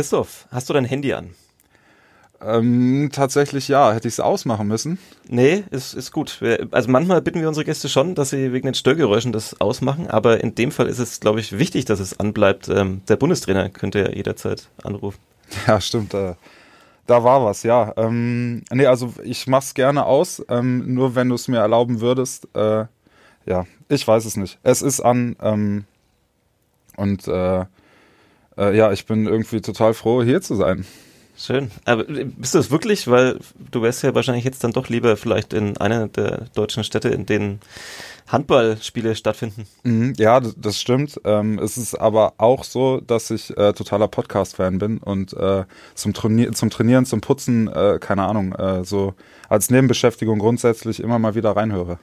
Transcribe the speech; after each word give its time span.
Christoph, 0.00 0.46
hast 0.50 0.70
du 0.70 0.72
dein 0.72 0.86
Handy 0.86 1.12
an? 1.12 1.34
Ähm, 2.40 3.10
tatsächlich 3.12 3.68
ja. 3.68 3.92
Hätte 3.92 4.08
ich 4.08 4.14
es 4.14 4.20
ausmachen 4.20 4.66
müssen? 4.66 4.98
Nee, 5.28 5.62
ist, 5.70 5.92
ist 5.92 6.10
gut. 6.10 6.40
Also 6.70 6.90
manchmal 6.90 7.20
bitten 7.20 7.42
wir 7.42 7.48
unsere 7.48 7.66
Gäste 7.66 7.90
schon, 7.90 8.14
dass 8.14 8.30
sie 8.30 8.50
wegen 8.54 8.64
den 8.64 8.72
Störgeräuschen 8.72 9.30
das 9.30 9.60
ausmachen, 9.60 10.08
aber 10.08 10.42
in 10.42 10.54
dem 10.54 10.72
Fall 10.72 10.86
ist 10.86 11.00
es, 11.00 11.20
glaube 11.20 11.40
ich, 11.40 11.58
wichtig, 11.58 11.84
dass 11.84 12.00
es 12.00 12.18
anbleibt. 12.18 12.70
Ähm, 12.70 13.02
der 13.10 13.16
Bundestrainer 13.16 13.68
könnte 13.68 13.98
ja 13.98 14.10
jederzeit 14.10 14.68
anrufen. 14.82 15.18
Ja, 15.66 15.78
stimmt. 15.82 16.14
Äh, 16.14 16.32
da 17.06 17.22
war 17.22 17.44
was, 17.44 17.62
ja. 17.62 17.92
Ähm, 17.98 18.62
nee, 18.72 18.86
also 18.86 19.12
ich 19.22 19.48
mach's 19.48 19.74
gerne 19.74 20.06
aus, 20.06 20.42
ähm, 20.48 20.94
nur 20.94 21.14
wenn 21.14 21.28
du 21.28 21.34
es 21.34 21.46
mir 21.46 21.58
erlauben 21.58 22.00
würdest. 22.00 22.48
Äh, 22.54 22.86
ja, 23.44 23.66
ich 23.90 24.08
weiß 24.08 24.24
es 24.24 24.38
nicht. 24.38 24.58
Es 24.62 24.80
ist 24.80 25.02
an 25.02 25.36
ähm, 25.42 25.84
und 26.96 27.28
äh, 27.28 27.66
äh, 28.60 28.76
ja, 28.76 28.92
ich 28.92 29.06
bin 29.06 29.26
irgendwie 29.26 29.60
total 29.60 29.94
froh, 29.94 30.22
hier 30.22 30.40
zu 30.42 30.54
sein. 30.54 30.84
Schön. 31.36 31.70
Aber 31.86 32.04
bist 32.04 32.54
du 32.54 32.58
es 32.58 32.70
wirklich? 32.70 33.08
Weil 33.08 33.38
du 33.70 33.80
wärst 33.80 34.02
ja 34.02 34.14
wahrscheinlich 34.14 34.44
jetzt 34.44 34.62
dann 34.62 34.72
doch 34.72 34.88
lieber 34.88 35.16
vielleicht 35.16 35.54
in 35.54 35.78
einer 35.78 36.06
der 36.06 36.46
deutschen 36.54 36.84
Städte, 36.84 37.08
in 37.08 37.24
denen 37.24 37.60
Handballspiele 38.28 39.16
stattfinden. 39.16 39.66
Mhm, 39.82 40.12
ja, 40.18 40.40
das 40.40 40.78
stimmt. 40.78 41.18
Ähm, 41.24 41.58
es 41.58 41.78
ist 41.78 41.94
aber 41.94 42.34
auch 42.36 42.64
so, 42.64 43.00
dass 43.00 43.30
ich 43.30 43.56
äh, 43.56 43.72
totaler 43.72 44.06
Podcast-Fan 44.06 44.78
bin 44.78 44.98
und 44.98 45.32
äh, 45.32 45.64
zum, 45.94 46.12
Trainier 46.12 46.52
zum 46.52 46.68
Trainieren, 46.68 47.06
zum 47.06 47.22
Putzen, 47.22 47.68
äh, 47.68 47.98
keine 48.00 48.24
Ahnung, 48.24 48.52
äh, 48.52 48.84
so 48.84 49.14
als 49.48 49.70
Nebenbeschäftigung 49.70 50.38
grundsätzlich 50.38 51.00
immer 51.00 51.18
mal 51.18 51.34
wieder 51.34 51.56
reinhöre. 51.56 51.98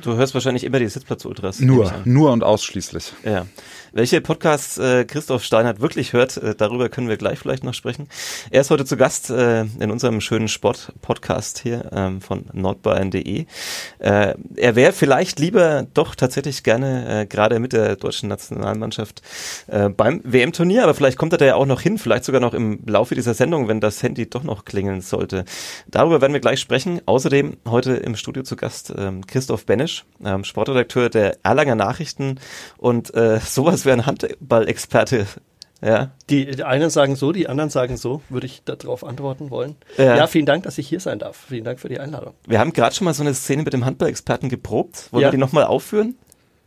Du 0.00 0.14
hörst 0.14 0.34
wahrscheinlich 0.34 0.64
immer 0.64 0.78
die 0.78 0.88
Sitzplatz-Ultras. 0.88 1.60
Nur, 1.60 1.92
nur 2.04 2.32
und 2.32 2.42
ausschließlich. 2.44 3.12
Ja. 3.24 3.46
Welche 3.94 4.22
Podcasts 4.22 4.78
äh, 4.78 5.04
Christoph 5.04 5.44
Steinert 5.44 5.82
wirklich 5.82 6.14
hört, 6.14 6.38
äh, 6.38 6.54
darüber 6.54 6.88
können 6.88 7.10
wir 7.10 7.18
gleich 7.18 7.38
vielleicht 7.38 7.62
noch 7.62 7.74
sprechen. 7.74 8.08
Er 8.50 8.62
ist 8.62 8.70
heute 8.70 8.86
zu 8.86 8.96
Gast 8.96 9.28
äh, 9.28 9.64
in 9.64 9.90
unserem 9.90 10.22
schönen 10.22 10.48
Sport-Podcast 10.48 11.58
hier 11.58 11.90
ähm, 11.92 12.22
von 12.22 12.46
nordbayern.de. 12.54 13.44
Äh, 13.98 14.34
er 14.56 14.76
wäre 14.76 14.94
vielleicht 14.94 15.40
lieber 15.40 15.86
doch 15.92 16.14
tatsächlich 16.14 16.62
gerne 16.62 17.22
äh, 17.22 17.26
gerade 17.26 17.58
mit 17.58 17.74
der 17.74 17.96
deutschen 17.96 18.30
Nationalmannschaft 18.30 19.20
äh, 19.66 19.90
beim 19.90 20.22
WM-Turnier, 20.24 20.84
aber 20.84 20.94
vielleicht 20.94 21.18
kommt 21.18 21.34
er 21.34 21.38
da 21.38 21.44
ja 21.44 21.56
auch 21.56 21.66
noch 21.66 21.82
hin, 21.82 21.98
vielleicht 21.98 22.24
sogar 22.24 22.40
noch 22.40 22.54
im 22.54 22.80
Laufe 22.86 23.14
dieser 23.14 23.34
Sendung, 23.34 23.68
wenn 23.68 23.80
das 23.80 24.02
Handy 24.02 24.24
doch 24.24 24.42
noch 24.42 24.64
klingeln 24.64 25.02
sollte. 25.02 25.44
Darüber 25.86 26.22
werden 26.22 26.32
wir 26.32 26.40
gleich 26.40 26.60
sprechen. 26.60 27.02
Außerdem 27.04 27.58
heute 27.68 27.92
im 27.92 28.16
Studio 28.16 28.42
zu 28.42 28.56
Gast 28.56 28.90
ähm, 28.96 29.26
Christoph 29.26 29.66
Benisch, 29.66 30.06
ähm, 30.24 30.44
Sportredakteur 30.44 31.10
der 31.10 31.36
Erlanger 31.42 31.74
Nachrichten 31.74 32.40
und 32.78 33.12
äh, 33.14 33.38
sowas 33.40 33.81
als 33.82 33.86
wäre 33.86 33.96
ein 33.96 34.06
Handballexperte. 34.06 35.26
Ja. 35.84 36.12
Die, 36.30 36.46
die 36.46 36.62
einen 36.62 36.90
sagen 36.90 37.16
so, 37.16 37.32
die 37.32 37.48
anderen 37.48 37.70
sagen 37.70 37.96
so, 37.96 38.22
würde 38.28 38.46
ich 38.46 38.62
darauf 38.64 39.04
antworten 39.04 39.50
wollen. 39.50 39.74
Ja. 39.98 40.16
ja. 40.16 40.26
vielen 40.28 40.46
Dank, 40.46 40.62
dass 40.62 40.78
ich 40.78 40.88
hier 40.88 41.00
sein 41.00 41.18
darf. 41.18 41.36
Vielen 41.48 41.64
Dank 41.64 41.80
für 41.80 41.88
die 41.88 41.98
Einladung. 41.98 42.34
Wir 42.46 42.60
haben 42.60 42.72
gerade 42.72 42.94
schon 42.94 43.04
mal 43.04 43.14
so 43.14 43.24
eine 43.24 43.34
Szene 43.34 43.64
mit 43.64 43.72
dem 43.72 43.84
Handballexperten 43.84 44.48
geprobt. 44.48 45.08
Wollen 45.10 45.22
ja. 45.22 45.28
wir 45.28 45.32
die 45.32 45.38
nochmal 45.38 45.64
aufführen? 45.64 46.16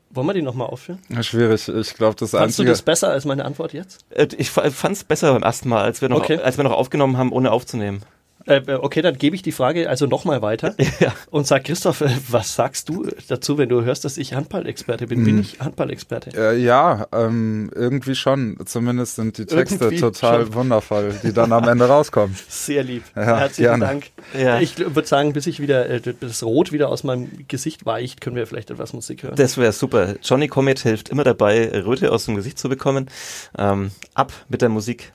Wollen 0.09 0.27
wir 0.27 0.33
die 0.33 0.41
nochmal 0.41 0.67
aufführen? 0.67 0.99
Ja, 1.07 1.23
schwierig. 1.23 1.67
Ich 1.69 1.93
glaube, 1.93 2.15
das 2.15 2.31
Fandst 2.31 2.59
einzige... 2.59 2.65
du 2.65 2.71
das 2.71 2.81
besser 2.81 3.09
als 3.09 3.23
meine 3.23 3.45
Antwort 3.45 3.71
jetzt? 3.71 4.05
Äh, 4.09 4.27
ich 4.37 4.49
fand 4.49 4.97
es 4.97 5.05
besser 5.05 5.31
beim 5.31 5.43
ersten 5.43 5.69
Mal, 5.69 5.83
als 5.83 6.01
wir 6.01 6.09
noch, 6.09 6.17
okay. 6.17 6.39
als 6.39 6.57
wir 6.57 6.65
noch 6.65 6.73
aufgenommen 6.73 7.17
haben, 7.17 7.31
ohne 7.31 7.51
aufzunehmen. 7.51 8.01
Äh, 8.47 8.61
okay, 8.73 9.01
dann 9.01 9.17
gebe 9.17 9.35
ich 9.35 9.41
die 9.41 9.51
Frage 9.51 9.89
also 9.89 10.05
nochmal 10.05 10.41
weiter 10.41 10.75
ja. 10.99 11.13
und 11.31 11.47
sag 11.47 11.63
Christoph, 11.63 12.01
äh, 12.01 12.09
was 12.29 12.55
sagst 12.55 12.89
du 12.89 13.07
dazu, 13.27 13.57
wenn 13.57 13.69
du 13.69 13.83
hörst, 13.83 14.05
dass 14.05 14.17
ich 14.17 14.33
Handballexperte 14.33 15.07
bin? 15.07 15.19
Hm. 15.19 15.25
Bin 15.25 15.39
ich 15.39 15.59
Handballexperte? 15.59 16.31
Äh, 16.35 16.61
ja, 16.61 17.07
ähm, 17.11 17.71
irgendwie 17.73 18.13
schon. 18.13 18.57
Zumindest 18.65 19.15
sind 19.15 19.37
die 19.37 19.45
Texte 19.45 19.85
irgendwie 19.85 19.99
total 19.99 20.43
schon. 20.45 20.53
wundervoll, 20.53 21.15
die 21.23 21.33
dann 21.33 21.51
am 21.51 21.67
Ende 21.67 21.85
rauskommen. 21.85 22.35
Sehr 22.47 22.83
lieb. 22.83 23.03
Ja, 23.15 23.39
Herzlichen 23.39 23.79
gerne. 23.79 23.85
Dank. 23.85 24.05
Ja. 24.37 24.59
Ich 24.59 24.77
würde 24.77 25.07
sagen, 25.07 25.33
bis 25.33 25.47
ich 25.47 25.59
wieder 25.59 25.89
äh, 25.89 26.01
das 26.19 26.43
Rot 26.43 26.71
wieder 26.71 26.89
aus 26.89 27.03
meinem 27.03 27.47
Gesicht 27.47 27.85
weicht, 27.85 28.21
können 28.21 28.35
wir 28.35 28.45
vielleicht 28.45 28.69
etwas 28.69 28.93
Musik 28.93 29.23
hören. 29.23 29.35
Das 29.35 29.57
wäre 29.57 29.71
super. 29.71 30.15
Johnny 30.21 30.47
Comet 30.47 30.79
hilft 30.79 31.09
immer 31.09 31.23
dabei, 31.23 31.71
Röte 31.83 32.11
aus 32.11 32.25
dem 32.25 32.35
Gesicht 32.35 32.59
zu 32.59 32.69
bekommen. 32.69 33.09
Ähm, 33.57 33.91
ab 34.13 34.31
mit 34.49 34.61
der 34.61 34.69
Musik. 34.69 35.13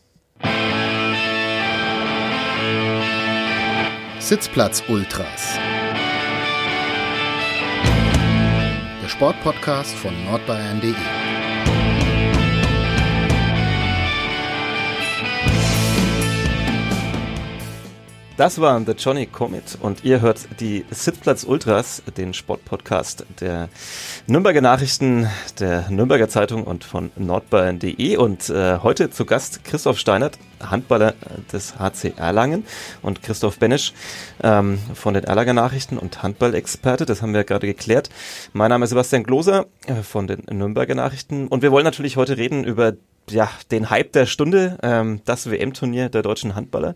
Sitzplatz 4.21 4.85
Ultras. 4.87 5.59
Der 9.03 9.09
Sportpodcast 9.09 9.95
von 9.97 10.13
nordbayern.de. 10.27 10.95
Das 18.41 18.59
waren 18.59 18.87
The 18.87 18.93
Johnny 18.93 19.27
Comet 19.27 19.77
und 19.83 20.03
ihr 20.03 20.23
hört 20.23 20.49
die 20.61 20.87
Sitzplatz 20.91 21.45
Ultras, 21.45 22.03
den 22.17 22.33
Sportpodcast 22.33 23.27
der 23.39 23.69
Nürnberger 24.27 24.63
Nachrichten, 24.63 25.29
der 25.59 25.91
Nürnberger 25.91 26.31
Zeitung 26.31 26.65
und 26.65 26.83
von 26.83 27.11
nordbayern.de 27.17 28.17
und 28.17 28.49
äh, 28.49 28.79
heute 28.79 29.11
zu 29.11 29.27
Gast 29.27 29.63
Christoph 29.65 29.99
Steinert, 29.99 30.39
Handballer 30.59 31.13
des 31.53 31.79
HC 31.79 32.15
Erlangen 32.17 32.65
und 33.03 33.23
Christoph 33.23 33.59
Benesch 33.59 33.93
ähm, 34.43 34.79
von 34.95 35.13
den 35.13 35.25
Erlanger 35.25 35.53
Nachrichten 35.53 35.99
und 35.99 36.23
Handballexperte, 36.23 37.05
das 37.05 37.21
haben 37.21 37.35
wir 37.35 37.45
gerade 37.45 37.67
geklärt. 37.67 38.09
Mein 38.55 38.71
Name 38.71 38.85
ist 38.85 38.89
Sebastian 38.89 39.25
Gloser 39.25 39.67
äh, 39.85 39.97
von 39.97 40.27
den 40.27 40.45
Nürnberger 40.51 40.95
Nachrichten. 40.95 41.47
Und 41.47 41.61
wir 41.61 41.73
wollen 41.73 41.85
natürlich 41.85 42.17
heute 42.17 42.39
reden 42.39 42.65
über 42.65 42.95
ja, 43.31 43.51
den 43.71 43.91
Hype 43.91 44.13
der 44.13 44.27
Stunde, 44.27 44.79
ähm, 44.83 45.21
das 45.25 45.51
WM-Turnier 45.51 46.09
der 46.09 46.23
deutschen 46.23 46.55
Handballer. 46.55 46.95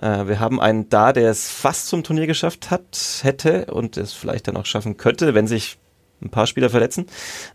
Äh, 0.00 0.26
wir 0.26 0.40
haben 0.40 0.60
einen 0.60 0.88
da, 0.88 1.12
der 1.12 1.30
es 1.30 1.50
fast 1.50 1.88
zum 1.88 2.04
Turnier 2.04 2.26
geschafft 2.26 2.70
hat, 2.70 3.20
hätte 3.22 3.66
und 3.66 3.96
es 3.96 4.12
vielleicht 4.12 4.48
dann 4.48 4.56
auch 4.56 4.66
schaffen 4.66 4.96
könnte, 4.96 5.34
wenn 5.34 5.46
sich 5.46 5.78
ein 6.22 6.30
paar 6.30 6.46
Spieler 6.46 6.70
verletzen. 6.70 7.06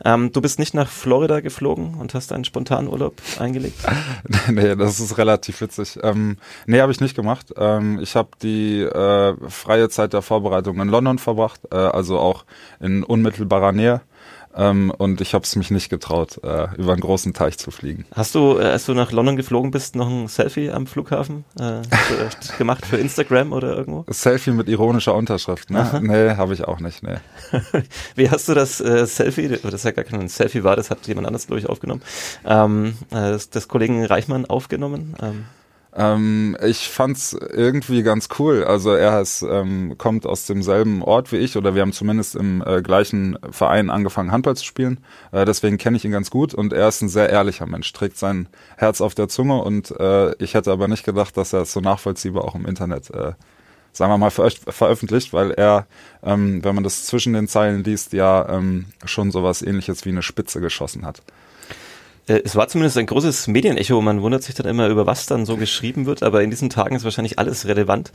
Ähm, 0.03 0.31
du 0.31 0.41
bist 0.41 0.59
nicht 0.59 0.74
nach 0.74 0.90
Florida 0.90 1.40
geflogen 1.40 1.96
und 1.96 2.14
hast 2.14 2.31
einen 2.31 2.46
spontanen 2.46 2.90
Urlaub 2.90 3.22
eingelegt? 3.40 3.78
nee, 4.52 4.75
das 4.75 5.00
ist 5.00 5.18
relativ 5.18 5.62
witzig. 5.62 6.00
Ähm, 6.02 6.38
nee, 6.66 6.81
habe 6.81 6.91
ich 6.91 7.02
nicht 7.02 7.16
gemacht. 7.16 7.53
Ähm, 7.58 8.00
ich 8.02 8.16
habe 8.16 8.30
die 8.41 8.81
äh, 8.81 9.35
freie 9.50 9.90
Zeit 9.90 10.14
der 10.14 10.22
Vorbereitung 10.22 10.80
in 10.81 10.88
London 10.88 11.19
verbracht, 11.19 11.62
äh, 11.72 11.75
also 11.75 12.18
auch 12.18 12.46
in 12.80 13.03
unmittelbarer 13.03 13.72
Nähe. 13.72 14.02
Ähm, 14.55 14.91
und 14.97 15.21
ich 15.21 15.33
habe 15.33 15.43
es 15.43 15.55
mich 15.55 15.69
nicht 15.71 15.89
getraut, 15.89 16.39
äh, 16.43 16.67
über 16.77 16.93
einen 16.93 17.01
großen 17.01 17.33
Teich 17.33 17.57
zu 17.57 17.71
fliegen. 17.71 18.05
Hast 18.13 18.35
du, 18.35 18.57
äh, 18.57 18.63
als 18.63 18.85
du 18.85 18.93
nach 18.93 19.11
London 19.11 19.35
geflogen 19.35 19.71
bist, 19.71 19.95
noch 19.95 20.07
ein 20.07 20.27
Selfie 20.27 20.71
am 20.71 20.88
Flughafen 20.88 21.43
äh, 21.59 21.81
gemacht 22.57 22.85
für 22.85 22.97
Instagram 22.97 23.51
oder 23.51 23.75
irgendwo? 23.75 24.05
Selfie 24.09 24.51
mit 24.51 24.69
ironischer 24.69 25.13
Unterschrift, 25.13 25.69
ne? 25.69 25.81
Aha. 25.81 25.99
Nee, 25.99 26.35
habe 26.35 26.53
ich 26.53 26.63
auch 26.63 26.79
nicht, 26.79 27.03
nee. 27.03 27.17
Wie 28.16 28.29
hast 28.29 28.47
du 28.47 28.53
das 28.53 28.79
äh, 28.79 29.05
Selfie, 29.05 29.49
das 29.49 29.83
ja 29.83 29.91
gar 29.91 30.05
kein 30.05 30.27
Selfie 30.29 30.63
war, 30.63 30.75
das 30.75 30.89
hat 30.89 31.05
jemand 31.07 31.27
anders, 31.27 31.47
glaube 31.47 31.59
ich, 31.59 31.67
aufgenommen, 31.67 32.01
ähm, 32.45 32.97
äh, 33.11 33.31
das, 33.31 33.49
das 33.49 33.67
Kollegen 33.67 34.05
Reichmann 34.05 34.45
aufgenommen? 34.45 35.16
Ähm. 35.22 35.45
Ähm, 35.97 36.57
ich 36.61 36.89
fand's 36.89 37.33
irgendwie 37.33 38.03
ganz 38.03 38.28
cool. 38.38 38.66
Also 38.66 38.94
er 38.94 39.22
ist, 39.22 39.44
ähm, 39.44 39.97
kommt 39.97 40.25
aus 40.25 40.45
demselben 40.45 41.01
Ort 41.01 41.31
wie 41.31 41.38
ich 41.38 41.56
oder 41.56 41.73
wir 41.73 41.81
haben 41.81 41.94
zumindest 41.94 42.35
im 42.35 42.61
äh, 42.66 42.81
gleichen 42.81 43.38
Verein 43.50 43.89
angefangen 43.89 44.31
Handball 44.31 44.57
zu 44.57 44.66
spielen. 44.66 45.00
Äh, 45.31 45.45
deswegen 45.45 45.78
kenne 45.78 45.95
ich 45.95 46.03
ihn 46.03 46.11
ganz 46.11 46.29
gut 46.29 46.53
und 46.53 46.73
er 46.73 46.89
ist 46.89 47.01
ein 47.01 47.07
sehr 47.07 47.29
ehrlicher 47.29 47.66
Mensch, 47.66 47.94
trägt 47.94 48.17
sein 48.17 48.47
Herz 48.75 49.00
auf 49.00 49.16
der 49.16 49.29
Zunge 49.29 49.61
und 49.61 49.91
äh, 49.91 50.35
ich 50.44 50.53
hätte 50.53 50.72
aber 50.72 50.89
nicht 50.89 51.05
gedacht, 51.05 51.38
dass 51.38 51.53
er 51.53 51.61
es 51.61 51.72
so 51.72 51.79
nachvollziehbar 51.79 52.44
auch 52.44 52.55
im 52.55 52.66
Internet 52.66 53.09
äh, 53.11 53.31
sagen 53.94 54.11
wir 54.11 54.17
mal, 54.17 54.29
veröffentlicht, 54.29 55.31
weil 55.31 55.51
er, 55.51 55.88
ähm, 56.22 56.61
wenn 56.66 56.75
man 56.75 56.84
das 56.84 57.05
zwischen 57.05 57.31
den 57.31 57.47
Zeilen 57.47 57.84
liest, 57.85 58.11
ja 58.11 58.45
ähm, 58.50 58.88
schon 59.05 59.31
sowas 59.31 59.61
ähnliches 59.61 60.03
wie 60.03 60.09
eine 60.09 60.22
Spitze 60.22 60.59
geschossen 60.59 61.05
hat. 61.05 61.22
Äh, 62.28 62.41
es 62.44 62.56
war 62.56 62.68
zumindest 62.68 62.97
ein 62.97 63.06
großes 63.06 63.47
Medienecho. 63.47 64.02
Man 64.02 64.22
wundert 64.22 64.44
sich 64.44 64.56
dann 64.56 64.68
immer, 64.68 64.88
über 64.88 65.06
was 65.06 65.25
dann 65.25 65.46
so 65.46 65.58
geschrieben 65.58 66.06
wird, 66.06 66.24
aber 66.24 66.44
in 66.44 66.49
diesen 66.49 66.70
Tagen 66.70 66.96
ist 66.96 67.03
wahrscheinlich 67.03 67.40
alles 67.40 67.67
relevant. 67.67 68.11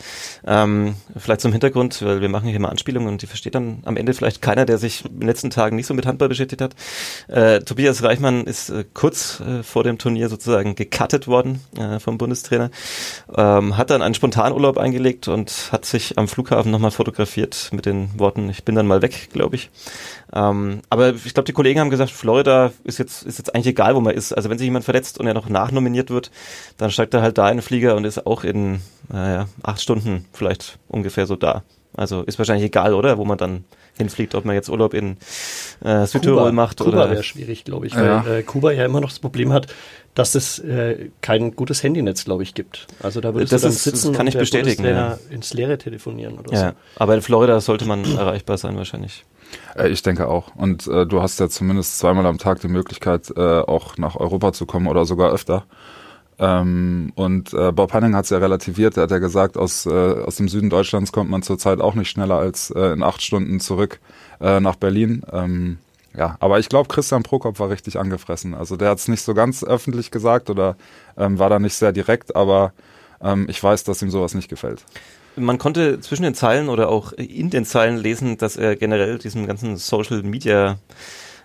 Ähm, 0.46 0.94
vielleicht 1.16 1.40
zum 1.40 1.52
Hintergrund, 1.52 2.02
weil 2.02 2.20
wir 2.20 2.28
machen 2.28 2.48
hier 2.48 2.60
mal 2.60 2.68
Anspielungen 2.68 3.08
und 3.08 3.22
die 3.22 3.26
versteht 3.26 3.54
dann 3.54 3.82
am 3.84 3.96
Ende 3.96 4.14
vielleicht 4.14 4.42
keiner, 4.42 4.64
der 4.64 4.78
sich 4.78 5.04
in 5.04 5.20
den 5.20 5.28
letzten 5.28 5.50
Tagen 5.50 5.76
nicht 5.76 5.86
so 5.86 5.94
mit 5.94 6.06
Handball 6.06 6.28
beschäftigt 6.28 6.62
hat. 6.62 6.74
Äh, 7.28 7.60
Tobias 7.60 8.02
Reichmann 8.02 8.44
ist 8.44 8.70
äh, 8.70 8.84
kurz 8.94 9.40
äh, 9.40 9.62
vor 9.62 9.84
dem 9.84 9.98
Turnier 9.98 10.28
sozusagen 10.28 10.74
gecuttet 10.74 11.28
worden 11.28 11.60
äh, 11.78 11.98
vom 11.98 12.18
Bundestrainer, 12.18 12.70
ähm, 13.36 13.76
hat 13.76 13.90
dann 13.90 14.02
einen 14.02 14.14
Spontanurlaub 14.14 14.78
eingelegt 14.78 15.28
und 15.28 15.68
hat 15.72 15.84
sich 15.84 16.18
am 16.18 16.28
Flughafen 16.28 16.70
nochmal 16.70 16.90
fotografiert 16.90 17.70
mit 17.72 17.86
den 17.86 18.18
Worten, 18.18 18.50
ich 18.50 18.64
bin 18.64 18.74
dann 18.74 18.86
mal 18.86 19.02
weg, 19.02 19.28
glaube 19.32 19.56
ich. 19.56 19.70
Ähm, 20.32 20.80
aber 20.88 21.14
ich 21.14 21.34
glaube, 21.34 21.46
die 21.46 21.52
Kollegen 21.52 21.80
haben 21.80 21.90
gesagt, 21.90 22.10
Florida 22.10 22.72
ist 22.84 22.98
jetzt, 22.98 23.22
ist 23.24 23.38
jetzt 23.38 23.54
eigentlich 23.54 23.68
egal, 23.68 23.94
wo 23.94 23.99
man 24.00 24.14
ist. 24.14 24.32
Also 24.32 24.50
wenn 24.50 24.58
sich 24.58 24.64
jemand 24.66 24.84
verletzt 24.84 25.18
und 25.18 25.26
er 25.26 25.34
noch 25.34 25.48
nachnominiert 25.48 26.10
wird, 26.10 26.30
dann 26.78 26.90
steigt 26.90 27.14
er 27.14 27.22
halt 27.22 27.38
da 27.38 27.48
in 27.50 27.56
den 27.58 27.62
Flieger 27.62 27.96
und 27.96 28.04
ist 28.04 28.26
auch 28.26 28.44
in 28.44 28.80
naja, 29.08 29.46
acht 29.62 29.80
Stunden 29.80 30.26
vielleicht 30.32 30.78
ungefähr 30.88 31.26
so 31.26 31.36
da. 31.36 31.62
Also 31.96 32.22
ist 32.22 32.38
wahrscheinlich 32.38 32.66
egal, 32.66 32.94
oder? 32.94 33.18
Wo 33.18 33.24
man 33.24 33.36
dann 33.38 33.64
hinfliegt, 33.98 34.34
ob 34.36 34.44
man 34.44 34.54
jetzt 34.54 34.70
Urlaub 34.70 34.94
in 34.94 35.16
äh, 35.84 36.06
Südtirol 36.06 36.52
macht 36.52 36.78
Kuba 36.78 36.90
oder. 36.90 37.10
wäre 37.10 37.22
schwierig, 37.24 37.64
glaube 37.64 37.86
ich, 37.86 37.94
weil 37.96 38.06
ja. 38.06 38.26
äh, 38.26 38.42
Kuba 38.44 38.70
ja 38.72 38.84
immer 38.84 39.00
noch 39.00 39.10
das 39.10 39.18
Problem 39.18 39.52
hat, 39.52 39.66
dass 40.14 40.34
es 40.36 40.58
äh, 40.60 41.10
kein 41.20 41.54
gutes 41.56 41.82
Handynetz, 41.82 42.24
glaube 42.24 42.44
ich, 42.44 42.54
gibt. 42.54 42.86
Also 43.02 43.20
da 43.20 43.34
würdest 43.34 43.52
Das 43.52 43.62
du 43.62 43.66
dann 43.66 43.72
ist- 43.74 43.84
sitzen 43.84 44.06
das 44.08 44.16
kann 44.16 44.20
und 44.22 44.28
ich 44.28 44.32
der 44.34 44.40
bestätigen, 44.40 44.82
Bundestrainer 44.84 45.18
ins 45.30 45.52
Leere 45.52 45.76
telefonieren 45.78 46.38
oder 46.38 46.52
Ja, 46.54 46.72
aber 46.96 47.14
in 47.16 47.22
Florida 47.22 47.60
sollte 47.60 47.84
man 47.84 48.04
erreichbar 48.16 48.56
sein 48.56 48.76
wahrscheinlich. 48.76 49.24
Äh, 49.76 49.88
ich 49.88 50.02
denke 50.02 50.28
auch. 50.28 50.54
Und 50.54 50.86
äh, 50.86 51.06
du 51.06 51.22
hast 51.22 51.40
ja 51.40 51.48
zumindest 51.48 51.98
zweimal 51.98 52.26
am 52.26 52.38
Tag 52.38 52.60
die 52.60 52.68
Möglichkeit, 52.68 53.32
äh, 53.36 53.60
auch 53.60 53.96
nach 53.98 54.16
Europa 54.16 54.52
zu 54.52 54.66
kommen 54.66 54.86
oder 54.86 55.04
sogar 55.04 55.32
öfter. 55.32 55.64
Ähm, 56.38 57.12
und 57.16 57.52
äh, 57.52 57.70
Bob 57.72 57.92
Hanning 57.92 58.14
hat 58.14 58.24
es 58.24 58.30
ja 58.30 58.38
relativiert. 58.38 58.96
Er 58.96 59.04
hat 59.04 59.10
ja 59.10 59.18
gesagt, 59.18 59.56
aus, 59.56 59.86
äh, 59.86 59.90
aus 59.90 60.36
dem 60.36 60.48
Süden 60.48 60.70
Deutschlands 60.70 61.12
kommt 61.12 61.30
man 61.30 61.42
zurzeit 61.42 61.80
auch 61.80 61.94
nicht 61.94 62.08
schneller 62.08 62.36
als 62.36 62.70
äh, 62.70 62.92
in 62.92 63.02
acht 63.02 63.22
Stunden 63.22 63.60
zurück 63.60 64.00
nach 64.42 64.76
Berlin. 64.76 65.22
Ähm, 65.30 65.76
ja, 66.16 66.36
aber 66.40 66.58
ich 66.58 66.68
glaube, 66.68 66.88
Christian 66.88 67.22
Prokop 67.22 67.58
war 67.60 67.70
richtig 67.70 67.98
angefressen. 67.98 68.54
Also 68.54 68.76
der 68.76 68.90
hat 68.90 68.98
es 68.98 69.08
nicht 69.08 69.22
so 69.22 69.34
ganz 69.34 69.62
öffentlich 69.62 70.10
gesagt 70.10 70.50
oder 70.50 70.76
ähm, 71.16 71.38
war 71.38 71.50
da 71.50 71.58
nicht 71.58 71.74
sehr 71.74 71.92
direkt, 71.92 72.34
aber 72.34 72.72
ähm, 73.22 73.46
ich 73.48 73.62
weiß, 73.62 73.84
dass 73.84 74.02
ihm 74.02 74.10
sowas 74.10 74.34
nicht 74.34 74.48
gefällt. 74.48 74.84
Man 75.40 75.58
konnte 75.58 76.00
zwischen 76.00 76.22
den 76.22 76.34
Zeilen 76.34 76.68
oder 76.68 76.88
auch 76.88 77.12
in 77.12 77.50
den 77.50 77.64
Zeilen 77.64 77.96
lesen, 77.96 78.38
dass 78.38 78.56
er 78.56 78.76
generell 78.76 79.18
diesem 79.18 79.46
ganzen 79.46 79.76
Social 79.76 80.22
Media 80.22 80.78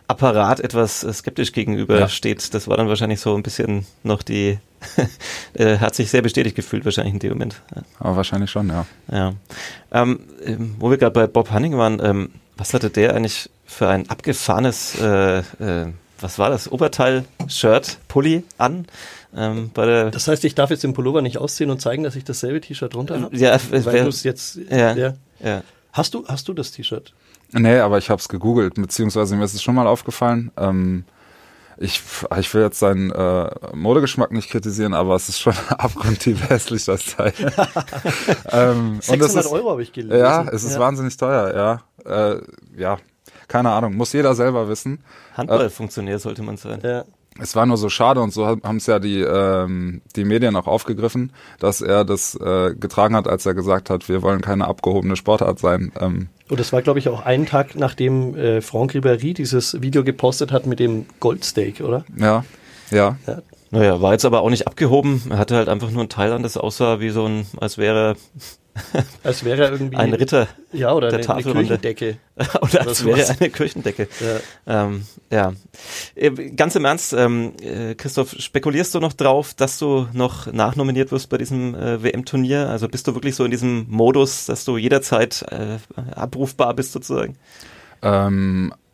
Apparat 0.08 0.60
etwas 0.60 1.04
äh, 1.04 1.12
skeptisch 1.12 1.52
gegenüber 1.52 2.00
Ja. 2.00 2.08
steht. 2.08 2.54
Das 2.54 2.68
war 2.68 2.78
dann 2.78 2.88
wahrscheinlich 2.88 3.20
so 3.20 3.36
ein 3.36 3.42
bisschen 3.42 3.88
noch 4.04 4.22
die, 4.22 4.60
er 5.56 5.80
hat 5.80 5.96
sich 5.96 6.12
sehr 6.12 6.22
bestätigt 6.22 6.56
gefühlt 6.56 6.86
wahrscheinlich 6.86 7.14
in 7.16 7.20
dem 7.20 7.32
Moment. 7.32 7.60
Aber 8.00 8.16
wahrscheinlich 8.18 8.52
schon, 8.52 8.70
ja. 8.70 8.86
Ja. 9.12 9.34
Ähm, 9.92 10.20
ähm, 10.46 10.76
wo 10.78 10.92
wir 10.92 10.98
gerade 10.98 11.12
bei 11.14 11.26
Bob 11.26 11.50
Hanning 11.50 11.76
waren, 11.78 12.00
ähm, 12.04 12.30
was 12.56 12.74
hatte 12.76 12.92
der 12.92 13.16
eigentlich 13.16 13.50
für 13.66 13.88
ein 13.90 14.08
abgefahrenes, 14.08 14.96
äh, 15.02 15.40
äh, 15.40 15.88
was 16.22 16.38
war 16.38 16.52
das, 16.52 16.72
Oberteil, 16.72 17.26
Shirt, 17.48 17.98
Pulli 18.08 18.44
an? 18.60 18.86
Ähm, 19.36 19.72
bei 19.74 19.86
der, 19.86 20.12
Das 20.12 20.28
heißt, 20.28 20.46
ich 20.46 20.56
darf 20.56 20.70
jetzt 20.70 20.84
den 20.84 20.94
Pullover 20.94 21.22
nicht 21.22 21.38
ausziehen 21.38 21.70
und 21.70 21.82
zeigen, 21.82 22.04
dass 22.04 22.16
ich 22.16 22.24
dasselbe 22.24 22.62
T-Shirt 22.62 22.94
drunter 22.94 23.22
habe? 23.22 23.36
ja, 23.36 23.60
Weil 23.70 24.04
du 24.04 24.10
es 24.10 24.24
jetzt. 24.24 24.60
Ja. 24.70 24.96
Ja. 24.96 25.14
ja. 25.44 25.64
Hast 25.92 26.14
du, 26.14 26.26
hast 26.28 26.48
du 26.48 26.54
das 26.54 26.72
T-Shirt? 26.72 27.14
Nee, 27.52 27.80
aber 27.80 27.98
ich 27.98 28.10
habe 28.10 28.20
es 28.20 28.28
gegoogelt, 28.28 28.76
beziehungsweise 28.76 29.36
mir 29.36 29.46
ist 29.46 29.54
es 29.54 29.62
schon 29.62 29.76
mal 29.76 29.88
aufgefallen. 29.88 30.52
Ähm, 30.58 31.06
ich, 31.78 32.02
ich 32.40 32.54
will 32.54 32.62
jetzt 32.62 32.80
seinen 32.80 33.12
äh, 33.12 33.50
Modegeschmack 33.74 34.32
nicht 34.32 34.50
kritisieren, 34.50 34.94
aber 34.94 35.16
es 35.16 35.28
ist 35.28 35.40
schon 35.40 35.54
abgrundtief 35.70 36.50
hässlich, 36.50 36.86
das 36.86 37.06
Teil. 37.06 37.34
ähm, 38.52 38.94
und 38.96 39.00
es 39.00 39.08
600 39.08 39.46
ist, 39.46 39.52
Euro 39.52 39.72
habe 39.72 39.84
ich 39.84 39.92
gelesen. 39.92 40.18
Ja, 40.18 40.44
es 40.44 40.64
ist 40.64 40.80
wahnsinnig 40.80 41.18
teuer, 41.18 41.82
ja. 42.06 42.34
Äh, 42.34 42.42
ja, 42.78 42.98
keine 43.48 43.72
Ahnung, 43.72 43.96
muss 43.96 44.14
jeder 44.14 44.36
selber 44.36 44.70
wissen. 44.70 45.04
Handballfunktionär 45.36 46.20
sollte 46.20 46.44
man 46.44 46.58
sein. 46.58 46.80
Ja. 46.82 47.04
Es 47.40 47.56
war 47.56 47.66
nur 47.66 47.76
so 47.78 47.90
schade 47.90 48.22
und 48.22 48.32
so 48.32 48.46
haben 48.48 48.78
es 48.78 48.86
ja 48.86 49.00
die, 49.00 49.20
ähm, 49.20 50.02
die 50.16 50.24
Medien 50.24 50.56
auch 50.56 50.68
aufgegriffen, 50.68 51.34
dass 51.60 51.82
er 51.82 52.06
das 52.06 52.36
äh, 52.36 52.74
getragen 52.76 53.16
hat, 53.16 53.28
als 53.28 53.46
er 53.46 53.54
gesagt 53.54 53.90
hat, 53.90 54.08
wir 54.08 54.22
wollen 54.22 54.42
keine 54.42 54.68
abgehobene 54.68 55.18
Sportart 55.18 55.60
sein. 55.60 55.92
Ähm, 56.00 56.30
Und 56.50 56.60
das 56.60 56.72
war, 56.72 56.82
glaube 56.82 57.00
ich, 57.00 57.10
auch 57.10 57.26
einen 57.26 57.46
Tag, 57.46 57.76
nachdem 57.76 58.38
äh, 58.38 58.62
Franck 58.62 58.94
Ribéry 58.94 59.34
dieses 59.34 59.82
Video 59.82 60.04
gepostet 60.06 60.54
hat 60.54 60.66
mit 60.66 60.80
dem 60.80 61.06
Goldsteak, 61.20 61.82
oder? 61.82 62.06
ja, 62.18 62.46
ja. 62.92 63.18
Ja. 63.28 63.42
Naja, 63.72 64.02
war 64.02 64.14
jetzt 64.14 64.24
aber 64.26 64.42
auch 64.42 64.50
nicht 64.50 64.68
abgehoben. 64.68 65.24
Er 65.30 65.38
hatte 65.38 65.56
halt 65.58 65.68
einfach 65.68 65.92
nur 65.92 66.04
ein 66.04 66.10
Teil 66.10 66.32
an, 66.32 66.44
das 66.44 66.56
aussah 66.56 67.02
wie 67.02 67.10
so 67.10 67.26
ein, 67.26 67.46
als 67.60 67.78
wäre 67.78 68.16
Als 69.24 69.44
wäre 69.46 69.64
er 69.66 69.72
irgendwie. 69.72 69.96
ein 69.98 70.14
Ritter 70.14 70.48
Ja, 70.74 70.94
oder 70.94 71.10
der 71.10 71.20
eine, 71.20 71.28
eine 71.28 71.44
Tafelrunde. 71.44 71.78
Kirchendecke. 71.78 72.18
oder 72.62 72.88
als 72.88 73.00
sowas. 73.00 73.18
wäre 73.18 73.36
eine 73.40 73.50
Kirchendecke. 73.50 74.08
Ja. 74.68 74.86
Ähm, 74.86 75.06
ja. 75.32 75.54
Äh, 76.16 76.30
Ganz 76.30 76.76
im 76.76 76.84
Ernst, 76.86 77.14
ähm, 77.14 77.54
äh, 77.62 77.96
Christoph, 77.96 78.36
spekulierst 78.38 78.94
du 78.94 79.00
noch 79.00 79.14
drauf, 79.14 79.54
dass 79.54 79.80
du 79.80 80.08
noch 80.14 80.52
nachnominiert 80.52 81.12
wirst 81.12 81.30
bei 81.30 81.38
diesem 81.38 81.74
äh, 81.76 82.04
WM-Turnier? 82.04 82.70
Also 82.70 82.90
bist 82.90 83.08
du 83.08 83.14
wirklich 83.16 83.36
so 83.36 83.46
in 83.46 83.52
diesem 83.52 83.86
Modus, 83.90 84.46
dass 84.46 84.66
du 84.66 84.78
jederzeit 84.78 85.46
äh, 85.52 85.78
abrufbar 86.14 86.74
bist 86.74 86.92
sozusagen? 86.92 87.38
Ähm, 88.02 88.74
äh, 88.74 88.85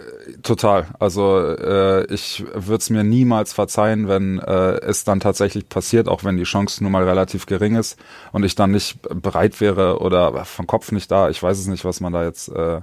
total. 0.44 0.88
Also 1.00 1.40
äh, 1.40 2.06
ich 2.14 2.44
würde 2.54 2.78
es 2.78 2.90
mir 2.90 3.04
niemals 3.04 3.54
verzeihen, 3.54 4.08
wenn 4.08 4.40
äh, 4.40 4.80
es 4.82 5.04
dann 5.04 5.20
tatsächlich 5.20 5.70
passiert, 5.70 6.08
auch 6.08 6.24
wenn 6.24 6.38
die 6.38 6.44
Chance 6.44 6.84
nun 6.84 6.92
mal 6.92 7.04
relativ 7.04 7.46
gering 7.46 7.76
ist 7.76 7.98
und 8.32 8.44
ich 8.44 8.56
dann 8.56 8.72
nicht 8.72 9.02
bereit 9.02 9.62
wäre 9.62 10.00
oder 10.00 10.46
vom 10.46 10.68
Kopf 10.68 10.92
nicht 10.92 11.12
da. 11.12 11.30
Ich 11.30 11.42
weiß 11.42 11.60
es 11.60 11.68
nicht, 11.68 11.86
was 11.86 12.00
man 12.00 12.14
da 12.14 12.24
jetzt. 12.24 12.50
Äh, 12.50 12.82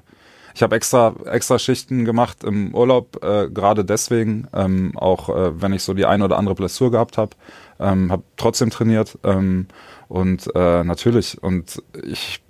ich 0.55 0.63
habe 0.63 0.75
extra 0.75 1.15
extra 1.27 1.59
Schichten 1.59 2.05
gemacht 2.05 2.43
im 2.43 2.75
Urlaub, 2.75 3.23
äh, 3.23 3.49
gerade 3.49 3.85
deswegen, 3.85 4.49
ähm, 4.53 4.97
auch 4.97 5.29
äh, 5.29 5.63
wenn 5.63 5.73
ich 5.73 5.85
so 5.85 5.95
die 5.95 6.07
ein 6.07 6.23
oder 6.23 6.37
andere 6.37 6.57
Blessur 6.57 6.91
gehabt 6.91 7.17
habe, 7.17 7.37
ähm, 7.79 8.11
habe 8.11 8.25
trotzdem 8.37 8.71
trainiert 8.71 9.19
ähm, 9.23 9.69
und 10.09 10.51
äh, 10.55 10.83
natürlich 10.83 11.41
und 11.43 11.83
ich 12.03 12.41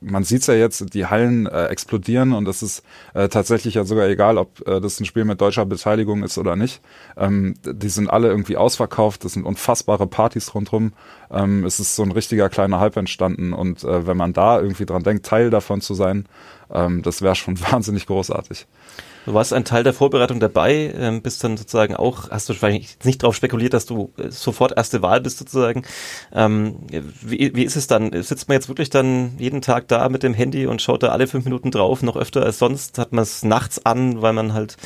man 0.00 0.24
sieht's 0.24 0.46
ja 0.46 0.54
jetzt, 0.54 0.94
die 0.94 1.06
Hallen 1.06 1.46
äh, 1.46 1.66
explodieren 1.66 2.32
und 2.32 2.46
es 2.48 2.62
ist 2.62 2.82
äh, 3.14 3.28
tatsächlich 3.28 3.74
ja 3.74 3.84
sogar 3.84 4.06
egal, 4.08 4.38
ob 4.38 4.66
äh, 4.66 4.80
das 4.80 5.00
ein 5.00 5.04
Spiel 5.04 5.24
mit 5.24 5.40
deutscher 5.40 5.66
Beteiligung 5.66 6.22
ist 6.22 6.38
oder 6.38 6.56
nicht. 6.56 6.80
Ähm, 7.16 7.54
die 7.64 7.88
sind 7.88 8.08
alle 8.08 8.28
irgendwie 8.28 8.56
ausverkauft, 8.56 9.24
das 9.24 9.32
sind 9.32 9.44
unfassbare 9.44 10.06
Partys 10.06 10.54
rundherum. 10.54 10.92
Ähm, 11.30 11.64
es 11.64 11.80
ist 11.80 11.96
so 11.96 12.02
ein 12.02 12.12
richtiger 12.12 12.48
kleiner 12.48 12.80
Hype 12.80 12.96
entstanden 12.96 13.52
und 13.52 13.84
äh, 13.84 14.06
wenn 14.06 14.16
man 14.16 14.32
da 14.32 14.60
irgendwie 14.60 14.86
dran 14.86 15.02
denkt, 15.02 15.26
Teil 15.26 15.50
davon 15.50 15.80
zu 15.80 15.94
sein, 15.94 16.26
ähm, 16.72 17.02
das 17.02 17.22
wäre 17.22 17.34
schon 17.34 17.60
wahnsinnig 17.70 18.06
großartig. 18.06 18.66
Du 19.26 19.34
warst 19.34 19.52
ein 19.52 19.64
Teil 19.64 19.82
der 19.82 19.92
Vorbereitung 19.92 20.38
dabei, 20.38 20.94
ähm, 20.96 21.20
bist 21.20 21.42
dann 21.42 21.56
sozusagen 21.56 21.96
auch, 21.96 22.30
hast 22.30 22.48
du 22.48 22.52
wahrscheinlich 22.52 22.96
nicht 23.02 23.24
darauf 23.24 23.34
spekuliert, 23.34 23.74
dass 23.74 23.84
du 23.84 24.12
äh, 24.18 24.30
sofort 24.30 24.76
erste 24.76 25.02
Wahl 25.02 25.20
bist 25.20 25.38
sozusagen. 25.38 25.82
Ähm, 26.32 26.76
wie, 27.22 27.52
wie 27.56 27.64
ist 27.64 27.74
es 27.74 27.88
dann? 27.88 28.12
Sitzt 28.22 28.46
man 28.46 28.54
jetzt 28.54 28.68
wirklich 28.68 28.88
dann 28.88 29.32
jeden 29.38 29.62
Tag 29.62 29.88
da 29.88 30.08
mit 30.08 30.22
dem 30.22 30.32
Handy 30.32 30.66
und 30.66 30.80
schaut 30.80 31.02
da 31.02 31.08
alle 31.08 31.26
fünf 31.26 31.44
Minuten 31.44 31.72
drauf, 31.72 32.04
noch 32.04 32.16
öfter 32.16 32.44
als 32.44 32.60
sonst? 32.60 32.98
Hat 32.98 33.12
man 33.12 33.24
es 33.24 33.42
nachts 33.42 33.84
an, 33.84 34.22
weil 34.22 34.32
man 34.32 34.52
halt 34.52 34.76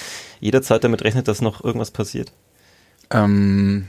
jederzeit 0.40 0.84
damit 0.84 1.04
rechnet, 1.04 1.28
dass 1.28 1.42
noch 1.42 1.62
irgendwas 1.62 1.90
passiert? 1.90 2.32
Ähm, 3.10 3.88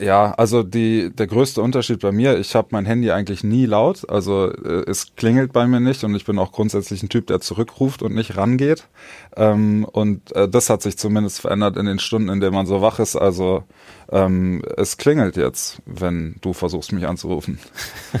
ja, 0.00 0.32
also 0.32 0.62
die, 0.62 1.10
der 1.14 1.26
größte 1.26 1.60
Unterschied 1.60 2.00
bei 2.00 2.12
mir, 2.12 2.38
ich 2.38 2.54
habe 2.54 2.68
mein 2.70 2.86
Handy 2.86 3.10
eigentlich 3.10 3.44
nie 3.44 3.66
laut, 3.66 4.08
also 4.08 4.50
äh, 4.50 4.84
es 4.88 5.14
klingelt 5.16 5.52
bei 5.52 5.66
mir 5.66 5.80
nicht 5.80 6.02
und 6.04 6.14
ich 6.14 6.24
bin 6.24 6.38
auch 6.38 6.52
grundsätzlich 6.52 7.02
ein 7.02 7.10
Typ, 7.10 7.26
der 7.26 7.40
zurückruft 7.40 8.02
und 8.02 8.14
nicht 8.14 8.36
rangeht. 8.36 8.88
Ähm, 9.36 9.84
und 9.84 10.34
äh, 10.34 10.48
das 10.48 10.70
hat 10.70 10.80
sich 10.82 10.96
zumindest 10.96 11.40
verändert 11.40 11.76
in 11.76 11.86
den 11.86 11.98
Stunden, 11.98 12.30
in 12.30 12.40
denen 12.40 12.54
man 12.54 12.66
so 12.66 12.80
wach 12.80 13.00
ist. 13.00 13.16
Also 13.16 13.64
ähm, 14.10 14.62
es 14.76 14.96
klingelt 14.96 15.36
jetzt, 15.36 15.80
wenn 15.86 16.36
du 16.40 16.52
versuchst, 16.52 16.92
mich 16.92 17.06
anzurufen. 17.06 17.58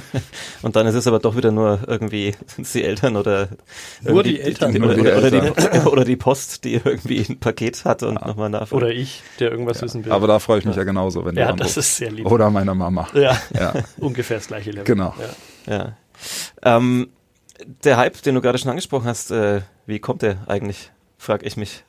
Und 0.62 0.76
dann 0.76 0.86
ist 0.86 0.94
es 0.94 1.06
aber 1.06 1.18
doch 1.18 1.36
wieder 1.36 1.50
nur 1.50 1.80
irgendwie 1.86 2.34
die 2.56 2.84
Eltern 2.84 3.16
oder 3.16 3.48
Nur 4.02 4.22
die 4.22 4.40
Eltern. 4.40 4.72
die, 4.72 4.80
oder, 4.80 4.94
die 4.94 5.00
oder, 5.00 5.22
Eltern. 5.24 5.52
die, 5.74 5.78
oder 5.88 6.04
die 6.04 6.16
Post, 6.16 6.64
die 6.64 6.74
irgendwie 6.74 7.24
ein 7.28 7.40
Paket 7.40 7.84
hat 7.84 8.02
und 8.02 8.14
nochmal 8.14 8.50
nachfragt. 8.50 8.72
Oder 8.72 8.90
ich, 8.90 9.22
der 9.38 9.50
irgendwas 9.50 9.82
wissen 9.82 10.04
will. 10.04 10.12
Aber 10.12 10.26
da 10.26 10.38
freue 10.38 10.58
ich 10.58 10.64
mich 10.64 10.76
ja, 10.76 10.84
genauso, 10.84 11.24
wenn 11.24 11.34
du 11.34 11.40
ja, 11.40 11.52
das 11.52 11.76
ist 11.76 11.96
sehr 11.96 12.10
lieb. 12.10 12.26
Oder 12.30 12.50
meine 12.50 12.74
Mama. 12.74 13.08
Ja, 13.14 13.40
Ja. 13.54 13.72
ungefähr 13.98 14.38
das 14.38 14.46
gleiche 14.48 14.70
Level. 14.70 14.84
Genau. 14.84 15.14
Ja. 15.66 15.74
Ja. 15.74 15.96
Ähm, 16.62 17.08
der 17.84 17.96
Hype, 17.96 18.22
den 18.22 18.34
du 18.34 18.40
gerade 18.40 18.58
schon 18.58 18.70
angesprochen 18.70 19.06
hast, 19.06 19.30
äh, 19.30 19.62
wie 19.86 19.98
kommt 19.98 20.22
der 20.22 20.38
eigentlich? 20.46 20.90
Frag 21.18 21.44
ich 21.44 21.56
mich. 21.56 21.84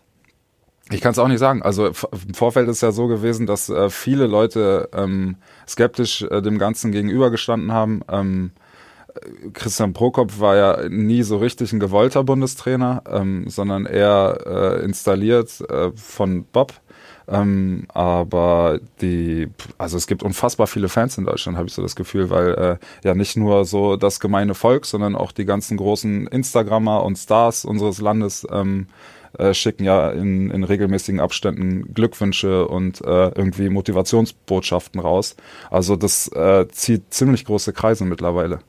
Ich 0.91 1.01
kann 1.01 1.13
es 1.13 1.19
auch 1.19 1.27
nicht 1.27 1.39
sagen. 1.39 1.61
Also 1.61 1.87
im 1.87 2.33
Vorfeld 2.33 2.67
ist 2.67 2.81
ja 2.81 2.91
so 2.91 3.07
gewesen, 3.07 3.45
dass 3.45 3.69
äh, 3.69 3.89
viele 3.89 4.27
Leute 4.27 4.89
ähm, 4.93 5.37
skeptisch 5.67 6.23
äh, 6.23 6.41
dem 6.41 6.57
Ganzen 6.57 6.91
gegenübergestanden 6.91 7.71
haben. 7.71 8.01
Ähm, 8.09 8.51
äh, 9.15 9.49
Christian 9.53 9.93
Prokop 9.93 10.39
war 10.39 10.55
ja 10.55 10.89
nie 10.89 11.23
so 11.23 11.37
richtig 11.37 11.71
ein 11.71 11.79
gewollter 11.79 12.23
Bundestrainer, 12.23 13.01
ähm, 13.09 13.49
sondern 13.49 13.85
eher 13.85 14.39
äh, 14.45 14.83
installiert 14.83 15.61
äh, 15.69 15.91
von 15.95 16.43
Bob. 16.51 16.73
Ähm, 17.27 17.85
aber 17.93 18.79
die, 19.01 19.47
also 19.77 19.95
es 19.95 20.07
gibt 20.07 20.23
unfassbar 20.23 20.67
viele 20.67 20.89
Fans 20.89 21.17
in 21.17 21.23
Deutschland, 21.23 21.57
habe 21.57 21.67
ich 21.67 21.73
so 21.73 21.81
das 21.81 21.95
Gefühl, 21.95 22.29
weil 22.29 22.53
äh, 22.55 22.77
ja 23.07 23.15
nicht 23.15 23.37
nur 23.37 23.63
so 23.63 23.95
das 23.95 24.19
gemeine 24.19 24.55
Volk, 24.55 24.85
sondern 24.85 25.15
auch 25.15 25.31
die 25.31 25.45
ganzen 25.45 25.77
großen 25.77 26.27
Instagrammer 26.27 27.03
und 27.03 27.17
Stars 27.17 27.63
unseres 27.63 28.01
Landes 28.01 28.45
ähm, 28.51 28.87
äh, 29.37 29.53
schicken 29.53 29.83
ja 29.83 30.11
in, 30.11 30.51
in 30.51 30.63
regelmäßigen 30.63 31.19
Abständen 31.19 31.93
Glückwünsche 31.93 32.67
und 32.67 33.01
äh, 33.01 33.29
irgendwie 33.29 33.69
Motivationsbotschaften 33.69 34.99
raus. 34.99 35.35
Also 35.69 35.95
das 35.95 36.27
äh, 36.29 36.67
zieht 36.69 37.13
ziemlich 37.13 37.45
große 37.45 37.73
Kreise 37.73 38.05
mittlerweile. 38.05 38.59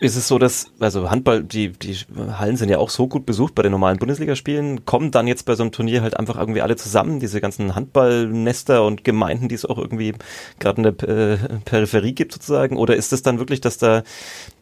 Ist 0.00 0.16
es 0.16 0.28
so, 0.28 0.38
dass, 0.38 0.72
also 0.80 1.10
Handball, 1.10 1.44
die, 1.44 1.72
die 1.72 1.94
Hallen 2.32 2.56
sind 2.56 2.70
ja 2.70 2.78
auch 2.78 2.88
so 2.88 3.06
gut 3.06 3.26
besucht 3.26 3.54
bei 3.54 3.62
den 3.62 3.72
normalen 3.72 3.98
Bundesligaspielen, 3.98 4.86
kommen 4.86 5.10
dann 5.10 5.26
jetzt 5.26 5.44
bei 5.44 5.54
so 5.54 5.62
einem 5.62 5.72
Turnier 5.72 6.00
halt 6.00 6.18
einfach 6.18 6.38
irgendwie 6.38 6.62
alle 6.62 6.76
zusammen, 6.76 7.20
diese 7.20 7.42
ganzen 7.42 7.74
Handballnester 7.74 8.86
und 8.86 9.04
Gemeinden, 9.04 9.48
die 9.48 9.54
es 9.54 9.66
auch 9.66 9.76
irgendwie 9.76 10.14
gerade 10.58 10.78
in 10.78 10.96
der 10.96 11.08
äh, 11.08 11.36
Peripherie 11.66 12.14
gibt 12.14 12.32
sozusagen? 12.32 12.78
Oder 12.78 12.96
ist 12.96 13.12
es 13.12 13.22
dann 13.22 13.38
wirklich, 13.38 13.60
dass 13.60 13.76
da 13.76 14.02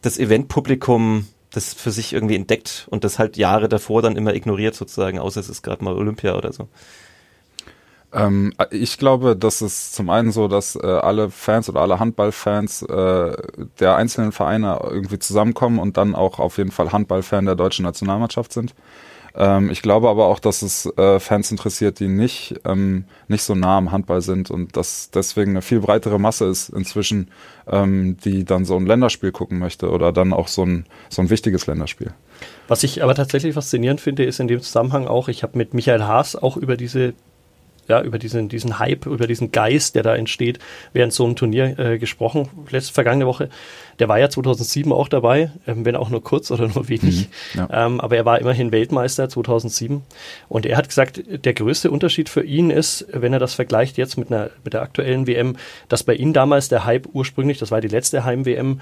das 0.03 0.19
Eventpublikum 0.19 1.29
das 1.51 1.75
für 1.75 1.91
sich 1.91 2.13
irgendwie 2.13 2.37
entdeckt 2.37 2.87
und 2.91 3.05
das 3.05 3.19
halt 3.19 3.37
Jahre 3.37 3.69
davor 3.69 4.03
dann 4.03 4.17
immer 4.17 4.35
ignoriert 4.35 4.75
sozusagen, 4.75 5.19
außer 5.19 5.41
es 5.41 5.49
ist 5.49 5.63
gerade 5.63 5.83
mal 5.85 5.95
Olympia 5.95 6.35
oder 6.35 6.53
so? 6.53 6.69
Ähm, 8.13 8.55
ich 8.71 8.99
glaube, 8.99 9.37
dass 9.37 9.61
es 9.61 9.93
zum 9.93 10.09
einen 10.11 10.33
so, 10.33 10.49
dass 10.49 10.77
äh, 10.77 10.87
alle 10.87 11.31
Fans 11.31 11.69
oder 11.69 11.81
alle 11.81 12.01
Handballfans 12.01 12.83
äh, 12.83 13.37
der 13.81 13.97
einzelnen 13.97 14.33
Vereine 14.33 14.79
irgendwie 14.83 15.19
zusammenkommen 15.19 15.79
und 15.79 15.97
dann 15.97 16.15
auch 16.15 16.39
auf 16.39 16.59
jeden 16.59 16.71
Fall 16.71 16.93
Handballfan 16.93 17.45
der 17.45 17.55
deutschen 17.55 17.85
Nationalmannschaft 17.85 18.53
sind. 18.53 18.75
Ähm, 19.39 19.71
ich 19.71 19.83
glaube 19.83 20.09
aber 20.09 20.27
auch, 20.27 20.41
dass 20.41 20.63
es 20.63 20.87
äh, 20.99 21.21
Fans 21.21 21.51
interessiert, 21.53 22.01
die 22.01 22.09
nicht, 22.09 22.61
ähm, 22.65 23.05
nicht 23.29 23.45
so 23.45 23.55
nah 23.55 23.79
am 23.79 23.93
Handball 23.93 24.21
sind 24.21 24.51
und 24.51 24.77
dass 24.77 25.11
deswegen 25.13 25.53
eine 25.53 25.63
viel 25.63 25.79
breitere 25.79 26.19
Masse 26.19 26.47
ist 26.47 26.71
inzwischen, 26.71 27.31
ähm, 27.69 28.17
die 28.25 28.45
dann 28.45 28.65
so 28.65 28.77
ein 28.77 28.85
Länderspiel 28.85 29.31
gucken 29.31 29.61
möchte 29.61 29.91
oder 29.91 30.13
dann 30.13 30.33
auch 30.33 30.49
so 30.49 30.65
ein, 30.65 30.87
so 31.09 31.23
ein 31.23 31.31
wichtiges 31.31 31.69
Länderspiel. 31.69 32.13
Was 32.67 32.83
ich 32.83 33.03
aber 33.03 33.15
tatsächlich 33.15 33.55
faszinierend 33.55 34.01
finde, 34.01 34.25
ist 34.25 34.41
in 34.41 34.49
dem 34.49 34.61
Zusammenhang 34.61 35.07
auch, 35.07 35.29
ich 35.29 35.45
habe 35.45 35.57
mit 35.57 35.73
Michael 35.73 36.03
Haas 36.03 36.35
auch 36.35 36.57
über 36.57 36.77
diese 36.77 37.15
ja, 37.89 38.03
über 38.03 38.19
diesen, 38.19 38.49
diesen 38.49 38.79
Hype, 38.79 39.07
über 39.07 39.27
diesen 39.27 39.51
Geist, 39.51 39.95
der 39.95 40.03
da 40.03 40.15
entsteht, 40.15 40.59
während 40.93 41.13
so 41.13 41.25
einem 41.25 41.37
Turnier 41.37 41.79
äh, 41.79 41.99
gesprochen, 41.99 42.49
letzte 42.71 42.93
vergangene 42.93 43.27
Woche. 43.27 43.49
Der 43.99 44.09
war 44.09 44.19
ja 44.19 44.29
2007 44.29 44.93
auch 44.93 45.09
dabei, 45.09 45.51
ähm, 45.67 45.85
wenn 45.85 45.97
auch 45.97 46.11
nur 46.11 46.23
kurz 46.23 46.51
oder 46.51 46.69
nur 46.69 46.89
wenig. 46.89 47.29
Mhm, 47.55 47.61
ja. 47.61 47.87
ähm, 47.87 48.01
aber 48.01 48.17
er 48.17 48.25
war 48.25 48.39
immerhin 48.39 48.71
Weltmeister 48.73 49.29
2007. 49.29 50.03
Und 50.49 50.67
er 50.67 50.77
hat 50.77 50.89
gesagt, 50.89 51.23
der 51.27 51.55
größte 51.55 51.91
Unterschied 51.91 52.29
für 52.29 52.45
ihn 52.45 52.71
ist, 52.71 53.07
wenn 53.13 53.33
er 53.33 53.39
das 53.39 53.55
vergleicht 53.55 53.97
jetzt 53.97 54.19
mit, 54.19 54.31
einer, 54.31 54.51
mit 54.65 54.75
der 54.75 54.83
aktuellen 54.83 55.27
WM, 55.27 55.57
dass 55.89 56.03
bei 56.03 56.15
ihm 56.15 56.33
damals 56.33 56.69
der 56.69 56.85
Hype 56.85 57.09
ursprünglich, 57.13 57.59
das 57.59 57.71
war 57.71 57.81
die 57.81 57.89
letzte 57.89 58.25
Heim-WM, 58.25 58.81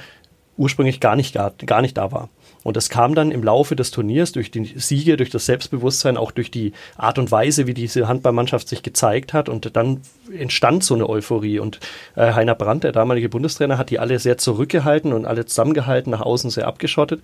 ursprünglich 0.57 1.01
gar 1.01 1.17
nicht, 1.17 1.35
gar, 1.35 1.53
gar 1.65 1.83
nicht 1.83 1.97
da 1.97 2.13
war. 2.13 2.29
Und 2.67 2.77
das 2.77 2.91
kam 2.91 3.15
dann 3.15 3.31
im 3.31 3.45
Laufe 3.45 3.77
des 3.77 3.93
Turniers 3.93 4.33
durch 4.33 4.51
die 4.51 4.65
Siege, 4.65 5.17
durch 5.17 5.31
das 5.31 5.47
Selbstbewusstsein, 5.47 6.17
auch 6.17 6.33
durch 6.33 6.51
die 6.51 6.73
Art 6.97 7.17
und 7.17 7.31
Weise, 7.31 7.69
wie 7.69 7.75
diese 7.75 8.09
Handballmannschaft 8.09 8.67
sich 8.67 8.83
gezeigt 8.83 9.33
hat. 9.33 9.49
Und 9.49 9.77
dann 9.77 10.01
entstand 10.37 10.83
so 10.83 10.95
eine 10.95 11.09
Euphorie. 11.09 11.61
Und 11.61 11.79
äh, 12.17 12.33
Heiner 12.33 12.57
Brandt, 12.57 12.83
der 12.83 12.91
damalige 12.91 13.29
Bundestrainer, 13.29 13.79
hat 13.79 13.91
die 13.91 14.01
alle 14.01 14.19
sehr 14.19 14.37
zurückgehalten 14.37 15.13
und 15.13 15.27
alle 15.27 15.47
zusammengehalten, 15.47 16.11
nach 16.11 16.23
außen 16.23 16.51
sehr 16.51 16.67
abgeschottet. 16.67 17.23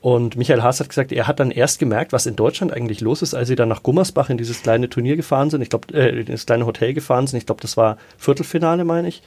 Und 0.00 0.36
Michael 0.36 0.62
Haas 0.62 0.80
hat 0.80 0.88
gesagt, 0.88 1.12
er 1.12 1.26
hat 1.26 1.40
dann 1.40 1.50
erst 1.50 1.78
gemerkt, 1.78 2.14
was 2.14 2.24
in 2.24 2.34
Deutschland 2.34 2.72
eigentlich 2.72 3.02
los 3.02 3.20
ist, 3.20 3.34
als 3.34 3.48
sie 3.48 3.56
dann 3.56 3.68
nach 3.68 3.82
Gummersbach 3.82 4.30
in 4.30 4.38
dieses 4.38 4.62
kleine 4.62 4.88
Turnier 4.88 5.16
gefahren 5.16 5.50
sind. 5.50 5.60
Ich 5.60 5.68
glaube, 5.68 5.92
äh, 5.92 6.20
in 6.20 6.24
das 6.24 6.46
kleine 6.46 6.64
Hotel 6.64 6.94
gefahren 6.94 7.26
sind. 7.26 7.38
Ich 7.38 7.44
glaube, 7.44 7.60
das 7.60 7.76
war 7.76 7.98
Viertelfinale, 8.16 8.86
meine 8.86 9.08
ich. 9.08 9.22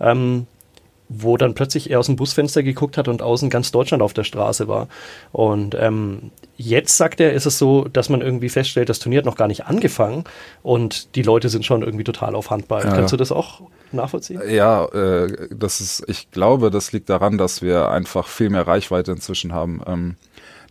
Ähm, 0.00 0.46
wo 1.08 1.36
dann 1.36 1.54
plötzlich 1.54 1.90
er 1.90 1.98
aus 1.98 2.06
dem 2.06 2.16
Busfenster 2.16 2.62
geguckt 2.62 2.96
hat 2.96 3.08
und 3.08 3.22
außen 3.22 3.50
ganz 3.50 3.72
Deutschland 3.72 4.02
auf 4.02 4.12
der 4.12 4.24
Straße 4.24 4.68
war. 4.68 4.88
Und 5.32 5.74
ähm, 5.78 6.30
jetzt, 6.56 6.96
sagt 6.96 7.20
er, 7.20 7.32
ist 7.32 7.46
es 7.46 7.58
so, 7.58 7.84
dass 7.84 8.08
man 8.08 8.20
irgendwie 8.20 8.48
feststellt, 8.48 8.88
das 8.88 8.98
Turnier 8.98 9.18
hat 9.18 9.24
noch 9.24 9.36
gar 9.36 9.48
nicht 9.48 9.66
angefangen 9.66 10.24
und 10.62 11.14
die 11.14 11.22
Leute 11.22 11.48
sind 11.48 11.64
schon 11.64 11.82
irgendwie 11.82 12.04
total 12.04 12.34
auf 12.34 12.50
Handball. 12.50 12.84
Ja, 12.84 12.94
Kannst 12.94 13.12
du 13.12 13.16
das 13.16 13.32
auch 13.32 13.62
nachvollziehen? 13.92 14.40
Ja, 14.48 14.84
äh, 14.86 15.48
das 15.50 15.80
ist, 15.80 16.04
ich 16.08 16.30
glaube, 16.30 16.70
das 16.70 16.92
liegt 16.92 17.08
daran, 17.08 17.38
dass 17.38 17.62
wir 17.62 17.88
einfach 17.88 18.28
viel 18.28 18.50
mehr 18.50 18.66
Reichweite 18.66 19.12
inzwischen 19.12 19.52
haben. 19.52 19.80
Ähm, 19.86 20.16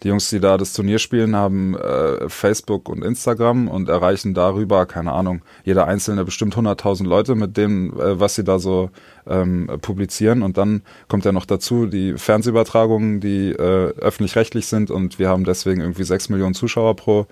die 0.04 0.10
Jungs, 0.10 0.30
die 0.30 0.40
da 0.40 0.58
das 0.58 0.74
Turnier 0.74 1.00
spielen, 1.00 1.36
haben 1.36 1.76
äh, 1.76 2.30
Facebook 2.30 2.90
und 2.90 3.04
Instagram 3.04 3.68
und 3.68 3.90
erreichen 3.90 4.34
darüber, 4.34 4.86
keine 4.86 5.12
Ahnung, 5.12 5.42
jeder 5.64 5.88
einzelne 5.88 6.24
bestimmt 6.24 6.56
100.000 6.56 7.06
Leute 7.06 7.36
mit 7.36 7.58
dem, 7.58 7.94
äh, 8.00 8.20
was 8.20 8.36
sie 8.36 8.44
da 8.44 8.60
so 8.60 8.90
ähm, 9.28 9.70
publizieren. 9.82 10.44
Und 10.44 10.58
dann 10.58 10.82
kommt 11.08 11.26
ja 11.26 11.32
noch 11.32 11.46
dazu 11.46 11.88
die 11.88 12.14
Fernsehübertragungen, 12.14 13.20
die 13.20 13.52
äh, 13.52 13.94
öffentlich-rechtlich 13.98 14.68
sind 14.68 14.92
und 14.92 15.20
wir 15.20 15.30
haben 15.30 15.44
deswegen 15.44 15.82
irgendwie 15.82 16.04
sechs 16.04 16.30
Millionen 16.30 16.54
Zuschauer 16.54 16.96
pro 16.96 17.28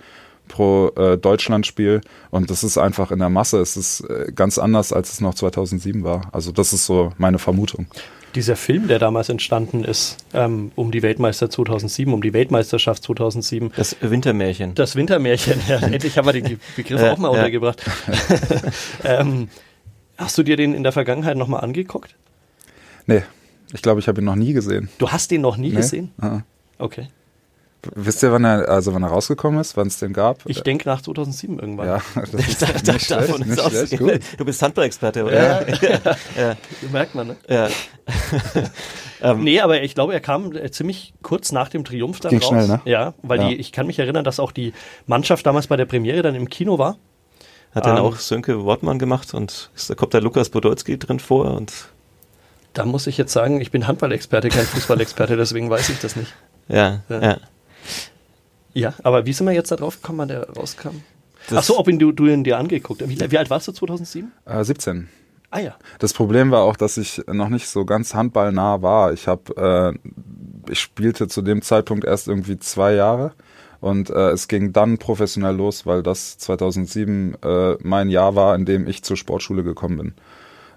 pro 0.48 0.92
äh, 0.96 1.18
Deutschlandspiel 1.18 2.02
und 2.30 2.52
das 2.52 2.64
ist 2.64 2.78
einfach 2.78 3.10
in 3.10 3.18
der 3.18 3.30
Masse, 3.30 3.60
es 3.62 3.76
ist 3.78 4.02
äh, 4.02 4.32
ganz 4.32 4.60
anders, 4.60 4.94
als 4.94 5.12
es 5.12 5.20
noch 5.20 5.34
2007 5.34 6.04
war. 6.04 6.30
Also 6.34 6.52
das 6.52 6.72
ist 6.72 6.86
so 6.86 7.12
meine 7.18 7.40
Vermutung 7.40 7.88
dieser 8.36 8.56
Film, 8.56 8.88
der 8.88 9.00
damals 9.00 9.30
entstanden 9.30 9.84
ist, 9.84 10.18
ähm, 10.34 10.72
um 10.76 10.92
die 10.92 11.02
Weltmeister 11.02 11.50
2007, 11.50 12.14
um 12.14 12.22
die 12.22 12.34
Weltmeisterschaft 12.34 13.04
2007. 13.04 13.72
Das 13.76 13.96
Wintermärchen. 14.02 14.76
Das 14.76 14.96
Wintermärchen, 14.96 15.60
ja. 15.68 15.78
Endlich 15.82 16.18
haben 16.18 16.26
wir 16.26 16.34
den 16.34 16.60
Begriff 16.76 17.02
auch 17.02 17.18
mal 17.18 17.30
untergebracht. 17.30 17.84
ähm, 19.04 19.50
hast 20.18 20.38
du 20.38 20.44
dir 20.44 20.58
den 20.58 20.74
in 20.74 20.84
der 20.84 20.92
Vergangenheit 20.92 21.38
nochmal 21.38 21.62
angeguckt? 21.62 22.16
Nee, 23.08 23.24
ich 23.74 23.82
glaube, 23.82 24.00
ich 24.00 24.08
habe 24.08 24.22
ihn 24.22 24.26
noch 24.26 24.36
nie 24.36 24.54
gesehen. 24.54 24.90
Du 24.98 25.10
hast 25.10 25.32
den 25.32 25.42
noch 25.42 25.58
nie 25.58 25.70
nee? 25.70 25.76
gesehen? 25.76 26.12
Ah. 26.20 26.42
Okay. 26.78 27.08
Wisst 27.94 28.24
ihr, 28.24 28.32
wann 28.32 28.44
er, 28.44 28.70
also 28.70 28.94
wann 28.94 29.04
er 29.04 29.10
rausgekommen 29.10 29.60
ist, 29.60 29.78
wann 29.78 29.88
es 29.88 30.00
den 30.00 30.14
gab? 30.14 30.40
Ich 30.46 30.62
denke 30.62 30.88
nach 30.88 31.02
2007 31.02 31.60
irgendwann. 31.60 31.88
Ja, 31.88 32.02
das 32.16 32.34
ist 32.48 32.62
da, 32.62 32.68
da, 32.68 32.94
nicht 32.94 33.06
schlecht, 33.06 33.46
nicht 33.46 33.62
schlecht, 33.62 33.98
gut. 33.98 34.20
Du 34.38 34.46
bist 34.46 34.62
Handball-Experte, 34.62 35.24
oder? 35.24 35.68
Ja. 35.68 35.78
ja. 35.82 36.00
ja. 36.38 36.56
Merkt 36.92 37.16
man, 37.16 37.28
ne? 37.28 37.36
Ja. 37.48 37.68
ähm, 39.22 39.44
nee, 39.44 39.60
aber 39.60 39.82
ich 39.82 39.96
glaube, 39.96 40.14
er 40.14 40.20
kam 40.20 40.56
äh, 40.56 40.72
ziemlich 40.72 41.14
kurz 41.22 41.52
nach 41.52 41.70
dem 41.70 41.84
Triumph 41.84 42.20
dann 42.20 42.32
Ging 42.32 42.40
raus. 42.40 42.50
schnell, 42.50 42.68
ne? 42.68 42.82
Ja, 42.86 43.14
weil 43.22 43.40
ja. 43.40 43.50
Die, 43.50 43.56
ich 43.56 43.72
kann 43.72 43.88
mich 43.88 44.00
erinnern, 44.00 44.24
dass 44.24 44.40
auch 44.40 44.52
die 44.52 44.74
Mannschaft 45.08 45.46
damals 45.46 45.68
bei 45.68 45.78
der 45.78 45.86
Premiere 45.86 46.22
dann 46.22 46.36
im 46.36 46.50
Kino 46.50 46.78
war. 46.78 46.98
Hat 47.74 47.86
dann 47.86 47.98
ähm, 47.98 48.04
auch 48.04 48.16
Sönke 48.18 48.64
Wortmann 48.64 49.00
gemacht 49.00 49.34
und 49.34 49.70
da 49.88 49.96
kommt 49.96 50.14
der 50.14 50.22
Lukas 50.22 50.50
Podolski 50.50 50.98
drin 50.98 51.20
vor 51.20 51.54
und 51.54 51.74
da 52.76 52.86
muss 52.86 53.08
ich 53.08 53.18
jetzt 53.18 53.32
sagen, 53.32 53.62
ich 53.62 53.72
bin 53.72 53.88
Handballexperte, 53.88 54.50
kein 54.50 54.66
Fußballexperte, 54.66 55.38
deswegen 55.38 55.70
weiß 55.70 55.90
ich 55.90 56.00
das 56.00 56.16
nicht. 56.16 56.34
Ja, 56.68 57.02
ja. 57.10 57.22
ja. 57.22 57.38
Ja, 58.76 58.94
aber 59.04 59.26
wie 59.26 59.32
sind 59.34 59.48
wir 59.48 59.54
jetzt 59.54 59.72
da 59.72 59.78
drauf 59.78 60.02
gekommen, 60.02 60.20
wann 60.20 60.28
der 60.28 60.50
rauskam? 60.50 61.02
Das 61.48 61.60
Ach 61.60 61.64
so, 61.64 61.80
ob 61.80 61.88
ihn 61.88 61.98
du, 61.98 62.12
du 62.12 62.28
ihn 62.28 62.44
dir 62.44 62.58
angeguckt 62.58 63.02
hast. 63.02 63.10
Wie, 63.10 63.32
wie, 63.32 63.38
alt 63.38 63.50
warst 63.50 63.68
du 63.68 63.72
2007? 63.72 64.32
Äh, 64.46 64.64
17. 64.64 65.08
Ah 65.50 65.60
ja. 65.60 65.76
Das 66.00 66.14
Problem 66.14 66.52
war 66.52 66.64
auch, 66.64 66.76
dass 66.76 66.98
ich 66.98 67.22
noch 67.28 67.48
nicht 67.48 67.68
so 67.70 67.86
ganz 67.86 68.14
handballnah 68.14 68.82
war. 68.82 69.14
Ich 69.14 69.28
habe, 69.28 69.96
äh, 70.68 70.72
ich 70.72 70.80
spielte 70.82 71.30
zu 71.30 71.42
dem 71.42 71.62
Zeitpunkt 71.62 72.04
erst 72.04 72.28
irgendwie 72.28 72.60
zwei 72.60 72.94
Jahre 72.94 73.32
und 73.80 74.10
äh, 74.10 74.32
es 74.32 74.50
ging 74.50 74.74
dann 74.74 74.98
professionell 74.98 75.56
los, 75.56 75.86
weil 75.86 76.04
das 76.04 76.38
2007 76.38 77.38
äh, 77.42 77.76
mein 77.82 78.10
Jahr 78.10 78.36
war, 78.36 78.56
in 78.56 78.66
dem 78.66 78.88
ich 78.88 79.04
zur 79.04 79.16
Sportschule 79.16 79.64
gekommen 79.64 79.98
bin. 79.98 80.14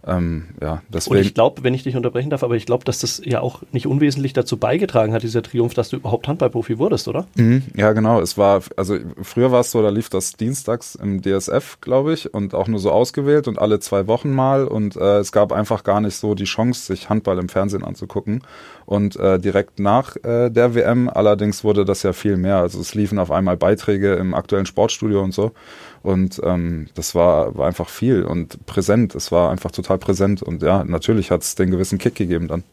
Ähm, 0.08 0.44
ja, 0.60 0.82
deswegen. 0.88 1.16
Und 1.16 1.22
ich 1.22 1.34
glaube, 1.34 1.62
wenn 1.64 1.74
ich 1.74 1.82
dich 1.82 1.94
unterbrechen 1.94 2.30
darf, 2.30 2.42
aber 2.42 2.56
ich 2.56 2.64
glaube, 2.64 2.84
dass 2.84 3.00
das 3.00 3.20
ja 3.24 3.40
auch 3.40 3.62
nicht 3.72 3.86
unwesentlich 3.86 4.32
dazu 4.32 4.56
beigetragen 4.56 5.12
hat, 5.12 5.22
dieser 5.22 5.42
Triumph, 5.42 5.74
dass 5.74 5.90
du 5.90 5.96
überhaupt 5.96 6.26
Handballprofi 6.26 6.78
wurdest, 6.78 7.08
oder? 7.08 7.26
Mhm, 7.36 7.64
ja, 7.76 7.92
genau. 7.92 8.20
Es 8.20 8.38
war, 8.38 8.62
also 8.76 8.96
früher 9.22 9.52
war 9.52 9.60
es 9.60 9.70
so, 9.70 9.82
da 9.82 9.90
lief 9.90 10.08
das 10.08 10.32
dienstags 10.32 10.94
im 10.94 11.20
DSF, 11.20 11.80
glaube 11.82 12.14
ich, 12.14 12.32
und 12.32 12.54
auch 12.54 12.68
nur 12.68 12.80
so 12.80 12.90
ausgewählt 12.90 13.48
und 13.48 13.58
alle 13.58 13.80
zwei 13.80 14.06
Wochen 14.06 14.32
mal. 14.32 14.66
Und 14.66 14.96
äh, 14.96 15.18
es 15.18 15.30
gab 15.30 15.52
einfach 15.52 15.84
gar 15.84 16.00
nicht 16.00 16.16
so 16.16 16.34
die 16.34 16.44
Chance, 16.44 16.86
sich 16.86 17.10
Handball 17.10 17.38
im 17.38 17.50
Fernsehen 17.50 17.84
anzugucken. 17.84 18.42
Und 18.86 19.16
äh, 19.16 19.38
direkt 19.38 19.78
nach 19.78 20.16
äh, 20.16 20.48
der 20.48 20.74
WM 20.74 21.10
allerdings 21.10 21.64
wurde 21.64 21.84
das 21.84 22.02
ja 22.02 22.14
viel 22.14 22.38
mehr. 22.38 22.56
Also 22.56 22.80
es 22.80 22.94
liefen 22.94 23.18
auf 23.18 23.30
einmal 23.30 23.58
Beiträge 23.58 24.14
im 24.14 24.32
aktuellen 24.32 24.64
Sportstudio 24.64 25.22
und 25.22 25.34
so. 25.34 25.52
Und 26.02 26.40
ähm, 26.44 26.88
das 26.94 27.14
war, 27.14 27.56
war 27.56 27.66
einfach 27.66 27.88
viel 27.88 28.24
und 28.24 28.64
präsent. 28.66 29.14
Es 29.14 29.32
war 29.32 29.50
einfach 29.50 29.70
total 29.70 29.98
präsent. 29.98 30.42
Und 30.42 30.62
ja, 30.62 30.84
natürlich 30.84 31.30
hat 31.30 31.42
es 31.42 31.54
den 31.54 31.70
gewissen 31.70 31.98
Kick 31.98 32.14
gegeben 32.14 32.48
dann. 32.48 32.64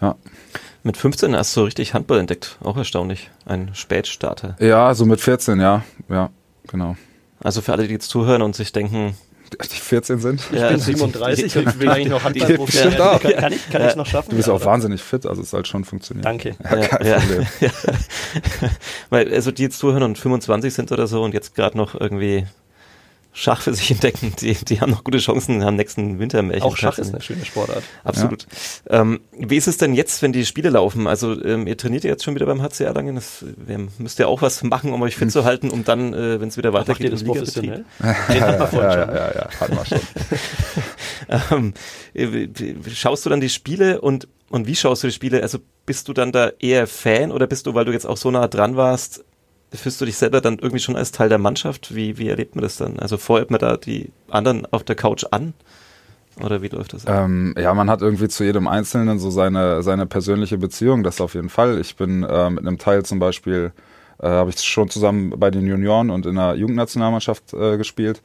Ja. 0.00 0.16
Mit 0.82 0.96
15 0.96 1.36
hast 1.36 1.56
du 1.56 1.62
richtig 1.62 1.92
Handball 1.94 2.18
entdeckt. 2.18 2.56
Auch 2.62 2.76
erstaunlich. 2.76 3.30
Ein 3.44 3.70
Spätstarter. 3.74 4.56
Ja, 4.60 4.94
so 4.94 5.04
mit 5.04 5.20
14, 5.20 5.60
ja. 5.60 5.84
Ja, 6.08 6.30
genau. 6.66 6.96
Also 7.40 7.60
für 7.60 7.72
alle, 7.72 7.86
die 7.86 7.94
jetzt 7.94 8.08
zuhören 8.08 8.42
und 8.42 8.56
sich 8.56 8.72
denken, 8.72 9.14
die 9.50 9.76
14 9.76 10.18
sind. 10.20 10.42
Ich 10.52 10.58
ja, 10.58 10.68
bin 10.68 10.80
37 10.80 11.56
und 11.58 11.80
will 11.80 11.88
eigentlich 11.88 12.08
noch 12.08 12.24
Handballprofi 12.24 12.76
werden. 12.76 13.20
Kann, 13.20 13.32
kann, 13.36 13.52
ich, 13.52 13.70
kann 13.70 13.82
ja. 13.82 13.90
ich 13.90 13.96
noch 13.96 14.06
schaffen? 14.06 14.30
Du 14.30 14.36
bist 14.36 14.48
ja, 14.48 14.54
auch 14.54 14.58
oder? 14.58 14.66
wahnsinnig 14.66 15.02
fit, 15.02 15.26
also 15.26 15.42
es 15.42 15.50
soll 15.50 15.64
schon 15.64 15.84
funktionieren. 15.84 16.22
Danke. 16.22 16.56
Ja, 16.62 16.86
kein 16.86 17.20
Problem. 17.20 17.46
Weil, 19.10 19.32
also 19.32 19.50
die 19.50 19.62
jetzt 19.62 19.78
zuhören 19.78 20.02
und 20.02 20.18
25 20.18 20.72
sind 20.72 20.92
oder 20.92 21.06
so 21.06 21.22
und 21.22 21.34
jetzt 21.34 21.54
gerade 21.54 21.76
noch 21.76 21.94
irgendwie 21.98 22.46
Schach 23.32 23.62
für 23.62 23.72
sich 23.72 23.90
entdecken, 23.92 24.32
die, 24.40 24.54
die 24.54 24.80
haben 24.80 24.90
noch 24.90 25.04
gute 25.04 25.18
Chancen 25.18 25.62
am 25.62 25.76
nächsten 25.76 26.18
Wintermärchen. 26.18 26.62
Auch 26.62 26.76
Schach 26.76 26.98
ist 26.98 27.14
eine 27.14 27.22
schöne 27.22 27.44
Sportart. 27.44 27.84
Absolut. 28.02 28.46
Ja. 28.90 29.00
Ähm, 29.00 29.20
wie 29.32 29.56
ist 29.56 29.68
es 29.68 29.76
denn 29.76 29.94
jetzt, 29.94 30.20
wenn 30.22 30.32
die 30.32 30.44
Spiele 30.44 30.70
laufen? 30.70 31.06
Also 31.06 31.40
ähm, 31.44 31.68
ihr 31.68 31.76
trainiert 31.76 32.02
ja 32.02 32.10
jetzt 32.10 32.24
schon 32.24 32.34
wieder 32.34 32.46
beim 32.46 32.60
HCR 32.60 32.92
Langen. 32.92 33.14
Das, 33.14 33.44
wir 33.56 33.86
müsst 33.98 34.18
ja 34.18 34.26
auch 34.26 34.42
was 34.42 34.64
machen, 34.64 34.92
um 34.92 35.00
euch 35.02 35.14
fit 35.14 35.26
hm. 35.26 35.30
zu 35.30 35.44
halten, 35.44 35.70
um 35.70 35.84
dann, 35.84 36.12
äh, 36.12 36.40
wenn 36.40 36.48
es 36.48 36.56
wieder 36.56 36.72
weitergeht, 36.72 37.04
ihr 37.04 37.10
das 37.10 37.22
professionell? 37.22 37.84
Den 38.00 38.40
hat 38.40 38.58
man 38.58 38.68
vorhin 38.68 38.90
ja, 38.90 39.06
schon. 39.06 39.14
Ja, 39.14 39.28
ja, 39.28 39.34
ja, 39.34 39.60
hat 39.60 39.74
man 39.74 39.86
schon. 39.86 40.00
ähm, 42.14 42.48
äh, 42.48 42.90
schaust 42.92 43.24
du 43.24 43.30
dann 43.30 43.40
die 43.40 43.48
Spiele 43.48 44.00
und, 44.00 44.26
und 44.48 44.66
wie 44.66 44.74
schaust 44.74 45.04
du 45.04 45.06
die 45.06 45.12
Spiele? 45.12 45.42
Also 45.42 45.58
bist 45.86 46.08
du 46.08 46.12
dann 46.12 46.32
da 46.32 46.50
eher 46.58 46.88
Fan 46.88 47.30
oder 47.30 47.46
bist 47.46 47.66
du, 47.66 47.74
weil 47.74 47.84
du 47.84 47.92
jetzt 47.92 48.06
auch 48.06 48.16
so 48.16 48.30
nah 48.30 48.48
dran 48.48 48.76
warst, 48.76 49.24
fühlst 49.78 50.00
du 50.00 50.04
dich 50.04 50.16
selber 50.16 50.40
dann 50.40 50.58
irgendwie 50.58 50.80
schon 50.80 50.96
als 50.96 51.12
Teil 51.12 51.28
der 51.28 51.38
Mannschaft? 51.38 51.94
Wie, 51.94 52.18
wie 52.18 52.28
erlebt 52.28 52.56
man 52.56 52.62
das 52.62 52.76
dann? 52.76 52.98
Also 52.98 53.16
feuert 53.16 53.50
man 53.50 53.60
da 53.60 53.76
die 53.76 54.10
anderen 54.28 54.66
auf 54.72 54.82
der 54.84 54.96
Couch 54.96 55.24
an? 55.30 55.54
Oder 56.42 56.62
wie 56.62 56.68
läuft 56.68 56.94
das? 56.94 57.04
Ähm, 57.06 57.54
ja, 57.58 57.74
man 57.74 57.90
hat 57.90 58.02
irgendwie 58.02 58.28
zu 58.28 58.44
jedem 58.44 58.66
Einzelnen 58.66 59.18
so 59.18 59.30
seine, 59.30 59.82
seine 59.82 60.06
persönliche 60.06 60.58
Beziehung, 60.58 61.02
das 61.02 61.20
auf 61.20 61.34
jeden 61.34 61.48
Fall. 61.50 61.78
Ich 61.80 61.96
bin 61.96 62.22
äh, 62.22 62.50
mit 62.50 62.66
einem 62.66 62.78
Teil 62.78 63.04
zum 63.04 63.18
Beispiel, 63.18 63.72
äh, 64.18 64.28
habe 64.28 64.50
ich 64.50 64.60
schon 64.60 64.88
zusammen 64.88 65.34
bei 65.38 65.50
den 65.50 65.66
Junioren 65.66 66.10
und 66.10 66.26
in 66.26 66.36
der 66.36 66.54
Jugendnationalmannschaft 66.54 67.52
äh, 67.52 67.76
gespielt. 67.76 68.22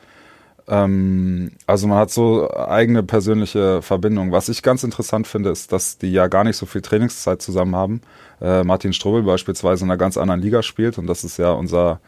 Ähm, 0.68 1.52
also 1.68 1.88
man 1.88 1.98
hat 1.98 2.12
so 2.12 2.50
eigene 2.54 3.04
persönliche 3.04 3.82
Verbindungen. 3.82 4.32
Was 4.32 4.50
ich 4.50 4.64
ganz 4.64 4.84
interessant 4.84 5.28
finde, 5.28 5.50
ist, 5.50 5.72
dass 5.72 5.98
die 5.98 6.12
ja 6.12 6.28
gar 6.28 6.44
nicht 6.44 6.58
so 6.58 6.66
viel 6.66 6.82
Trainingszeit 6.82 7.42
zusammen 7.42 7.76
haben. 7.76 8.02
Äh, 8.42 8.64
Martin 8.64 8.94
Strobel 8.94 9.24
beispielsweise 9.24 9.86
in 9.86 9.92
einer 9.92 9.98
ganz 9.98 10.18
anderen 10.18 10.42
Liga 10.42 10.62
spielt 10.62 10.98
und 10.98 11.08
das 11.08 11.24
ist 11.24 11.38
ja 11.38 11.52
unser 11.52 12.00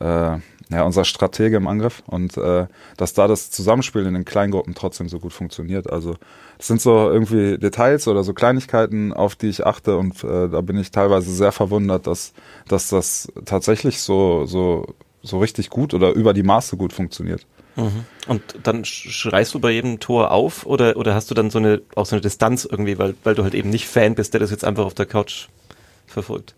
äh, 0.00 0.38
ja, 0.72 0.84
unser 0.84 1.04
Stratege 1.04 1.56
im 1.56 1.68
Angriff 1.68 2.02
und 2.06 2.36
äh, 2.36 2.66
dass 2.96 3.12
da 3.12 3.28
das 3.28 3.50
Zusammenspiel 3.50 4.06
in 4.06 4.14
den 4.14 4.24
Kleingruppen 4.24 4.74
trotzdem 4.74 5.08
so 5.08 5.18
gut 5.18 5.32
funktioniert. 5.32 5.90
Also 5.90 6.16
das 6.56 6.66
sind 6.66 6.80
so 6.80 7.10
irgendwie 7.10 7.58
Details 7.58 8.08
oder 8.08 8.24
so 8.24 8.32
Kleinigkeiten, 8.32 9.12
auf 9.12 9.36
die 9.36 9.48
ich 9.48 9.66
achte 9.66 9.96
und 9.96 10.24
äh, 10.24 10.48
da 10.48 10.60
bin 10.62 10.78
ich 10.78 10.90
teilweise 10.90 11.32
sehr 11.32 11.52
verwundert, 11.52 12.06
dass, 12.06 12.32
dass 12.68 12.88
das 12.88 13.30
tatsächlich 13.44 14.00
so, 14.00 14.46
so, 14.46 14.94
so 15.22 15.38
richtig 15.38 15.68
gut 15.68 15.94
oder 15.94 16.12
über 16.12 16.32
die 16.32 16.42
Maße 16.42 16.76
gut 16.76 16.92
funktioniert. 16.92 17.46
Mhm. 17.76 18.04
Und 18.28 18.42
dann 18.62 18.84
schreist 18.84 19.54
du 19.54 19.60
bei 19.60 19.70
jedem 19.70 19.98
Tor 19.98 20.30
auf 20.30 20.66
oder, 20.66 20.96
oder 20.96 21.14
hast 21.14 21.30
du 21.30 21.34
dann 21.34 21.50
so 21.50 21.58
eine, 21.58 21.82
auch 21.96 22.06
so 22.06 22.16
eine 22.16 22.20
Distanz 22.20 22.66
irgendwie, 22.70 22.98
weil, 22.98 23.14
weil 23.24 23.34
du 23.34 23.42
halt 23.42 23.54
eben 23.54 23.70
nicht 23.70 23.86
Fan 23.86 24.14
bist, 24.14 24.34
der 24.34 24.40
das 24.40 24.50
jetzt 24.50 24.64
einfach 24.64 24.84
auf 24.84 24.94
der 24.94 25.06
Couch 25.06 25.48
verfolgt? 26.12 26.54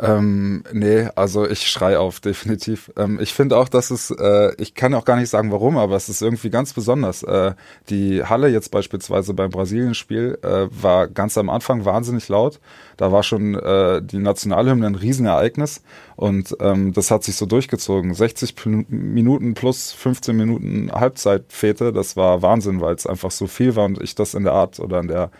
Ähm, 0.00 0.62
nee, 0.72 1.08
also 1.16 1.48
ich 1.48 1.66
schrei 1.68 1.98
auf, 1.98 2.20
definitiv. 2.20 2.92
Ähm, 2.96 3.18
ich 3.20 3.34
finde 3.34 3.56
auch, 3.56 3.68
dass 3.68 3.90
es, 3.90 4.10
äh, 4.10 4.52
ich 4.58 4.74
kann 4.74 4.94
auch 4.94 5.04
gar 5.04 5.16
nicht 5.16 5.28
sagen 5.28 5.50
warum, 5.50 5.76
aber 5.76 5.96
es 5.96 6.08
ist 6.08 6.22
irgendwie 6.22 6.50
ganz 6.50 6.72
besonders. 6.72 7.22
Äh, 7.24 7.54
die 7.88 8.22
Halle 8.22 8.48
jetzt 8.48 8.70
beispielsweise 8.70 9.34
beim 9.34 9.50
Brasilien-Spiel 9.50 10.38
äh, 10.42 10.68
war 10.70 11.08
ganz 11.08 11.36
am 11.36 11.50
Anfang 11.50 11.84
wahnsinnig 11.84 12.28
laut. 12.28 12.60
Da 12.96 13.10
war 13.10 13.22
schon 13.24 13.54
äh, 13.54 14.00
die 14.02 14.18
Nationalhymne 14.18 14.86
ein 14.86 14.94
Riesenereignis 14.94 15.82
und 16.16 16.56
ähm, 16.60 16.92
das 16.92 17.10
hat 17.10 17.24
sich 17.24 17.34
so 17.36 17.46
durchgezogen. 17.46 18.14
60 18.14 18.54
Minuten 18.88 19.54
plus 19.54 19.92
15 19.92 20.36
Minuten 20.36 20.92
Halbzeitfete, 20.92 21.92
das 21.92 22.16
war 22.16 22.42
Wahnsinn, 22.42 22.80
weil 22.80 22.94
es 22.94 23.06
einfach 23.06 23.32
so 23.32 23.48
viel 23.48 23.74
war 23.74 23.86
und 23.86 24.00
ich 24.00 24.14
das 24.14 24.34
in 24.34 24.44
der 24.44 24.52
Art 24.52 24.78
oder 24.78 25.00
in 25.00 25.08
der 25.08 25.30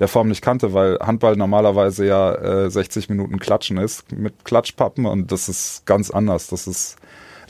der 0.00 0.08
Form 0.08 0.28
nicht 0.28 0.42
kannte, 0.42 0.72
weil 0.72 0.98
Handball 0.98 1.36
normalerweise 1.36 2.06
ja 2.06 2.34
äh, 2.64 2.70
60 2.70 3.08
Minuten 3.08 3.38
Klatschen 3.38 3.76
ist 3.76 4.10
mit 4.10 4.44
Klatschpappen 4.44 5.06
und 5.06 5.30
das 5.30 5.48
ist 5.48 5.86
ganz 5.86 6.10
anders. 6.10 6.48
Das 6.48 6.66
ist 6.66 6.96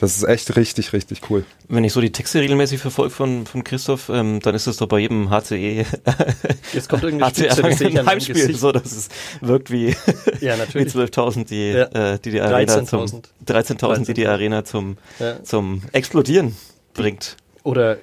das 0.01 0.17
ist 0.17 0.23
echt 0.23 0.55
richtig, 0.55 0.93
richtig 0.93 1.21
cool. 1.29 1.45
Wenn 1.67 1.83
ich 1.83 1.93
so 1.93 2.01
die 2.01 2.11
Texte 2.11 2.39
regelmäßig 2.39 2.81
verfolge 2.81 3.11
von, 3.11 3.45
von 3.45 3.63
Christoph, 3.63 4.09
ähm, 4.09 4.39
dann 4.39 4.55
ist 4.55 4.65
das 4.65 4.77
doch 4.77 4.87
bei 4.87 4.97
jedem 4.97 5.29
HCE. 5.29 5.85
Jetzt 6.73 6.89
kommt 6.89 7.03
das 7.03 7.13
ein 7.13 8.05
Heimspiel, 8.07 8.55
so 8.55 8.71
dass 8.71 8.91
es 8.91 9.09
wirkt 9.41 9.69
wie, 9.69 9.89
ja, 10.41 10.55
wie 10.73 10.85
12.000, 10.85 11.45
die, 11.45 11.73
ja. 11.73 12.13
äh, 12.13 12.17
die 12.17 12.31
die 12.31 12.41
Arena 12.41 12.65
13 12.65 12.87
zum 12.87 13.05
13.000, 13.45 13.77
13 13.77 14.03
die 14.05 14.13
die 14.15 14.25
Arena 14.25 14.65
zum, 14.65 14.97
ja. 15.19 15.43
zum 15.43 15.83
Explodieren 15.91 16.55
bringt. 16.95 17.37
Oder 17.61 17.97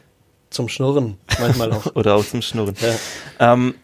zum 0.50 0.68
Schnurren 0.68 1.18
manchmal 1.40 1.72
auch. 1.72 1.86
Oder 1.96 2.14
auch 2.14 2.24
zum 2.24 2.42
Schnurren. 2.42 2.76
Ja. 2.80 3.54
Ähm, 3.54 3.74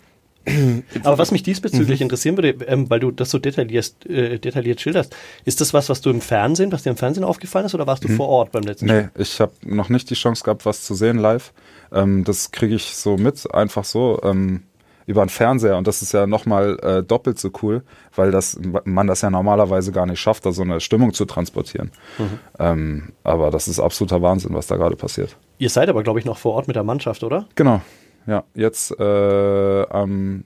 Aber 1.02 1.18
was 1.18 1.30
mich 1.30 1.42
diesbezüglich 1.42 2.00
mhm. 2.00 2.04
interessieren 2.04 2.36
würde, 2.36 2.64
ähm, 2.66 2.88
weil 2.90 3.00
du 3.00 3.10
das 3.10 3.30
so 3.30 3.38
detailliert, 3.38 3.94
äh, 4.06 4.38
detailliert 4.38 4.80
schilderst, 4.80 5.14
ist 5.44 5.60
das 5.60 5.72
was, 5.72 5.88
was 5.88 6.00
du 6.00 6.10
im 6.10 6.20
Fernsehen, 6.20 6.72
was 6.72 6.82
dir 6.82 6.90
im 6.90 6.96
Fernsehen 6.96 7.24
aufgefallen 7.24 7.66
ist 7.66 7.74
oder 7.74 7.86
warst 7.86 8.04
du 8.04 8.08
mhm. 8.08 8.16
vor 8.16 8.28
Ort 8.28 8.52
beim 8.52 8.62
letzten 8.62 8.88
Spiel? 8.88 9.10
Nee, 9.14 9.22
ich 9.22 9.40
habe 9.40 9.52
noch 9.62 9.88
nicht 9.88 10.10
die 10.10 10.14
Chance 10.14 10.44
gehabt, 10.44 10.66
was 10.66 10.82
zu 10.82 10.94
sehen 10.94 11.18
live. 11.18 11.52
Ähm, 11.92 12.24
das 12.24 12.50
kriege 12.50 12.74
ich 12.74 12.94
so 12.96 13.16
mit, 13.16 13.52
einfach 13.54 13.84
so. 13.84 14.20
Ähm, 14.22 14.62
über 15.06 15.24
den 15.24 15.28
Fernseher 15.28 15.76
und 15.76 15.86
das 15.86 16.02
ist 16.02 16.12
ja 16.12 16.26
nochmal 16.26 16.78
äh, 16.82 17.02
doppelt 17.02 17.38
so 17.38 17.50
cool, 17.62 17.82
weil 18.14 18.30
das 18.30 18.58
man 18.84 19.06
das 19.06 19.20
ja 19.20 19.30
normalerweise 19.30 19.92
gar 19.92 20.06
nicht 20.06 20.20
schafft, 20.20 20.46
da 20.46 20.52
so 20.52 20.62
eine 20.62 20.80
Stimmung 20.80 21.12
zu 21.12 21.24
transportieren. 21.26 21.90
Mhm. 22.18 22.38
Ähm, 22.58 23.12
aber 23.22 23.50
das 23.50 23.68
ist 23.68 23.80
absoluter 23.80 24.22
Wahnsinn, 24.22 24.54
was 24.54 24.66
da 24.66 24.76
gerade 24.76 24.96
passiert. 24.96 25.36
Ihr 25.58 25.70
seid 25.70 25.88
aber, 25.88 26.02
glaube 26.02 26.18
ich, 26.18 26.24
noch 26.24 26.38
vor 26.38 26.54
Ort 26.54 26.68
mit 26.68 26.76
der 26.76 26.84
Mannschaft, 26.84 27.22
oder? 27.22 27.46
Genau, 27.54 27.82
ja, 28.26 28.45
jetzt 28.54 28.99
äh, 28.99 29.87
am 29.88 30.45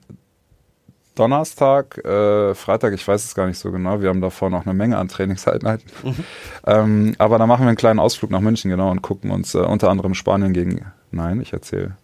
Donnerstag, 1.15 1.97
äh, 2.05 2.55
Freitag, 2.55 2.93
ich 2.93 3.05
weiß 3.05 3.25
es 3.25 3.35
gar 3.35 3.47
nicht 3.47 3.57
so 3.57 3.71
genau. 3.71 4.01
Wir 4.01 4.07
haben 4.07 4.21
davor 4.21 4.49
noch 4.49 4.65
eine 4.65 4.73
Menge 4.73 4.97
an 4.97 5.09
Trainingseinheiten. 5.09 5.85
Mhm. 6.03 6.15
Ähm, 6.67 7.15
aber 7.17 7.39
da 7.39 7.47
machen 7.47 7.61
wir 7.61 7.69
einen 7.69 7.77
kleinen 7.77 7.99
Ausflug 7.99 8.29
nach 8.31 8.41
München, 8.41 8.69
genau, 8.69 8.91
und 8.91 9.01
gucken 9.01 9.31
uns 9.31 9.55
äh, 9.55 9.59
unter 9.59 9.89
anderem 9.89 10.13
Spanien 10.13 10.53
gegen, 10.53 10.85
nein, 11.09 11.41
ich 11.41 11.53
erzähle 11.53 11.95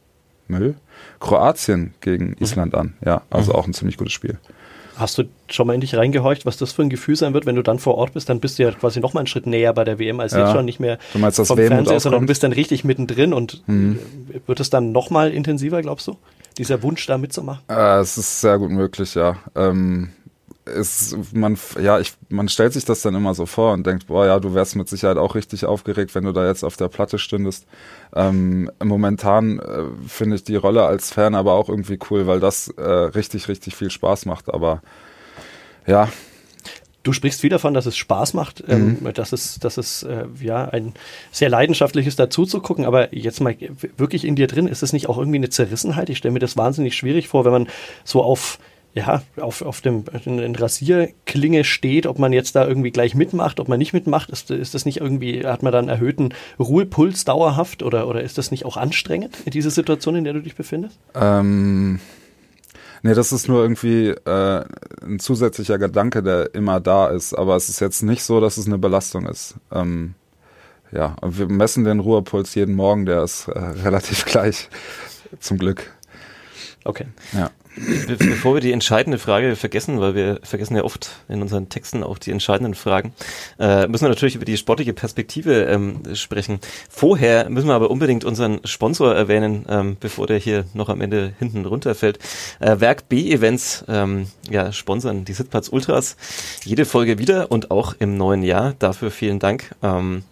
Müll, 0.48 0.76
Kroatien 1.20 1.94
gegen 2.02 2.30
mhm. 2.30 2.36
Island 2.40 2.74
mhm. 2.74 2.80
an. 2.80 2.94
Ja, 3.06 3.22
also 3.30 3.52
mhm. 3.52 3.60
auch 3.60 3.68
ein 3.68 3.74
ziemlich 3.74 3.98
gutes 3.98 4.14
Spiel. 4.14 4.40
Hast 4.98 5.18
du 5.18 5.24
schon 5.50 5.68
mal 5.68 5.74
in 5.74 5.82
dich 5.82 5.96
reingehorcht, 5.96 6.46
was 6.46 6.58
das 6.58 6.72
für 6.72 6.82
ein 6.82 6.90
Gefühl 6.90 7.16
sein 7.16 7.34
wird, 7.34 7.46
wenn 7.46 7.56
du 7.56 7.62
dann 7.62 7.80
vor 7.80 7.96
Ort 7.96 8.14
bist? 8.14 8.30
Dann 8.30 8.40
bist 8.40 8.60
du 8.60 8.64
ja 8.64 8.72
quasi 8.72 9.00
noch 9.00 9.14
mal 9.14 9.22
einen 9.22 9.28
Schritt 9.28 9.48
näher 9.48 9.74
bei 9.74 9.84
der 9.84 10.00
WM 10.00 10.20
als 10.20 10.34
ja. 10.34 10.40
jetzt 10.40 10.52
schon 10.54 10.66
nicht 10.66 10.80
mehr 10.80 11.00
du 11.14 11.20
meinst, 11.20 11.38
vom 11.46 11.58
WM 11.58 11.68
Fernseher, 11.68 12.00
sondern 12.00 12.22
du 12.22 12.28
bist 12.28 12.44
dann 12.44 12.54
richtig 12.54 12.84
mittendrin 12.84 13.34
und 13.34 13.64
mhm. 13.68 14.00
wird 14.46 14.60
es 14.60 14.70
dann 14.70 14.92
noch 14.92 15.10
mal 15.10 15.32
intensiver, 15.32 15.82
glaubst 15.82 16.08
du? 16.08 16.18
Dieser 16.58 16.82
Wunsch 16.84 17.06
da 17.06 17.18
mitzumachen? 17.18 17.64
Äh, 17.70 18.00
es 18.00 18.18
ist 18.18 18.42
sehr 18.42 18.58
gut 18.58 18.72
möglich, 18.72 19.16
ja. 19.16 19.38
Ähm, 19.56 20.12
ist, 20.66 21.16
man, 21.34 21.58
ja, 21.82 22.00
ich, 22.00 22.14
man 22.30 22.50
stellt 22.50 22.74
sich 22.74 22.86
das 22.86 23.02
dann 23.02 23.16
immer 23.16 23.34
so 23.34 23.46
vor 23.46 23.74
und 23.74 23.86
denkt, 23.86 24.08
boah, 24.08 24.26
ja, 24.26 24.40
du 24.40 24.54
wärst 24.54 24.76
mit 24.76 24.90
Sicherheit 24.90 25.18
auch 25.18 25.36
richtig 25.36 25.66
aufgeregt, 25.66 26.16
wenn 26.16 26.24
du 26.24 26.32
da 26.32 26.48
jetzt 26.48 26.64
auf 26.64 26.78
der 26.78 26.88
Platte 26.88 27.20
stündest. 27.20 27.66
Ähm, 28.16 28.72
momentan 28.84 29.60
äh, 29.60 29.84
finde 30.08 30.38
ich 30.38 30.44
die 30.44 30.56
Rolle 30.56 30.86
als 30.86 31.12
Fan 31.12 31.36
aber 31.36 31.54
auch 31.54 31.70
irgendwie 31.70 32.00
cool, 32.10 32.28
weil 32.28 32.40
das 32.40 32.70
äh, 32.70 32.82
richtig, 32.82 33.48
richtig 33.48 33.76
viel 33.76 33.92
Spaß 33.92 34.26
macht. 34.26 34.54
Aber 34.54 34.82
ja, 35.86 36.10
Du 37.06 37.14
sprichst 37.14 37.42
viel 37.42 37.52
davon, 37.52 37.76
dass 37.76 37.86
es 37.86 37.96
Spaß 37.96 38.34
macht, 38.34 38.64
ähm, 38.68 38.98
mhm. 39.00 39.14
dass 39.14 39.32
es, 39.32 39.60
dass 39.60 39.78
es 39.78 40.02
äh, 40.02 40.26
ja 40.42 40.66
ein 40.66 40.96
sehr 41.32 41.50
leidenschaftliches 41.50 42.16
dazuzugucken, 42.16 42.84
aber 42.84 43.14
jetzt 43.14 43.42
mal 43.42 43.56
wirklich 43.96 44.26
in 44.26 44.36
dir 44.36 44.48
drin, 44.48 44.66
ist 44.66 44.82
es 44.82 44.92
nicht 44.92 45.08
auch 45.08 45.20
irgendwie 45.20 45.38
eine 45.38 45.52
Zerrissenheit? 45.52 46.10
Ich 46.10 46.18
stelle 46.18 46.32
mir 46.32 46.40
das 46.40 46.58
wahnsinnig 46.58 46.96
schwierig 46.96 47.28
vor, 47.28 47.46
wenn 47.46 47.52
man 47.52 47.68
so 48.04 48.24
auf 48.24 48.58
ja, 48.96 49.22
auf, 49.36 49.62
auf 49.62 49.82
dem 49.82 50.06
in 50.24 50.56
Rasierklinge 50.56 51.66
steht, 51.66 52.08
ob 52.08 52.18
man 52.18 52.32
jetzt 52.32 52.56
da 52.56 52.66
irgendwie 52.66 52.92
gleich 52.92 53.14
mitmacht, 53.14 53.60
ob 53.60 53.68
man 53.68 53.78
nicht 53.78 53.92
mitmacht, 53.92 54.30
ist, 54.30 54.50
ist 54.50 54.74
das 54.74 54.86
nicht 54.86 55.02
irgendwie, 55.02 55.46
hat 55.46 55.64
man 55.64 55.74
dann 55.74 55.90
erhöhten 55.90 56.34
Ruhepuls 56.60 57.26
dauerhaft 57.26 57.84
oder, 57.84 58.08
oder 58.08 58.22
ist 58.24 58.38
das 58.38 58.52
nicht 58.52 58.64
auch 58.66 58.78
anstrengend 58.78 59.36
in 59.44 59.52
dieser 59.52 59.70
Situation, 59.70 60.16
in 60.16 60.24
der 60.24 60.32
du 60.32 60.42
dich 60.42 60.56
befindest? 60.56 60.98
Ähm, 61.14 62.00
nee, 63.04 63.14
das 63.14 63.34
ist 63.34 63.50
nur 63.50 63.62
irgendwie 63.62 64.12
äh, 64.12 64.64
ein 65.04 65.20
zusätzlicher 65.20 65.78
Gedanke, 65.78 66.24
der 66.24 66.56
immer 66.56 66.80
da 66.80 67.10
ist, 67.10 67.34
aber 67.34 67.58
es 67.58 67.68
ist 67.68 67.82
jetzt 67.82 68.02
nicht 68.02 68.24
so, 68.24 68.40
dass 68.40 68.56
es 68.56 68.66
eine 68.66 68.78
Belastung 68.78 69.26
ist. 69.26 69.56
Ähm, 69.74 70.16
ja, 70.94 71.18
wir 71.22 71.48
messen 71.48 71.84
den 71.84 72.00
Ruhepuls 72.00 72.56
jeden 72.56 72.76
Morgen, 72.76 73.06
der 73.06 73.24
ist 73.24 73.50
äh, 73.50 73.60
relativ 73.84 74.24
gleich, 74.24 74.70
zum 75.42 75.58
Glück. 75.58 75.92
Okay. 76.86 77.08
Ja. 77.34 77.52
Be 77.76 78.16
bevor 78.18 78.54
wir 78.54 78.62
die 78.62 78.72
entscheidende 78.72 79.20
Frage 79.20 79.56
vergessen, 79.56 80.00
weil 80.00 80.16
wir 80.16 80.40
vergessen 80.44 80.76
ja 80.76 80.84
oft 80.84 81.10
in 81.28 81.42
unseren 81.42 81.68
Texten 81.70 82.04
auch 82.04 82.18
die 82.18 82.32
entscheidenden 82.32 82.74
Fragen, 82.74 83.14
äh, 83.60 83.88
müssen 83.88 84.06
wir 84.06 84.10
natürlich 84.10 84.36
über 84.36 84.46
die 84.46 84.58
sportliche 84.58 84.94
Perspektive 84.94 85.66
ähm, 85.66 86.02
sprechen. 86.16 86.60
Vorher 86.90 87.50
müssen 87.50 87.68
wir 87.68 87.74
aber 87.74 87.92
unbedingt 87.92 88.24
unseren 88.24 88.62
Sponsor 88.66 89.14
erwähnen, 89.14 89.66
ähm, 89.68 89.98
bevor 90.00 90.28
der 90.28 90.38
hier 90.38 90.66
noch 90.74 90.90
am 90.90 91.02
Ende 91.02 91.34
hinten 91.38 91.66
runterfällt. 91.66 92.20
Äh, 92.60 92.80
Werk 92.80 93.10
B 93.10 93.30
Events 93.32 93.84
ähm, 93.88 94.28
ja, 94.50 94.72
sponsern 94.72 95.26
die 95.26 95.34
Sitzplatz 95.34 95.70
Ultras 95.70 96.16
jede 96.64 96.86
Folge 96.86 97.18
wieder 97.20 97.52
und 97.52 97.72
auch 97.72 97.96
im 98.00 98.18
neuen 98.18 98.44
Jahr. 98.44 98.74
Dafür 98.80 99.12
vielen 99.12 99.40
Dank. 99.40 99.76
Ähm, 99.84 100.24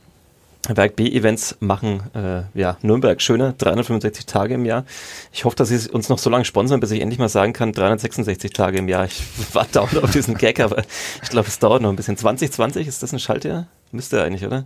Werk 0.70 0.96
B-Events 0.96 1.58
machen 1.60 2.04
äh, 2.14 2.44
ja, 2.58 2.78
Nürnberg 2.82 3.22
schöner, 3.22 3.54
365 3.54 4.26
Tage 4.26 4.54
im 4.54 4.66
Jahr. 4.66 4.86
Ich 5.34 5.44
hoffe, 5.44 5.58
dass 5.58 5.70
sie 5.70 5.90
uns 5.90 6.08
noch 6.08 6.18
so 6.18 6.30
lange 6.30 6.46
sponsern, 6.46 6.80
bis 6.80 6.92
ich 6.92 7.02
endlich 7.02 7.20
mal 7.20 7.30
sagen 7.30 7.52
kann, 7.52 7.74
366 7.74 8.54
Tage 8.54 8.78
im 8.78 8.88
Jahr. 8.88 9.06
Ich 9.06 9.22
warte 9.54 9.82
auch 9.82 9.94
auf 10.02 10.12
diesen 10.12 10.36
Gag, 10.36 10.62
aber 10.62 10.84
ich 11.22 11.30
glaube, 11.30 11.50
es 11.50 11.60
dauert 11.60 11.82
noch 11.82 11.90
ein 11.90 11.96
bisschen. 11.98 12.16
2020, 12.16 12.88
ist 12.88 13.04
das 13.04 13.12
ein 13.12 13.20
Schaltjahr? 13.20 13.68
Müsste 13.92 14.24
eigentlich, 14.24 14.46
oder? 14.46 14.66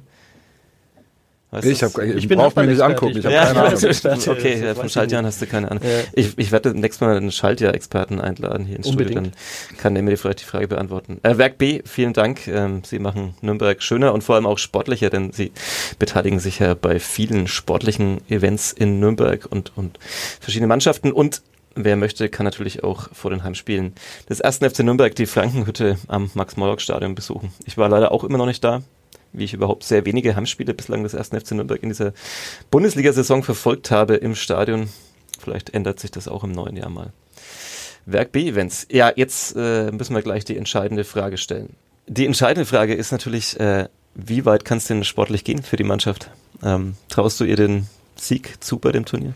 Weißt 1.50 1.66
ich, 1.66 1.82
hab, 1.82 1.98
ich, 2.00 2.16
ich 2.16 2.28
brauche 2.28 2.60
mir 2.60 2.68
nicht 2.68 2.82
angucken, 2.82 3.18
ich 3.18 3.24
habe 3.24 3.34
ja, 3.34 3.46
keine 3.46 3.64
Ahnung. 3.64 3.80
okay, 4.28 4.62
ja, 4.62 4.76
von 4.76 4.90
Schaltjahren 4.90 5.26
hast 5.26 5.42
du 5.42 5.48
keine 5.48 5.72
Ahnung. 5.72 5.82
Ja. 5.82 6.04
Ich, 6.12 6.38
ich 6.38 6.52
werde 6.52 6.78
nächstes 6.78 7.00
Mal 7.00 7.16
einen 7.16 7.32
Schaltjahr-Experten 7.32 8.20
einladen 8.20 8.66
hier 8.66 8.76
ins 8.76 8.88
Unbedingt. 8.88 9.12
Studio, 9.12 9.32
dann 9.70 9.78
kann 9.78 9.94
der 9.94 10.04
mir 10.04 10.18
vielleicht 10.18 10.42
die 10.42 10.46
Frage 10.46 10.68
beantworten. 10.68 11.20
Äh, 11.24 11.38
Werk 11.38 11.58
B, 11.58 11.82
vielen 11.86 12.12
Dank. 12.12 12.50
Ähm, 12.50 12.82
Sie 12.86 13.00
machen 13.00 13.34
Nürnberg 13.40 13.82
schöner 13.82 14.14
und 14.14 14.26
vor 14.26 14.36
allem 14.36 14.46
auch 14.46 14.58
sportlicher, 14.58 15.10
denn 15.10 15.32
Sie 15.32 15.54
beteiligen 16.00 16.40
sich 16.40 16.60
ja 16.60 16.74
bei 16.74 17.00
vielen 17.00 17.48
sportlichen 17.48 18.20
Events 18.30 18.74
in 18.74 19.00
Nürnberg 19.00 19.46
und, 19.50 19.72
und 19.78 20.00
verschiedene 20.42 20.68
Mannschaften 20.68 21.14
und 21.14 21.42
Wer 21.80 21.96
möchte, 21.96 22.28
kann 22.28 22.44
natürlich 22.44 22.84
auch 22.84 23.10
vor 23.14 23.30
den 23.30 23.44
Heimspielen 23.44 23.94
des 24.28 24.40
ersten 24.40 24.68
FC 24.68 24.80
Nürnberg 24.80 25.14
die 25.14 25.28
Frankenhütte 25.28 26.00
am 26.08 26.32
Max-Morlock-Stadion 26.34 27.14
besuchen. 27.14 27.54
Ich 27.68 27.78
war 27.78 27.88
leider 27.88 28.12
auch 28.12 28.24
immer 28.24 28.40
noch 28.40 28.48
nicht 28.48 28.64
da 28.64 28.82
wie 29.34 29.44
ich 29.44 29.54
überhaupt 29.54 29.84
sehr 29.84 30.06
wenige 30.06 30.36
Heimspiele 30.36 30.74
bislang 30.74 31.04
des 31.04 31.14
ersten 31.14 31.40
FC 31.40 31.52
Nürnberg 31.52 31.82
in 31.84 31.90
dieser 31.90 32.14
Bundesliga-Saison 32.72 33.44
verfolgt 33.44 33.92
habe 33.92 34.16
im 34.16 34.36
Stadion. 34.36 34.90
Vielleicht 35.40 35.74
ändert 35.74 36.00
sich 36.00 36.12
das 36.12 36.28
auch 36.28 36.44
im 36.44 36.52
neuen 36.52 36.76
Jahr 36.76 36.90
mal. 36.90 37.12
Werk 38.06 38.32
B-Events. 38.32 38.88
Ja, 38.90 39.12
jetzt 39.16 39.56
äh, 39.56 39.92
müssen 39.92 40.16
wir 40.16 40.22
gleich 40.22 40.46
die 40.46 40.58
entscheidende 40.58 41.04
Frage 41.04 41.38
stellen. 41.38 41.76
Die 42.08 42.26
entscheidende 42.26 42.66
Frage 42.66 42.94
ist 42.94 43.12
natürlich, 43.12 43.60
äh, 43.60 43.90
wie 44.16 44.46
weit 44.46 44.66
kann 44.66 44.78
es 44.78 44.86
denn 44.86 45.04
sportlich 45.04 45.44
gehen 45.44 45.62
für 45.62 45.76
die 45.76 45.84
Mannschaft? 45.84 46.32
Ähm, 46.64 46.96
traust 47.10 47.40
du 47.40 47.44
ihr 47.44 47.58
den 47.58 47.88
Sieg 48.16 48.64
zu 48.64 48.80
bei 48.80 48.92
dem 48.92 49.06
Turnier? 49.06 49.34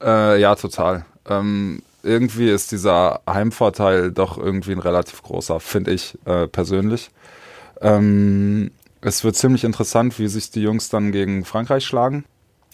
Äh, 0.00 0.40
ja, 0.40 0.54
total. 0.54 1.04
Ähm, 1.28 1.82
irgendwie 2.02 2.48
ist 2.48 2.72
dieser 2.72 3.20
Heimvorteil 3.28 4.12
doch 4.12 4.38
irgendwie 4.38 4.72
ein 4.72 4.78
relativ 4.78 5.22
großer, 5.22 5.58
finde 5.60 5.92
ich 5.92 6.16
äh, 6.24 6.46
persönlich. 6.46 7.10
Ähm, 7.80 8.70
es 9.00 9.24
wird 9.24 9.36
ziemlich 9.36 9.64
interessant, 9.64 10.18
wie 10.18 10.28
sich 10.28 10.50
die 10.50 10.62
Jungs 10.62 10.88
dann 10.88 11.12
gegen 11.12 11.44
Frankreich 11.44 11.84
schlagen. 11.84 12.24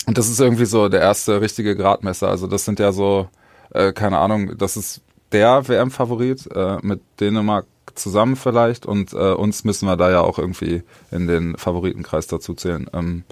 Und 0.06 0.18
das 0.18 0.28
ist 0.28 0.40
irgendwie 0.40 0.66
so 0.66 0.88
der 0.88 1.00
erste 1.00 1.40
richtige 1.40 1.76
Gradmesser. 1.76 2.28
Also 2.28 2.46
das 2.46 2.64
sind 2.64 2.78
ja 2.78 2.92
so, 2.92 3.28
äh, 3.70 3.92
keine 3.92 4.18
Ahnung, 4.18 4.56
das 4.58 4.76
ist 4.76 5.00
der 5.32 5.66
WM-Favorit 5.68 6.48
äh, 6.54 6.78
mit 6.82 7.00
Dänemark 7.20 7.66
zusammen 7.94 8.36
vielleicht 8.36 8.86
und 8.86 9.12
äh, 9.12 9.32
uns 9.32 9.64
müssen 9.64 9.86
wir 9.86 9.96
da 9.96 10.10
ja 10.10 10.20
auch 10.20 10.38
irgendwie 10.38 10.82
in 11.10 11.26
den 11.26 11.56
Favoritenkreis 11.56 12.26
dazu 12.26 12.54
zählen. 12.54 12.88
Ähm, 12.92 13.24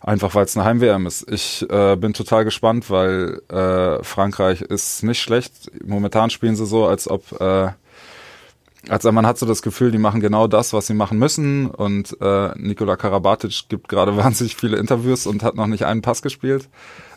einfach 0.00 0.34
weil 0.34 0.44
es 0.44 0.56
eine 0.56 0.64
Heim-WM 0.64 1.06
ist. 1.06 1.30
Ich 1.30 1.68
äh, 1.70 1.96
bin 1.96 2.12
total 2.12 2.44
gespannt, 2.44 2.90
weil 2.90 3.40
äh, 3.48 4.02
Frankreich 4.02 4.62
ist 4.62 5.02
nicht 5.02 5.20
schlecht. 5.20 5.70
Momentan 5.84 6.30
spielen 6.30 6.56
sie 6.56 6.66
so, 6.66 6.86
als 6.86 7.08
ob 7.08 7.40
äh, 7.40 7.70
also 8.88 9.12
man 9.12 9.26
hat 9.26 9.38
so 9.38 9.46
das 9.46 9.62
Gefühl, 9.62 9.90
die 9.90 9.98
machen 9.98 10.20
genau 10.20 10.46
das, 10.46 10.72
was 10.72 10.86
sie 10.86 10.94
machen 10.94 11.18
müssen. 11.18 11.66
Und 11.70 12.16
äh, 12.20 12.50
Nikola 12.56 12.96
Karabatic 12.96 13.68
gibt 13.68 13.88
gerade 13.88 14.16
wahnsinnig 14.16 14.56
viele 14.56 14.78
Interviews 14.78 15.26
und 15.26 15.42
hat 15.42 15.54
noch 15.54 15.66
nicht 15.66 15.84
einen 15.84 16.02
Pass 16.02 16.22
gespielt. 16.22 16.68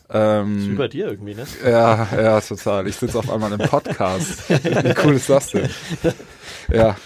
Ähm, 0.10 0.56
das 0.56 0.64
ist 0.64 0.72
wie 0.72 0.76
bei 0.76 0.88
dir 0.88 1.08
irgendwie, 1.08 1.36
ne? 1.36 1.46
Ja, 1.66 2.08
ja, 2.16 2.42
total. 2.42 2.88
Ich 2.88 2.98
sitze 2.98 3.18
auf 3.18 3.30
einmal 3.30 3.52
im 3.54 3.60
Podcast. 3.60 4.50
wie 4.50 4.94
cool 5.04 5.14
ist 5.16 5.30
das 5.30 5.52
denn? 5.52 5.70
Ja. 6.72 6.98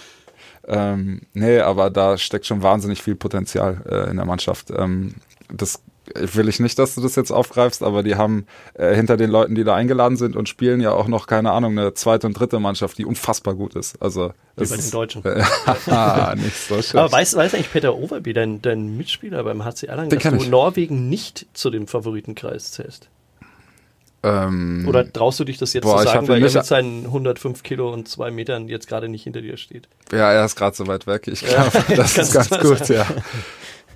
Ähm, 0.67 1.21
nee, 1.33 1.59
aber 1.59 1.89
da 1.89 2.17
steckt 2.17 2.45
schon 2.45 2.61
wahnsinnig 2.61 3.01
viel 3.01 3.15
Potenzial 3.15 3.83
äh, 3.89 4.09
in 4.09 4.17
der 4.17 4.25
Mannschaft. 4.25 4.69
Ähm, 4.71 5.15
das 5.49 5.81
will 6.15 6.47
ich 6.47 6.59
nicht, 6.59 6.77
dass 6.79 6.95
du 6.95 7.01
das 7.01 7.15
jetzt 7.15 7.31
aufgreifst, 7.31 7.83
aber 7.83 8.03
die 8.03 8.15
haben 8.15 8.45
äh, 8.73 8.95
hinter 8.95 9.17
den 9.17 9.29
Leuten, 9.29 9.55
die 9.55 9.63
da 9.63 9.75
eingeladen 9.75 10.17
sind 10.17 10.35
und 10.35 10.49
spielen, 10.49 10.81
ja 10.81 10.91
auch 10.91 11.07
noch, 11.07 11.27
keine 11.27 11.51
Ahnung, 11.51 11.77
eine 11.77 11.93
zweite 11.93 12.27
und 12.27 12.33
dritte 12.33 12.59
Mannschaft, 12.59 12.97
die 12.97 13.05
unfassbar 13.05 13.55
gut 13.55 13.75
ist. 13.75 14.01
Also 14.01 14.33
Wie 14.55 14.65
bei 14.65 14.77
den 14.77 14.91
Deutschen. 14.91 15.25
Äh, 15.25 15.37
nicht 16.35 16.55
so 16.55 16.75
schlecht. 16.75 16.95
Aber 16.95 17.11
weißt, 17.11 17.35
weißt 17.35 17.55
eigentlich 17.55 17.71
Peter 17.71 17.95
Overby, 17.95 18.33
dein, 18.33 18.61
dein 18.61 18.97
Mitspieler 18.97 19.43
beim 19.43 19.63
HC 19.63 19.87
Erlangen, 19.87 20.09
dass 20.09 20.23
du 20.23 20.35
ich. 20.35 20.49
Norwegen 20.49 21.09
nicht 21.09 21.47
zu 21.53 21.69
dem 21.69 21.87
Favoritenkreis 21.87 22.71
zählst? 22.71 23.09
Ähm, 24.23 24.85
Oder 24.87 25.11
traust 25.11 25.39
du 25.39 25.43
dich 25.43 25.57
das 25.57 25.73
jetzt 25.73 25.83
boah, 25.83 25.99
zu 25.99 26.05
sagen, 26.05 26.27
weil 26.27 26.43
er 26.43 26.51
mit 26.51 26.65
seinen 26.65 27.05
105 27.05 27.61
Kilo 27.61 27.93
und 27.93 28.07
zwei 28.07 28.31
Metern 28.31 28.67
jetzt 28.67 28.87
gerade 28.87 29.09
nicht 29.09 29.23
hinter 29.23 29.41
dir 29.41 29.57
steht? 29.57 29.87
Ja, 30.11 30.31
er 30.31 30.43
ist 30.43 30.55
gerade 30.55 30.75
so 30.75 30.87
weit 30.87 31.05
weg. 31.05 31.27
Ich 31.27 31.41
glaube, 31.41 31.71
das 31.95 32.17
ist 32.17 32.33
ganz 32.33 32.49
gut, 32.49 32.89
ja. 32.89 33.05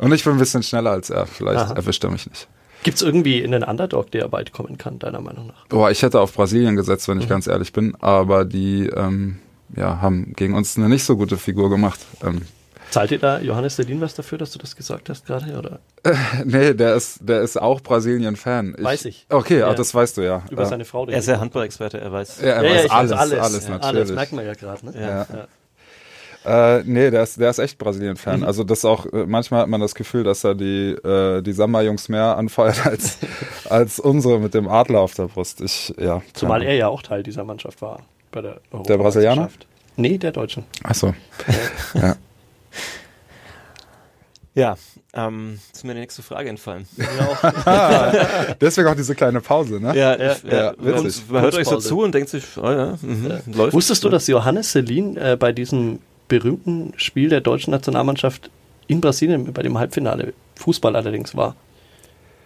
Und 0.01 0.11
ich 0.11 0.23
bin 0.23 0.33
ein 0.33 0.39
bisschen 0.39 0.63
schneller 0.63 0.91
als 0.91 1.09
er. 1.09 1.27
Vielleicht 1.27 1.59
Aha. 1.59 1.73
erwischt 1.73 2.03
er 2.03 2.09
mich 2.09 2.27
nicht. 2.27 2.47
Gibt 2.83 2.97
es 2.97 3.03
irgendwie 3.03 3.43
einen 3.43 3.63
Underdog, 3.63 4.09
der 4.11 4.31
weit 4.31 4.51
kommen 4.51 4.77
kann, 4.77 4.97
deiner 4.97 5.21
Meinung 5.21 5.47
nach? 5.47 5.67
Boah, 5.67 5.91
ich 5.91 6.01
hätte 6.01 6.19
auf 6.19 6.33
Brasilien 6.33 6.75
gesetzt, 6.75 7.07
wenn 7.07 7.19
ich 7.19 7.25
mhm. 7.25 7.29
ganz 7.29 7.47
ehrlich 7.47 7.71
bin. 7.71 7.95
Aber 8.01 8.43
die 8.43 8.87
ähm, 8.87 9.37
ja, 9.75 10.01
haben 10.01 10.33
gegen 10.35 10.55
uns 10.55 10.77
eine 10.77 10.89
nicht 10.89 11.03
so 11.03 11.15
gute 11.15 11.37
Figur 11.37 11.69
gemacht. 11.69 11.99
Ähm, 12.23 12.41
Zahlt 12.89 13.11
ihr 13.11 13.19
da 13.19 13.39
Johannes 13.39 13.77
Sedin 13.77 14.01
was 14.01 14.15
dafür, 14.15 14.37
dass 14.37 14.51
du 14.51 14.59
das 14.59 14.75
gesagt 14.75 15.09
hast 15.09 15.25
gerade? 15.25 15.57
Oder? 15.57 15.79
Äh, 16.03 16.15
nee, 16.45 16.73
der 16.73 16.95
ist, 16.95 17.19
der 17.21 17.41
ist 17.41 17.61
auch 17.61 17.81
Brasilien-Fan. 17.81 18.75
Weiß 18.79 19.05
ich. 19.05 19.27
Okay, 19.29 19.59
ja. 19.59 19.69
ach, 19.69 19.75
das 19.75 19.93
weißt 19.93 20.17
du 20.17 20.23
ja. 20.23 20.43
Über 20.49 20.65
seine 20.65 20.83
Frau. 20.83 21.07
Er 21.07 21.19
ist 21.19 21.27
ja 21.27 21.39
Handball-Experte, 21.39 22.01
er 22.01 22.11
weiß. 22.11 22.41
Ja, 22.41 22.47
er 22.47 22.63
ja, 22.63 22.75
weiß 22.75 22.83
ja, 22.85 22.89
alles, 22.89 23.11
alles, 23.11 23.39
alles, 23.39 23.69
natürlich. 23.69 23.83
Alles 23.85 24.11
merkt 24.11 24.33
man 24.33 24.45
ja 24.45 24.53
gerade. 24.55 24.85
Ne? 24.87 24.93
Ja. 24.99 25.47
Äh, 26.43 26.83
nee, 26.83 27.11
der 27.11 27.23
ist, 27.23 27.39
der 27.39 27.49
ist 27.49 27.59
echt 27.59 27.77
Brasilien-Fan. 27.77 28.39
Mhm. 28.39 28.45
Also 28.45 28.63
das 28.63 28.83
auch, 28.83 29.05
äh, 29.05 29.25
manchmal 29.27 29.61
hat 29.61 29.69
man 29.69 29.79
das 29.79 29.93
Gefühl, 29.93 30.23
dass 30.23 30.43
er 30.43 30.55
die, 30.55 30.91
äh, 30.91 31.41
die 31.41 31.53
Samba-Jungs 31.53 32.09
mehr 32.09 32.37
anfeuert 32.37 32.85
als, 32.85 33.19
als 33.69 33.99
unsere 33.99 34.39
mit 34.39 34.53
dem 34.53 34.67
Adler 34.67 35.01
auf 35.01 35.13
der 35.13 35.27
Brust. 35.27 35.61
Ich, 35.61 35.93
ja. 35.99 36.21
Zumal 36.33 36.63
er 36.63 36.75
ja 36.75 36.87
auch 36.87 37.01
Teil 37.03 37.23
dieser 37.23 37.43
Mannschaft 37.43 37.81
war. 37.81 37.99
Bei 38.31 38.41
der 38.41 38.61
der 38.87 38.97
Brasilianer? 38.97 39.49
Nee, 39.97 40.17
der 40.17 40.31
Deutschen. 40.31 40.63
Ach 40.83 40.95
so. 40.95 41.13
ja. 41.93 42.15
Ja, 44.53 44.75
ähm, 45.13 45.59
ist 45.71 45.85
mir 45.85 45.93
die 45.93 46.01
nächste 46.01 46.23
Frage 46.23 46.49
entfallen. 46.49 46.85
Deswegen 48.61 48.87
auch 48.89 48.95
diese 48.95 49.15
kleine 49.15 49.39
Pause, 49.39 49.79
ne? 49.79 49.95
Ja, 49.95 50.17
ja, 50.17 50.35
ja, 50.43 50.51
ja 50.51 50.73
man 50.77 51.41
hört 51.41 51.55
euch 51.55 51.67
so 51.67 51.77
zu 51.77 52.01
und 52.01 52.13
denkt 52.13 52.29
sich, 52.29 52.43
oh 52.57 52.69
ja, 52.69 52.97
mh, 53.01 53.41
läuft. 53.53 53.73
Wusstest 53.73 54.03
du, 54.03 54.09
dass 54.09 54.27
Johannes 54.27 54.73
Selin 54.73 55.15
äh, 55.15 55.37
bei 55.39 55.53
diesem 55.53 55.99
berühmten 56.31 56.93
Spiel 56.95 57.27
der 57.27 57.41
deutschen 57.41 57.71
Nationalmannschaft 57.71 58.49
in 58.87 59.01
Brasilien 59.01 59.51
bei 59.51 59.63
dem 59.63 59.77
Halbfinale, 59.77 60.33
Fußball 60.55 60.95
allerdings 60.95 61.35
war. 61.35 61.57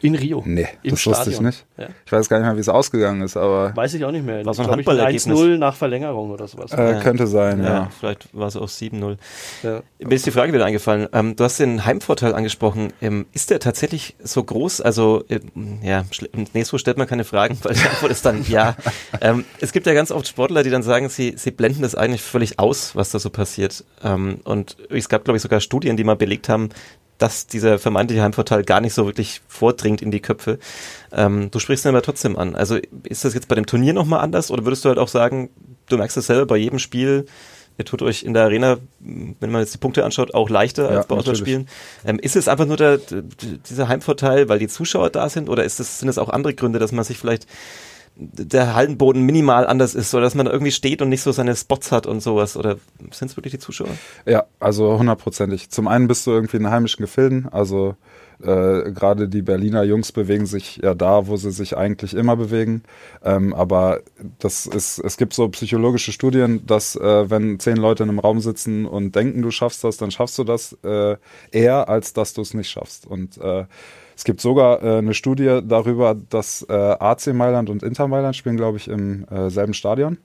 In 0.06 0.16
Rio. 0.16 0.44
Nee, 0.46 0.68
im 0.84 0.92
das 0.92 1.02
Stadion. 1.02 1.18
wusste 1.18 1.32
ich 1.32 1.42
nicht. 1.42 1.66
Ja. 1.78 1.88
Ich 2.06 2.12
weiß 2.12 2.30
gar 2.30 2.40
nicht 2.40 2.48
mehr, 2.48 2.56
wie 2.56 2.62
es 2.62 2.70
ausgegangen 2.70 3.22
ist, 3.22 3.38
aber. 3.38 3.76
Weiß 3.76 3.94
ich 3.94 4.06
auch 4.06 4.12
nicht 4.12 4.26
mehr. 4.26 4.46
War 4.46 4.54
so 4.54 4.64
ein 4.64 4.70
Handballergebnis. 4.70 5.28
1-0 5.28 5.58
nach 5.58 5.76
Verlängerung 5.76 6.32
oder 6.32 6.48
sowas. 6.48 6.72
Äh, 6.72 6.94
ja. 6.94 7.00
Könnte 7.02 7.28
sein, 7.28 7.64
ja. 7.64 7.70
ja. 7.70 7.92
Vielleicht 8.00 8.34
war 8.34 8.48
es 8.48 8.56
auch 8.56 8.68
7-0. 8.68 9.18
Ja. 9.64 9.82
Mir 10.00 10.16
ist 10.16 10.26
die 10.26 10.32
Frage 10.32 10.54
wieder 10.54 10.66
eingefallen. 10.66 11.08
Ähm, 11.14 11.36
du 11.36 11.44
hast 11.44 11.60
den 11.60 11.86
Heimvorteil 11.86 12.34
angesprochen. 12.34 12.94
Ähm, 13.02 13.26
ist 13.34 13.50
der 13.50 13.60
tatsächlich 13.60 14.16
so 14.24 14.44
groß? 14.44 14.82
Also, 14.82 15.24
äh, 15.30 15.40
ja, 15.82 16.06
nee, 16.54 16.64
so 16.64 16.78
stellt 16.78 16.98
man 16.98 17.08
keine 17.08 17.24
Fragen, 17.24 17.58
weil 17.64 17.74
die 17.74 17.88
Antwort 17.88 18.12
ist 18.12 18.26
dann 18.26 18.46
ja. 18.48 18.76
ähm, 19.22 19.46
es 19.60 19.72
gibt 19.72 19.88
ja 19.88 19.94
ganz 19.94 20.12
oft 20.12 20.28
Sportler, 20.28 20.64
die 20.64 20.70
dann 20.70 20.84
sagen, 20.84 21.10
sie, 21.10 21.34
sie 21.38 21.52
blenden 21.52 21.82
das 21.82 21.96
eigentlich 21.96 22.22
völlig 22.22 22.60
aus, 22.60 22.96
was 22.96 23.12
da 23.12 23.20
so 23.20 23.30
passiert. 23.30 23.84
Ähm, 24.04 24.40
und 24.44 24.78
es 24.90 25.10
gab, 25.10 25.24
glaube 25.26 25.38
ich, 25.38 25.44
sogar 25.44 25.60
Studien, 25.60 25.98
die 25.98 26.04
mal 26.04 26.16
belegt 26.16 26.50
haben, 26.50 26.70
dass 27.18 27.48
dieser 27.48 27.80
vermeintliche 27.80 28.22
Heimvorteil 28.22 28.64
gar 28.64 28.82
nicht 28.82 28.94
so 28.94 29.06
wirklich 29.06 29.42
vordringt 29.48 30.02
in 30.02 30.12
die 30.12 30.22
Köpfe. 30.22 30.60
Ähm, 31.12 31.50
du 31.52 31.60
sprichst 31.60 31.86
ihn 31.86 31.90
aber 31.90 32.02
trotzdem 32.02 32.38
an. 32.38 32.56
Also 32.56 32.78
ist 33.04 33.24
das 33.24 33.34
jetzt 33.34 33.48
bei 33.48 33.56
dem 33.56 33.66
Turnier 33.66 33.94
nochmal 33.94 34.22
anders 34.22 34.52
oder 34.52 34.66
würdest 34.66 34.84
du 34.84 34.90
halt 34.90 35.00
auch 35.00 35.08
sagen, 35.08 35.50
du 35.88 35.98
merkst 35.98 36.18
es 36.18 36.28
selber 36.28 36.46
bei 36.46 36.58
jedem 36.58 36.80
Spiel, 36.80 37.26
ihr 37.78 37.86
tut 37.86 38.02
euch 38.02 38.24
in 38.24 38.34
der 38.34 38.44
Arena, 38.44 38.78
wenn 39.00 39.52
man 39.52 39.62
jetzt 39.62 39.74
die 39.74 39.78
Punkte 39.78 40.04
anschaut, 40.06 40.34
auch 40.34 40.50
leichter 40.50 40.92
ja, 40.92 40.98
als 40.98 41.08
bei 41.08 41.16
Auswärtsspielen. 41.16 41.68
Ähm, 42.06 42.20
ist 42.20 42.36
es 42.36 42.48
einfach 42.48 42.66
nur 42.66 42.78
der, 42.78 43.00
dieser 43.70 43.88
Heimvorteil, 43.88 44.50
weil 44.50 44.60
die 44.60 44.68
Zuschauer 44.68 45.10
da 45.10 45.30
sind 45.30 45.50
oder 45.50 45.64
ist 45.64 45.80
das, 45.80 46.00
sind 46.00 46.10
es 46.10 46.18
auch 46.18 46.30
andere 46.30 46.54
Gründe, 46.54 46.80
dass 46.80 46.92
man 46.92 47.04
sich 47.04 47.18
vielleicht 47.18 47.48
der 48.18 48.74
Hallenboden 48.74 49.24
minimal 49.24 49.68
anders 49.68 49.94
ist, 49.96 50.14
oder 50.14 50.24
dass 50.24 50.36
man 50.36 50.46
da 50.46 50.52
irgendwie 50.52 50.72
steht 50.72 51.02
und 51.02 51.10
nicht 51.10 51.22
so 51.22 51.32
seine 51.32 51.56
Spots 51.56 51.92
hat 51.92 52.08
und 52.08 52.22
sowas. 52.22 52.56
Oder 52.56 52.78
sind 53.12 53.32
es 53.32 53.38
wirklich 53.38 53.52
die 53.52 53.60
Zuschauer? 53.60 53.90
Ja, 54.26 54.46
also 54.60 54.98
hundertprozentig. 54.98 55.70
Zum 55.70 55.88
einen 55.88 56.08
bist 56.08 56.26
du 56.26 56.32
irgendwie 56.32 56.58
in 56.58 56.70
heimischen 56.70 57.04
Gefilden, 57.04 57.48
also 57.52 57.96
äh, 58.42 58.92
gerade 58.92 59.30
die 59.30 59.42
Berliner 59.42 59.84
Jungs 59.84 60.12
bewegen 60.12 60.46
sich 60.46 60.78
ja 60.78 60.94
da, 60.94 61.28
wo 61.28 61.38
sie 61.38 61.52
sich 61.52 61.78
eigentlich 61.78 62.14
immer 62.14 62.36
bewegen. 62.36 62.84
Ähm, 63.24 63.54
aber 63.54 64.02
das 64.40 64.66
ist, 64.66 65.00
es 65.00 65.18
gibt 65.18 65.34
so 65.34 65.48
psychologische 65.50 66.12
Studien, 66.12 66.66
dass 66.66 66.96
äh, 66.96 67.30
wenn 67.30 67.60
zehn 67.60 67.78
Leute 67.78 68.04
in 68.04 68.10
einem 68.10 68.20
Raum 68.20 68.40
sitzen 68.42 68.86
und 68.86 69.16
denken, 69.16 69.42
du 69.42 69.52
schaffst 69.52 69.84
das, 69.84 69.98
dann 69.98 70.12
schaffst 70.12 70.38
du 70.38 70.44
das 70.44 70.78
äh, 70.84 71.16
eher, 71.52 71.88
als 71.88 72.14
dass 72.14 72.34
du 72.34 72.42
es 72.42 72.54
nicht 72.54 72.70
schaffst. 72.70 73.08
Und 73.08 73.38
äh, 73.38 73.66
es 74.16 74.24
gibt 74.24 74.42
sogar 74.42 74.82
äh, 74.84 74.98
eine 75.00 75.14
Studie 75.14 75.60
darüber, 75.64 76.16
dass 76.30 76.66
äh, 76.70 76.74
AC 76.74 77.28
Mailand 77.34 77.70
und 77.70 77.84
Inter 77.84 78.08
Mailand 78.08 78.36
spielen, 78.36 78.58
glaube 78.58 78.78
ich, 78.78 78.88
im 78.88 79.26
äh, 79.26 79.50
selben 79.50 79.74
Stadion. 79.74 80.18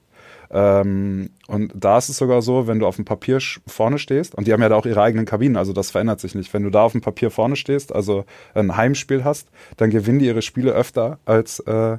Ähm, 0.53 1.31
und 1.47 1.73
da 1.75 1.99
ist 1.99 2.09
es 2.09 2.17
sogar 2.17 2.43
so, 2.43 2.67
wenn 2.67 2.81
du 2.81 2.87
auf 2.87 2.97
dem 2.97 3.05
Papier 3.05 3.39
vorne 3.67 3.99
stehst, 3.99 4.35
und 4.35 4.47
die 4.47 4.53
haben 4.53 4.63
ja 4.63 4.69
da 4.69 4.77
auch 4.77 4.87
ihre 4.87 5.01
eigenen 5.01 5.25
Kabinen, 5.25 5.57
also 5.57 5.73
das 5.73 5.91
verändert 5.91 6.21
sich 6.21 6.35
nicht. 6.35 6.53
Wenn 6.53 6.65
du 6.65 6.71
da 6.71 6.83
auf 6.83 6.93
dem 6.93 7.01
Papier 7.01 7.31
vorne 7.31 7.57
stehst, 7.57 7.95
also 7.95 8.25
ein 8.55 8.77
Heimspiel 8.77 9.25
hast, 9.25 9.49
dann 9.77 9.91
gewinnen 9.91 10.19
die 10.19 10.27
ihre 10.27 10.43
Spiele 10.43 10.73
öfter 10.73 11.19
als, 11.25 11.61
äh, 11.61 11.99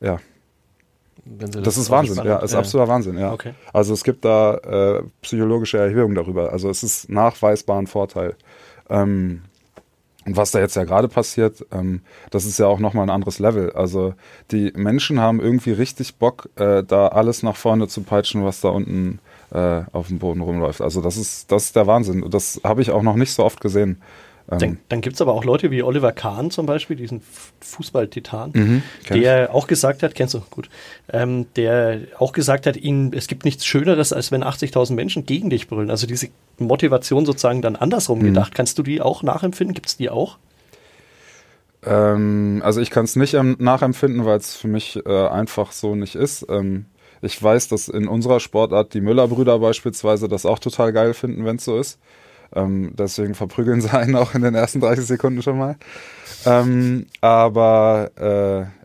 ja. 0.00 0.20
Das, 1.24 1.50
das, 1.50 1.76
ist 1.76 1.90
Wahnsinn, 1.90 2.24
ja, 2.24 2.38
ist 2.38 2.52
ja. 2.52 2.58
absoluter 2.58 2.88
Wahnsinn, 2.88 3.18
ja. 3.18 3.32
Okay. 3.32 3.52
Also 3.72 3.92
es 3.92 4.02
gibt 4.02 4.24
da 4.24 4.54
äh, 4.54 5.02
psychologische 5.20 5.76
Erhöhungen 5.76 6.14
darüber. 6.14 6.52
Also 6.52 6.70
es 6.70 6.82
ist 6.82 7.10
nachweisbar 7.10 7.78
ein 7.78 7.86
Vorteil. 7.86 8.34
Ähm, 8.88 9.42
und 10.28 10.36
was 10.36 10.50
da 10.50 10.60
jetzt 10.60 10.76
ja 10.76 10.84
gerade 10.84 11.08
passiert, 11.08 11.64
ähm, 11.72 12.02
das 12.30 12.44
ist 12.44 12.58
ja 12.58 12.66
auch 12.66 12.80
nochmal 12.80 13.06
ein 13.06 13.10
anderes 13.10 13.38
Level. 13.38 13.72
Also 13.72 14.12
die 14.50 14.74
Menschen 14.76 15.20
haben 15.20 15.40
irgendwie 15.40 15.72
richtig 15.72 16.16
Bock, 16.16 16.50
äh, 16.56 16.84
da 16.84 17.08
alles 17.08 17.42
nach 17.42 17.56
vorne 17.56 17.88
zu 17.88 18.02
peitschen, 18.02 18.44
was 18.44 18.60
da 18.60 18.68
unten 18.68 19.20
äh, 19.54 19.80
auf 19.90 20.08
dem 20.08 20.18
Boden 20.18 20.42
rumläuft. 20.42 20.82
Also 20.82 21.00
das 21.00 21.16
ist, 21.16 21.50
das 21.50 21.64
ist 21.64 21.76
der 21.76 21.86
Wahnsinn. 21.86 22.28
Das 22.28 22.60
habe 22.62 22.82
ich 22.82 22.90
auch 22.90 23.00
noch 23.02 23.16
nicht 23.16 23.32
so 23.32 23.42
oft 23.42 23.62
gesehen. 23.62 24.02
Ähm, 24.50 24.58
dann, 24.58 24.78
dann 24.88 25.00
gibt 25.02 25.16
es 25.16 25.20
aber 25.20 25.34
auch 25.34 25.44
Leute 25.44 25.70
wie 25.70 25.82
Oliver 25.82 26.12
Kahn 26.12 26.50
zum 26.50 26.66
Beispiel, 26.66 26.96
diesen 26.96 27.22
Fußballtitan, 27.60 28.52
mhm, 28.54 28.82
der 29.10 29.54
auch 29.54 29.66
gesagt 29.66 30.02
hat, 30.02 30.14
kennst 30.14 30.34
du, 30.34 30.40
gut, 30.50 30.70
ähm, 31.12 31.46
der 31.56 32.00
auch 32.18 32.32
gesagt 32.32 32.66
hat, 32.66 32.76
ihn, 32.76 33.12
es 33.12 33.26
gibt 33.26 33.44
nichts 33.44 33.66
Schöneres, 33.66 34.12
als 34.12 34.32
wenn 34.32 34.42
80.000 34.42 34.94
Menschen 34.94 35.26
gegen 35.26 35.50
dich 35.50 35.68
brüllen. 35.68 35.90
Also 35.90 36.06
diese 36.06 36.28
Motivation 36.58 37.26
sozusagen 37.26 37.62
dann 37.62 37.76
andersrum 37.76 38.20
mhm. 38.20 38.24
gedacht. 38.24 38.54
Kannst 38.54 38.78
du 38.78 38.82
die 38.82 39.00
auch 39.00 39.22
nachempfinden? 39.22 39.74
Gibt 39.74 39.88
es 39.88 39.96
die 39.96 40.08
auch? 40.08 40.38
Ähm, 41.84 42.62
also 42.64 42.80
ich 42.80 42.90
kann 42.90 43.04
es 43.04 43.16
nicht 43.16 43.34
nachempfinden, 43.34 44.24
weil 44.24 44.38
es 44.38 44.56
für 44.56 44.68
mich 44.68 44.98
äh, 45.04 45.28
einfach 45.28 45.72
so 45.72 45.94
nicht 45.94 46.14
ist. 46.14 46.46
Ähm, 46.48 46.86
ich 47.20 47.40
weiß, 47.40 47.68
dass 47.68 47.88
in 47.88 48.08
unserer 48.08 48.40
Sportart 48.40 48.94
die 48.94 49.00
Müller-Brüder 49.00 49.58
beispielsweise 49.58 50.28
das 50.28 50.46
auch 50.46 50.58
total 50.58 50.92
geil 50.92 51.14
finden, 51.14 51.44
wenn 51.44 51.56
es 51.56 51.64
so 51.64 51.78
ist. 51.78 51.98
Ähm, 52.54 52.92
deswegen 52.96 53.34
verprügeln 53.34 53.80
sie 53.80 53.92
einen 53.92 54.16
auch 54.16 54.34
in 54.34 54.42
den 54.42 54.54
ersten 54.54 54.80
30 54.80 55.06
Sekunden 55.06 55.42
schon 55.42 55.58
mal. 55.58 55.76
Ähm, 56.46 57.06
aber 57.20 58.10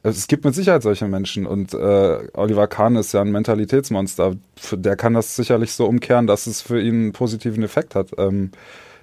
äh, 0.03 0.07
es 0.07 0.27
gibt 0.27 0.43
mit 0.43 0.55
Sicherheit 0.55 0.83
solche 0.83 1.07
Menschen 1.07 1.45
und 1.45 1.73
äh, 1.73 2.17
Oliver 2.33 2.67
Kahn 2.67 2.95
ist 2.95 3.13
ja 3.13 3.21
ein 3.21 3.31
Mentalitätsmonster. 3.31 4.35
Der 4.71 4.95
kann 4.95 5.13
das 5.13 5.35
sicherlich 5.35 5.73
so 5.73 5.85
umkehren, 5.85 6.27
dass 6.27 6.47
es 6.47 6.61
für 6.61 6.81
ihn 6.81 6.95
einen 6.95 7.11
positiven 7.13 7.63
Effekt 7.63 7.95
hat. 7.95 8.09
Ähm, 8.17 8.51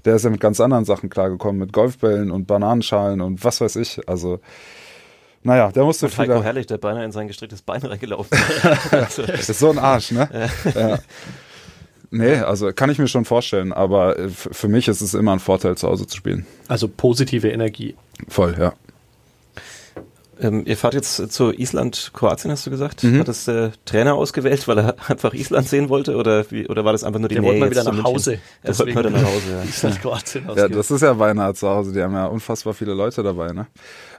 der 0.05 0.17
ist 0.17 0.25
ja 0.25 0.31
mit 0.31 0.41
ganz 0.41 0.61
anderen 0.61 0.85
Sachen 0.85 1.11
klargekommen, 1.11 1.61
mit 1.61 1.73
Golfbällen 1.73 2.31
und 2.31 2.47
Bananenschalen 2.47 3.21
und 3.21 3.45
was 3.45 3.61
weiß 3.61 3.77
ich. 3.77 4.09
Also 4.09 4.41
naja, 5.43 5.73
der 5.73 5.85
musste 5.85 6.07
und 6.07 6.19
Heiko 6.19 6.43
Herrlich, 6.43 6.67
der 6.67 6.77
beinahe 6.77 7.05
in 7.05 7.13
sein 7.13 7.27
gestricktes 7.27 7.63
Bein 7.63 7.81
reingelaufen 7.83 8.37
ist. 8.93 9.19
das 9.27 9.49
ist 9.49 9.59
so 9.59 9.71
ein 9.71 9.79
Arsch, 9.79 10.13
ne? 10.13 10.29
Ja. 10.75 10.99
Nee, 12.11 12.37
also 12.37 12.73
kann 12.73 12.91
ich 12.91 12.99
mir 12.99 13.09
schon 13.09 13.25
vorstellen, 13.25 13.73
aber 13.73 14.19
äh, 14.19 14.29
für 14.29 14.69
mich 14.69 14.89
ist 14.89 15.01
es 15.01 15.15
immer 15.15 15.33
ein 15.33 15.39
Vorteil, 15.39 15.77
zu 15.77 15.89
Hause 15.89 16.07
zu 16.07 16.17
spielen. 16.17 16.47
Also 16.67 16.89
positive 16.89 17.49
Energie. 17.49 17.95
Voll, 18.29 18.57
ja. 18.59 18.75
Ähm, 20.43 20.63
ihr 20.65 20.77
fahrt 20.77 20.95
jetzt 20.95 21.33
zu 21.33 21.53
Island, 21.53 22.13
Kroatien, 22.15 22.51
hast 22.51 22.67
du 22.67 22.71
gesagt? 22.71 23.05
Mhm. 23.05 23.21
Hat 23.21 23.29
das 23.29 23.45
der 23.45 23.73
Trainer 23.85 24.15
ausgewählt, 24.15 24.67
weil 24.69 24.79
er 24.79 24.95
einfach 25.09 25.35
Island 25.35 25.69
sehen 25.69 25.89
wollte? 25.89 26.17
Oder, 26.17 26.51
wie, 26.51 26.67
oder 26.67 26.85
war 26.85 26.93
das 26.93 27.05
einfach 27.05 27.21
nur 27.21 27.29
die 27.29 27.35
der 27.35 27.43
Nähe 27.43 27.51
wollte 27.51 27.61
mal 27.61 27.71
wieder 27.71 27.85
nach 27.85 28.05
Hause. 28.05 28.41
Der 28.65 28.79
wollte 28.79 28.95
mal 28.95 29.11
nach 29.11 29.25
Hause, 29.25 29.51
ja. 29.53 29.63
Island, 29.69 30.01
Kroatien 30.01 30.49
Ja, 30.57 30.69
das 30.69 30.91
ist 30.91 31.03
ja 31.03 31.13
beinahe 31.13 31.55
zu 31.55 31.69
Hause. 31.69 31.93
Die 31.93 32.03
haben 32.03 32.15
ja 32.15 32.27
unfassbar 32.27 32.75
viele 32.75 32.95
Leute 32.95 33.23
dabei, 33.23 33.53
ne? 33.53 33.67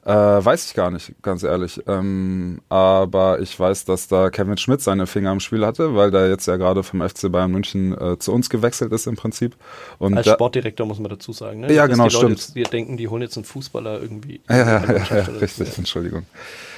Äh, 0.03 0.13
weiß 0.13 0.65
ich 0.65 0.73
gar 0.73 0.89
nicht, 0.89 1.13
ganz 1.21 1.43
ehrlich. 1.43 1.79
Ähm, 1.87 2.61
aber 2.69 3.39
ich 3.39 3.59
weiß, 3.59 3.85
dass 3.85 4.07
da 4.07 4.31
Kevin 4.31 4.57
Schmidt 4.57 4.81
seine 4.81 5.05
Finger 5.05 5.31
im 5.31 5.39
Spiel 5.39 5.63
hatte, 5.63 5.95
weil 5.95 6.09
der 6.09 6.27
jetzt 6.27 6.47
ja 6.47 6.57
gerade 6.57 6.81
vom 6.81 7.07
FC 7.07 7.31
Bayern 7.31 7.51
München 7.51 7.95
äh, 7.95 8.17
zu 8.17 8.33
uns 8.33 8.49
gewechselt 8.49 8.91
ist 8.93 9.05
im 9.05 9.15
Prinzip. 9.15 9.55
Und 9.99 10.17
Als 10.17 10.27
Sportdirektor 10.27 10.87
muss 10.87 10.97
man 10.97 11.11
dazu 11.11 11.33
sagen, 11.33 11.61
ne? 11.61 11.71
Ja, 11.71 11.87
Dass 11.87 11.95
genau, 11.95 12.07
die 12.07 12.15
Leute 12.15 12.41
stimmt. 12.41 12.55
Die 12.55 12.63
denken, 12.63 12.97
die 12.97 13.07
holen 13.09 13.21
jetzt 13.21 13.37
einen 13.37 13.45
Fußballer 13.45 14.01
irgendwie. 14.01 14.41
Ja, 14.49 14.57
ja, 14.57 14.65
ja, 14.65 15.17
ja 15.17 15.23
richtig, 15.39 15.69
so. 15.69 15.77
Entschuldigung. 15.77 16.25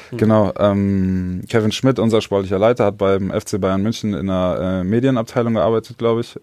Hm. 0.09 0.17
Genau, 0.17 0.51
ähm, 0.59 1.43
Kevin 1.47 1.71
Schmidt, 1.71 1.99
unser 1.99 2.19
sportlicher 2.19 2.59
Leiter, 2.59 2.86
hat 2.86 2.97
beim 2.97 3.31
FC 3.31 3.59
Bayern 3.59 3.81
München 3.81 4.13
in 4.13 4.27
der 4.27 4.57
äh, 4.59 4.83
Medienabteilung 4.83 5.53
gearbeitet, 5.53 5.97
glaube 5.97 6.21
ich. 6.21 6.36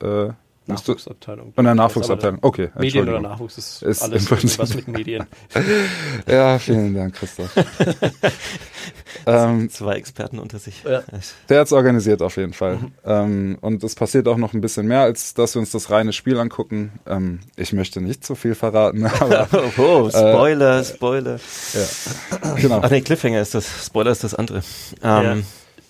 Äh, 0.68 0.72
Nachwuchsabteilung. 0.72 1.54
In 1.56 1.64
der 1.64 1.74
Nachwuchsabteilung, 1.74 2.38
okay. 2.42 2.70
Medien 2.78 3.08
oder 3.08 3.20
Nachwuchs 3.20 3.58
ist, 3.58 3.82
ist 3.82 4.02
alles 4.02 4.58
was 4.58 4.74
mit 4.74 4.88
Medien. 4.88 5.26
ja, 6.26 6.58
vielen 6.58 6.94
Dank, 6.94 7.14
Christoph. 7.14 7.50
ähm, 9.26 9.70
Zwei 9.70 9.94
Experten 9.94 10.38
unter 10.38 10.58
sich. 10.58 10.82
Ja. 10.84 11.02
Der 11.48 11.60
hat 11.60 11.66
es 11.66 11.72
organisiert 11.72 12.22
auf 12.22 12.36
jeden 12.36 12.52
Fall. 12.52 12.76
Mhm. 12.76 12.92
Ähm, 13.04 13.58
und 13.60 13.82
es 13.84 13.94
passiert 13.94 14.28
auch 14.28 14.36
noch 14.36 14.52
ein 14.52 14.60
bisschen 14.60 14.86
mehr, 14.86 15.00
als 15.00 15.34
dass 15.34 15.54
wir 15.54 15.60
uns 15.60 15.70
das 15.70 15.90
reine 15.90 16.12
Spiel 16.12 16.38
angucken. 16.38 17.00
Ähm, 17.06 17.40
ich 17.56 17.72
möchte 17.72 18.00
nicht 18.00 18.24
zu 18.24 18.34
viel 18.34 18.54
verraten. 18.54 19.06
Aber, 19.20 19.48
oh, 19.78 20.08
Spoiler, 20.10 20.80
äh, 20.80 20.84
Spoiler. 20.84 21.40
Ja. 21.72 22.54
Genau. 22.56 22.80
Ach 22.82 22.90
nee, 22.90 23.00
Cliffhanger 23.00 23.40
ist 23.40 23.54
das. 23.54 23.86
Spoiler 23.86 24.10
ist 24.10 24.24
das 24.24 24.34
andere. 24.34 24.62
Ja. 25.02 25.36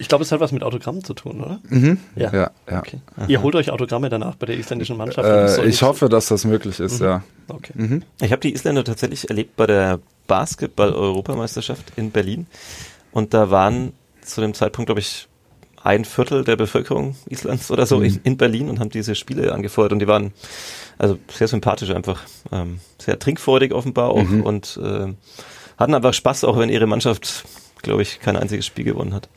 Ich 0.00 0.08
glaube, 0.08 0.24
es 0.24 0.32
hat 0.32 0.40
was 0.40 0.50
mit 0.50 0.62
Autogrammen 0.62 1.04
zu 1.04 1.12
tun, 1.12 1.42
oder? 1.42 1.60
Mhm. 1.68 1.98
Ja. 2.16 2.32
ja, 2.32 2.50
ja. 2.70 2.78
Okay. 2.78 3.00
Ihr 3.28 3.42
holt 3.42 3.54
euch 3.54 3.70
Autogramme 3.70 4.08
danach 4.08 4.34
bei 4.34 4.46
der 4.46 4.58
isländischen 4.58 4.96
Mannschaft? 4.96 5.28
Äh, 5.28 5.68
ich 5.68 5.82
hoffe, 5.82 6.08
dass 6.08 6.28
das 6.28 6.44
möglich 6.46 6.80
ist, 6.80 7.00
mhm. 7.00 7.06
ja. 7.06 7.22
Okay. 7.48 7.72
Mhm. 7.74 8.02
Ich 8.22 8.32
habe 8.32 8.40
die 8.40 8.54
Isländer 8.54 8.82
tatsächlich 8.82 9.28
erlebt 9.28 9.56
bei 9.56 9.66
der 9.66 10.00
Basketball-Europameisterschaft 10.26 11.92
in 11.96 12.10
Berlin. 12.10 12.46
Und 13.12 13.34
da 13.34 13.50
waren 13.50 13.92
zu 14.22 14.40
dem 14.40 14.54
Zeitpunkt, 14.54 14.86
glaube 14.86 15.00
ich, 15.00 15.28
ein 15.82 16.04
Viertel 16.04 16.44
der 16.44 16.56
Bevölkerung 16.56 17.16
Islands 17.28 17.70
oder 17.70 17.86
so 17.86 17.98
mhm. 17.98 18.04
in, 18.04 18.20
in, 18.24 18.36
Berlin 18.36 18.68
und 18.68 18.80
haben 18.80 18.90
diese 18.90 19.14
Spiele 19.14 19.52
angefeuert. 19.52 19.92
Und 19.92 19.98
die 19.98 20.08
waren 20.08 20.32
also 20.98 21.18
sehr 21.30 21.48
sympathisch 21.48 21.90
einfach, 21.90 22.22
ähm, 22.52 22.80
sehr 22.98 23.18
trinkfreudig 23.18 23.72
offenbar 23.72 24.10
auch 24.10 24.22
mhm. 24.22 24.42
und 24.42 24.78
äh, 24.82 25.12
hatten 25.78 25.94
einfach 25.94 26.14
Spaß, 26.14 26.44
auch 26.44 26.58
wenn 26.58 26.68
ihre 26.68 26.86
Mannschaft, 26.86 27.44
glaube 27.82 28.02
ich, 28.02 28.20
kein 28.20 28.36
einziges 28.36 28.66
Spiel 28.66 28.84
gewonnen 28.84 29.14
hat. 29.14 29.28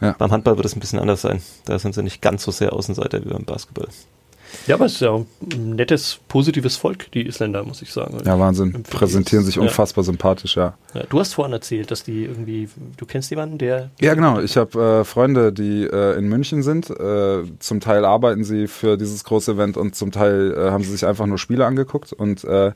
Ja. 0.00 0.14
Beim 0.18 0.30
Handball 0.30 0.56
wird 0.56 0.66
es 0.66 0.76
ein 0.76 0.80
bisschen 0.80 0.98
anders 0.98 1.22
sein. 1.22 1.40
Da 1.64 1.78
sind 1.78 1.94
sie 1.94 2.02
nicht 2.02 2.20
ganz 2.20 2.42
so 2.42 2.50
sehr 2.50 2.72
Außenseiter 2.72 3.24
wie 3.24 3.28
beim 3.28 3.44
Basketball. 3.44 3.88
Ja, 4.66 4.76
aber 4.76 4.86
es 4.86 4.94
ist 4.94 5.00
ja 5.00 5.14
ein 5.14 5.76
nettes, 5.76 6.18
positives 6.28 6.76
Volk, 6.76 7.10
die 7.12 7.26
Isländer, 7.26 7.64
muss 7.64 7.82
ich 7.82 7.92
sagen. 7.92 8.18
Ja, 8.24 8.38
Wahnsinn. 8.38 8.84
Präsentieren 8.84 9.44
sich 9.44 9.58
unfassbar 9.58 10.02
ja. 10.02 10.06
sympathisch, 10.06 10.56
ja. 10.56 10.74
ja. 10.94 11.02
Du 11.08 11.20
hast 11.20 11.34
vorhin 11.34 11.52
erzählt, 11.52 11.90
dass 11.90 12.02
die 12.02 12.24
irgendwie, 12.24 12.68
du 12.96 13.06
kennst 13.06 13.30
jemanden, 13.30 13.58
der. 13.58 13.90
Ja, 14.00 14.14
genau. 14.14 14.40
Ich 14.40 14.56
habe 14.56 15.00
äh, 15.00 15.04
Freunde, 15.04 15.52
die 15.52 15.84
äh, 15.84 16.18
in 16.18 16.28
München 16.28 16.62
sind. 16.62 16.90
Äh, 16.90 17.42
zum 17.58 17.80
Teil 17.80 18.04
arbeiten 18.04 18.44
sie 18.44 18.66
für 18.66 18.96
dieses 18.96 19.24
große 19.24 19.52
Event 19.52 19.76
und 19.76 19.94
zum 19.94 20.12
Teil 20.12 20.54
äh, 20.56 20.70
haben 20.70 20.84
sie 20.84 20.90
sich 20.90 21.06
einfach 21.06 21.26
nur 21.26 21.38
Spiele 21.38 21.66
angeguckt. 21.66 22.12
Und 22.12 22.44
äh, 22.44 22.72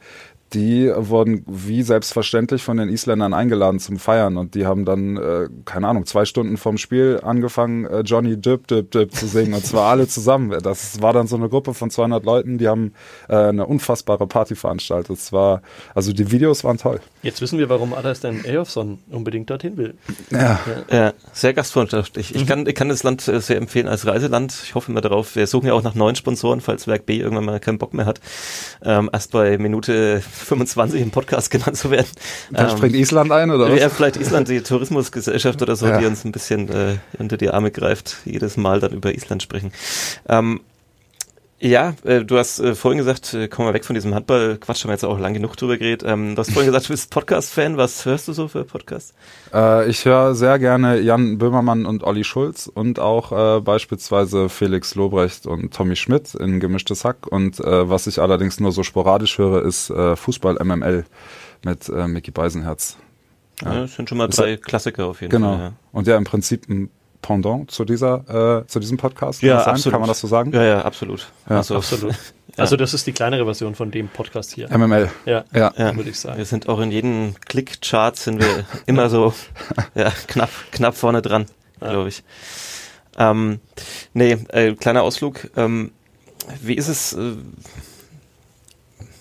die 0.54 0.90
wurden 0.94 1.44
wie 1.46 1.82
selbstverständlich 1.82 2.62
von 2.62 2.76
den 2.78 2.88
Isländern 2.88 3.34
eingeladen 3.34 3.80
zum 3.80 3.98
Feiern 3.98 4.36
und 4.36 4.54
die 4.54 4.66
haben 4.66 4.84
dann, 4.84 5.16
äh, 5.16 5.48
keine 5.64 5.88
Ahnung, 5.88 6.06
zwei 6.06 6.24
Stunden 6.24 6.56
vorm 6.56 6.78
Spiel 6.78 7.20
angefangen, 7.22 7.84
äh, 7.84 8.00
Johnny 8.00 8.40
Dip 8.40 8.66
Dip 8.66 8.90
Dip 8.90 9.14
zu 9.14 9.26
singen 9.26 9.54
und 9.54 9.66
zwar 9.66 9.90
alle 9.90 10.08
zusammen. 10.08 10.58
Das 10.62 11.02
war 11.02 11.12
dann 11.12 11.26
so 11.26 11.36
eine 11.36 11.48
Gruppe 11.48 11.74
von 11.74 11.90
200 11.90 12.24
Leuten, 12.24 12.58
die 12.58 12.68
haben 12.68 12.92
äh, 13.28 13.36
eine 13.36 13.66
unfassbare 13.66 14.26
Party 14.26 14.54
veranstaltet. 14.54 15.18
Es 15.18 15.32
war, 15.32 15.62
also 15.94 16.12
die 16.12 16.30
Videos 16.30 16.64
waren 16.64 16.78
toll. 16.78 17.00
Jetzt 17.22 17.40
wissen 17.40 17.58
wir, 17.58 17.68
warum 17.68 17.94
Adastan 17.94 18.44
Eyjolfsson 18.44 18.98
unbedingt 19.10 19.50
dorthin 19.50 19.76
will. 19.76 19.94
Ja, 20.30 20.60
ja. 20.90 20.96
ja 20.96 21.12
sehr 21.32 21.52
gastfreundschaftlich. 21.52 22.34
Ich, 22.34 22.42
mhm. 22.42 22.46
kann, 22.46 22.66
ich 22.66 22.74
kann 22.74 22.88
das 22.88 23.02
Land 23.02 23.26
äh, 23.26 23.40
sehr 23.40 23.56
empfehlen 23.56 23.88
als 23.88 24.06
Reiseland. 24.06 24.54
Ich 24.62 24.74
hoffe 24.74 24.92
immer 24.92 25.00
darauf. 25.00 25.34
Wir 25.34 25.46
suchen 25.46 25.66
ja 25.66 25.72
auch 25.72 25.82
nach 25.82 25.94
neuen 25.94 26.14
Sponsoren, 26.14 26.60
falls 26.60 26.86
Werk 26.86 27.06
B 27.06 27.18
irgendwann 27.18 27.44
mal 27.44 27.58
keinen 27.58 27.78
Bock 27.78 27.92
mehr 27.92 28.06
hat. 28.06 28.20
Ähm, 28.84 29.10
erst 29.12 29.32
bei 29.32 29.58
Minute 29.58 30.20
25 30.20 31.00
im 31.00 31.10
Podcast 31.10 31.50
genannt 31.50 31.76
zu 31.76 31.90
werden. 31.90 32.08
Dann 32.52 32.70
ähm, 32.70 32.76
springt 32.76 32.94
Island 32.94 33.32
ein, 33.32 33.50
oder 33.50 33.70
was? 33.70 33.80
Ja, 33.80 33.88
vielleicht 33.88 34.16
Island, 34.16 34.48
die 34.48 34.60
Tourismusgesellschaft 34.60 35.60
oder 35.60 35.74
so, 35.74 35.86
ja. 35.86 35.98
die 35.98 36.06
uns 36.06 36.24
ein 36.24 36.32
bisschen 36.32 36.68
äh, 36.68 36.96
unter 37.18 37.36
die 37.36 37.50
Arme 37.50 37.72
greift, 37.72 38.18
jedes 38.24 38.56
Mal 38.56 38.78
dann 38.78 38.92
über 38.92 39.12
Island 39.12 39.42
sprechen. 39.42 39.72
Ähm, 40.28 40.60
ja, 41.60 41.94
äh, 42.04 42.24
du 42.24 42.38
hast 42.38 42.60
äh, 42.60 42.74
vorhin 42.76 42.98
gesagt, 42.98 43.34
äh, 43.34 43.48
kommen 43.48 43.68
wir 43.68 43.74
weg 43.74 43.84
von 43.84 43.94
diesem 43.94 44.14
Handball. 44.14 44.58
Quatsch, 44.58 44.84
haben 44.84 44.90
wir 44.90 44.94
jetzt 44.94 45.04
auch 45.04 45.18
lang 45.18 45.34
genug 45.34 45.56
drüber 45.56 45.76
geredet. 45.76 46.04
Ähm, 46.08 46.36
du 46.36 46.40
hast 46.40 46.52
vorhin 46.52 46.66
gesagt, 46.72 46.88
du 46.88 46.92
bist 46.92 47.10
Podcast-Fan. 47.10 47.76
Was 47.76 48.04
hörst 48.04 48.28
du 48.28 48.32
so 48.32 48.46
für 48.46 48.64
Podcasts? 48.64 49.12
Äh, 49.52 49.88
ich 49.90 50.04
höre 50.04 50.36
sehr 50.36 50.60
gerne 50.60 51.00
Jan 51.00 51.38
Böhmermann 51.38 51.84
und 51.84 52.04
Olli 52.04 52.22
Schulz 52.22 52.70
und 52.72 53.00
auch 53.00 53.32
äh, 53.32 53.60
beispielsweise 53.60 54.48
Felix 54.48 54.94
Lobrecht 54.94 55.46
und 55.46 55.74
Tommy 55.74 55.96
Schmidt 55.96 56.34
in 56.36 56.60
Gemischtes 56.60 57.04
Hack. 57.04 57.26
Und 57.26 57.58
äh, 57.58 57.90
was 57.90 58.06
ich 58.06 58.20
allerdings 58.20 58.60
nur 58.60 58.70
so 58.70 58.84
sporadisch 58.84 59.38
höre, 59.38 59.64
ist 59.64 59.90
äh, 59.90 60.14
Fußball 60.14 60.64
MML 60.64 61.04
mit 61.64 61.88
äh, 61.88 62.06
Mickey 62.06 62.30
Beisenherz. 62.30 62.98
Ja. 63.62 63.74
ja, 63.74 63.80
das 63.80 63.96
sind 63.96 64.08
schon 64.08 64.18
mal 64.18 64.28
drei 64.28 64.56
Klassiker 64.56 65.06
auf 65.06 65.20
jeden 65.20 65.32
genau. 65.32 65.48
Fall. 65.48 65.56
Genau. 65.56 65.68
Ja. 65.70 65.74
Und 65.90 66.06
ja, 66.06 66.16
im 66.16 66.24
Prinzip 66.24 66.68
ein 66.68 66.90
Pendant 67.22 67.70
zu 67.70 67.84
dieser, 67.84 68.60
äh, 68.62 68.66
zu 68.66 68.80
diesem 68.80 68.96
Podcast? 68.96 69.42
Ja, 69.42 69.64
absolut. 69.64 69.92
Kann 69.92 70.00
man 70.00 70.08
das 70.08 70.20
so 70.20 70.26
sagen? 70.26 70.52
Ja, 70.52 70.62
ja, 70.62 70.82
absolut. 70.82 71.30
Ja. 71.48 71.56
Also, 71.58 71.76
absolut. 71.76 72.14
Also 72.56 72.76
das 72.76 72.92
ist 72.92 73.06
die 73.06 73.12
kleinere 73.12 73.44
Version 73.44 73.74
von 73.74 73.90
dem 73.90 74.08
Podcast 74.08 74.52
hier. 74.52 74.68
MML. 74.76 75.10
Ja, 75.26 75.44
ja. 75.54 75.72
ja. 75.76 75.96
würde 75.96 76.10
ich 76.10 76.18
sagen. 76.18 76.38
Wir 76.38 76.44
sind 76.44 76.68
auch 76.68 76.80
in 76.80 76.90
jedem 76.90 77.34
Klick-Chart 77.46 78.16
sind 78.16 78.40
wir 78.40 78.64
immer 78.86 79.08
so 79.08 79.32
ja, 79.94 80.12
knapp, 80.26 80.50
knapp 80.72 80.96
vorne 80.96 81.22
dran, 81.22 81.46
ja. 81.80 81.90
glaube 81.90 82.08
ich. 82.08 82.24
Ähm, 83.16 83.60
nee, 84.12 84.32
äh, 84.48 84.74
kleiner 84.74 85.02
Ausflug. 85.02 85.50
Ähm, 85.56 85.92
wie 86.60 86.74
ist 86.74 86.88
es, 86.88 87.12
äh, 87.12 87.36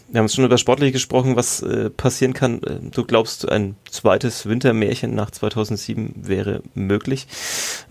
wir 0.10 0.20
haben 0.20 0.30
schon 0.30 0.46
über 0.46 0.58
Sportliche 0.58 0.94
gesprochen, 0.94 1.36
was 1.36 1.62
äh, 1.62 1.90
passieren 1.90 2.34
kann. 2.34 2.64
Äh, 2.64 2.80
du 2.92 3.04
glaubst, 3.04 3.50
ein 3.50 3.76
zweites 3.90 4.48
Wintermärchen 4.48 5.14
nach 5.14 5.32
2007 5.32 6.14
wäre 6.28 6.62
möglich. 6.74 7.28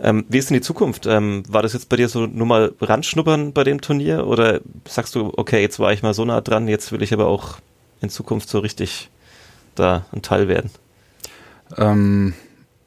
Ähm, 0.01 0.25
wie 0.27 0.39
ist 0.39 0.49
denn 0.49 0.55
die 0.55 0.61
Zukunft? 0.61 1.05
Ähm, 1.05 1.43
war 1.47 1.61
das 1.61 1.73
jetzt 1.73 1.89
bei 1.89 1.95
dir 1.95 2.09
so 2.09 2.25
nur 2.25 2.47
mal 2.47 2.73
Randschnuppern 2.81 3.53
bei 3.53 3.63
dem 3.63 3.81
Turnier 3.81 4.25
oder 4.25 4.61
sagst 4.87 5.15
du, 5.15 5.31
okay, 5.37 5.61
jetzt 5.61 5.79
war 5.79 5.93
ich 5.93 6.01
mal 6.01 6.13
so 6.13 6.25
nah 6.25 6.41
dran, 6.41 6.67
jetzt 6.67 6.91
will 6.91 7.03
ich 7.03 7.13
aber 7.13 7.27
auch 7.27 7.57
in 8.01 8.09
Zukunft 8.09 8.49
so 8.49 8.59
richtig 8.59 9.09
da 9.75 10.05
ein 10.11 10.21
Teil 10.23 10.47
werden? 10.47 10.71
Ähm, 11.77 12.33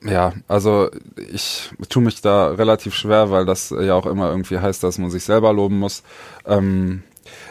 ja, 0.03 0.33
also 0.49 0.91
ich 1.33 1.71
tue 1.89 2.03
mich 2.03 2.21
da 2.21 2.49
relativ 2.49 2.95
schwer, 2.95 3.31
weil 3.31 3.45
das 3.45 3.71
ja 3.71 3.95
auch 3.95 4.07
immer 4.07 4.31
irgendwie 4.31 4.59
heißt, 4.59 4.83
dass 4.83 4.99
man 4.99 5.11
sich 5.11 5.25
selber 5.25 5.53
loben 5.53 5.79
muss. 5.79 6.03
Ähm, 6.47 7.03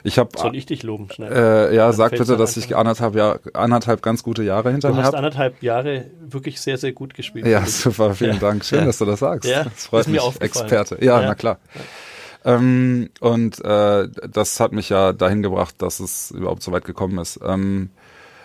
ich 0.03 0.17
hab, 0.19 0.37
Soll 0.37 0.55
ich 0.55 0.65
dich 0.65 0.83
loben, 0.83 1.09
schnell? 1.11 1.31
Äh, 1.31 1.75
ja, 1.75 1.87
Dann 1.87 1.95
sag 1.95 2.11
bitte, 2.11 2.37
dass 2.37 2.55
ich 2.57 2.75
anderthalb, 2.75 3.15
Jahr, 3.15 3.39
anderthalb 3.53 4.01
ganz 4.01 4.23
gute 4.23 4.43
Jahre 4.43 4.71
hinter 4.71 4.89
du 4.89 4.95
mir 4.95 5.03
habe. 5.03 5.11
Du 5.11 5.17
hast 5.17 5.19
anderthalb 5.19 5.61
Jahre 5.61 6.05
wirklich 6.21 6.61
sehr, 6.61 6.77
sehr 6.77 6.91
gut 6.93 7.13
gespielt. 7.13 7.45
Ja, 7.45 7.65
super, 7.65 8.13
vielen 8.13 8.33
ja. 8.35 8.39
Dank. 8.39 8.65
Schön, 8.65 8.79
ja. 8.79 8.85
dass 8.85 8.97
du 8.97 9.05
das 9.05 9.19
sagst. 9.19 9.49
Ja, 9.49 9.63
das 9.65 9.85
freut 9.85 10.07
mich. 10.07 10.21
Experte. 10.39 10.97
Ja, 11.01 11.21
ja, 11.21 11.27
na 11.27 11.35
klar. 11.35 11.59
Ähm, 12.45 13.09
und 13.19 13.63
äh, 13.65 14.07
das 14.31 14.59
hat 14.59 14.71
mich 14.71 14.89
ja 14.89 15.11
dahin 15.13 15.41
gebracht, 15.43 15.75
dass 15.79 15.99
es 15.99 16.31
überhaupt 16.31 16.63
so 16.63 16.71
weit 16.71 16.85
gekommen 16.85 17.17
ist. 17.19 17.39
Ähm, 17.45 17.89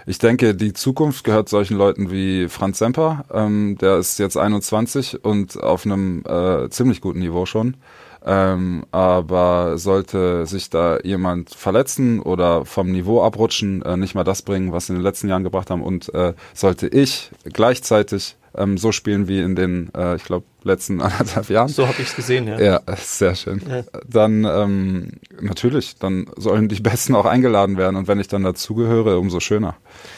Ich 0.07 0.19
denke, 0.19 0.55
die 0.55 0.75
Zukunft 0.75 1.25
gehört 1.25 1.49
solchen 1.49 1.79
Leuten 1.79 2.11
wie 2.11 2.49
Franz 2.49 2.79
Semper. 2.79 3.25
Ähm, 3.33 3.79
der 3.81 3.97
ist 3.97 4.19
jetzt 4.19 4.37
21 4.37 5.25
und 5.25 5.62
auf 5.62 5.87
einem 5.87 6.25
äh, 6.27 6.69
ziemlich 6.69 7.01
guten 7.01 7.21
Niveau 7.21 7.47
schon. 7.47 7.77
Ähm, 8.26 8.84
aber 8.90 9.76
sollte 9.76 10.46
sich 10.46 10.70
da 10.70 10.98
jemand 11.02 11.50
verletzen 11.50 12.20
oder 12.20 12.64
vom 12.64 12.90
Niveau 12.90 13.22
abrutschen, 13.22 13.82
äh, 13.82 13.96
nicht 13.96 14.14
mal 14.14 14.24
das 14.24 14.42
bringen, 14.42 14.72
was 14.72 14.87
sie 14.87 14.92
in 14.94 14.98
den 14.98 15.04
letzten 15.04 15.28
Jahren 15.28 15.44
gebracht 15.44 15.70
haben. 15.70 15.82
Und 15.82 16.12
äh, 16.14 16.32
sollte 16.54 16.88
ich 16.88 17.30
gleichzeitig 17.44 18.37
ähm, 18.57 18.79
so 18.79 18.93
spielen 18.93 19.29
wie 19.29 19.40
in 19.40 19.57
den, 19.57 19.90
äh, 19.95 20.17
ich 20.17 20.25
glaube, 20.25 20.47
letzten 20.62 21.01
anderthalb 21.03 21.49
Jahren. 21.51 21.69
So 21.69 21.87
habe 21.87 22.01
ich 22.01 22.09
es 22.09 22.17
gesehen, 22.17 22.49
ja. 22.49 22.61
Ja, 22.61 22.81
sehr 22.97 23.35
schön. 23.35 23.61
Ja. 23.69 23.83
Dann 24.09 24.45
ähm, 24.45 25.12
natürlich, 25.40 25.97
dann 25.97 26.27
sollen 26.37 26.69
die 26.69 26.81
Besten 26.81 27.14
auch 27.14 27.27
eingeladen 27.27 27.77
werden 27.77 27.97
und 27.97 28.09
wenn 28.09 28.21
ich 28.21 28.29
dann 28.29 28.43
dazugehöre, 28.43 29.19
umso 29.19 29.40
schöner. 29.40 29.77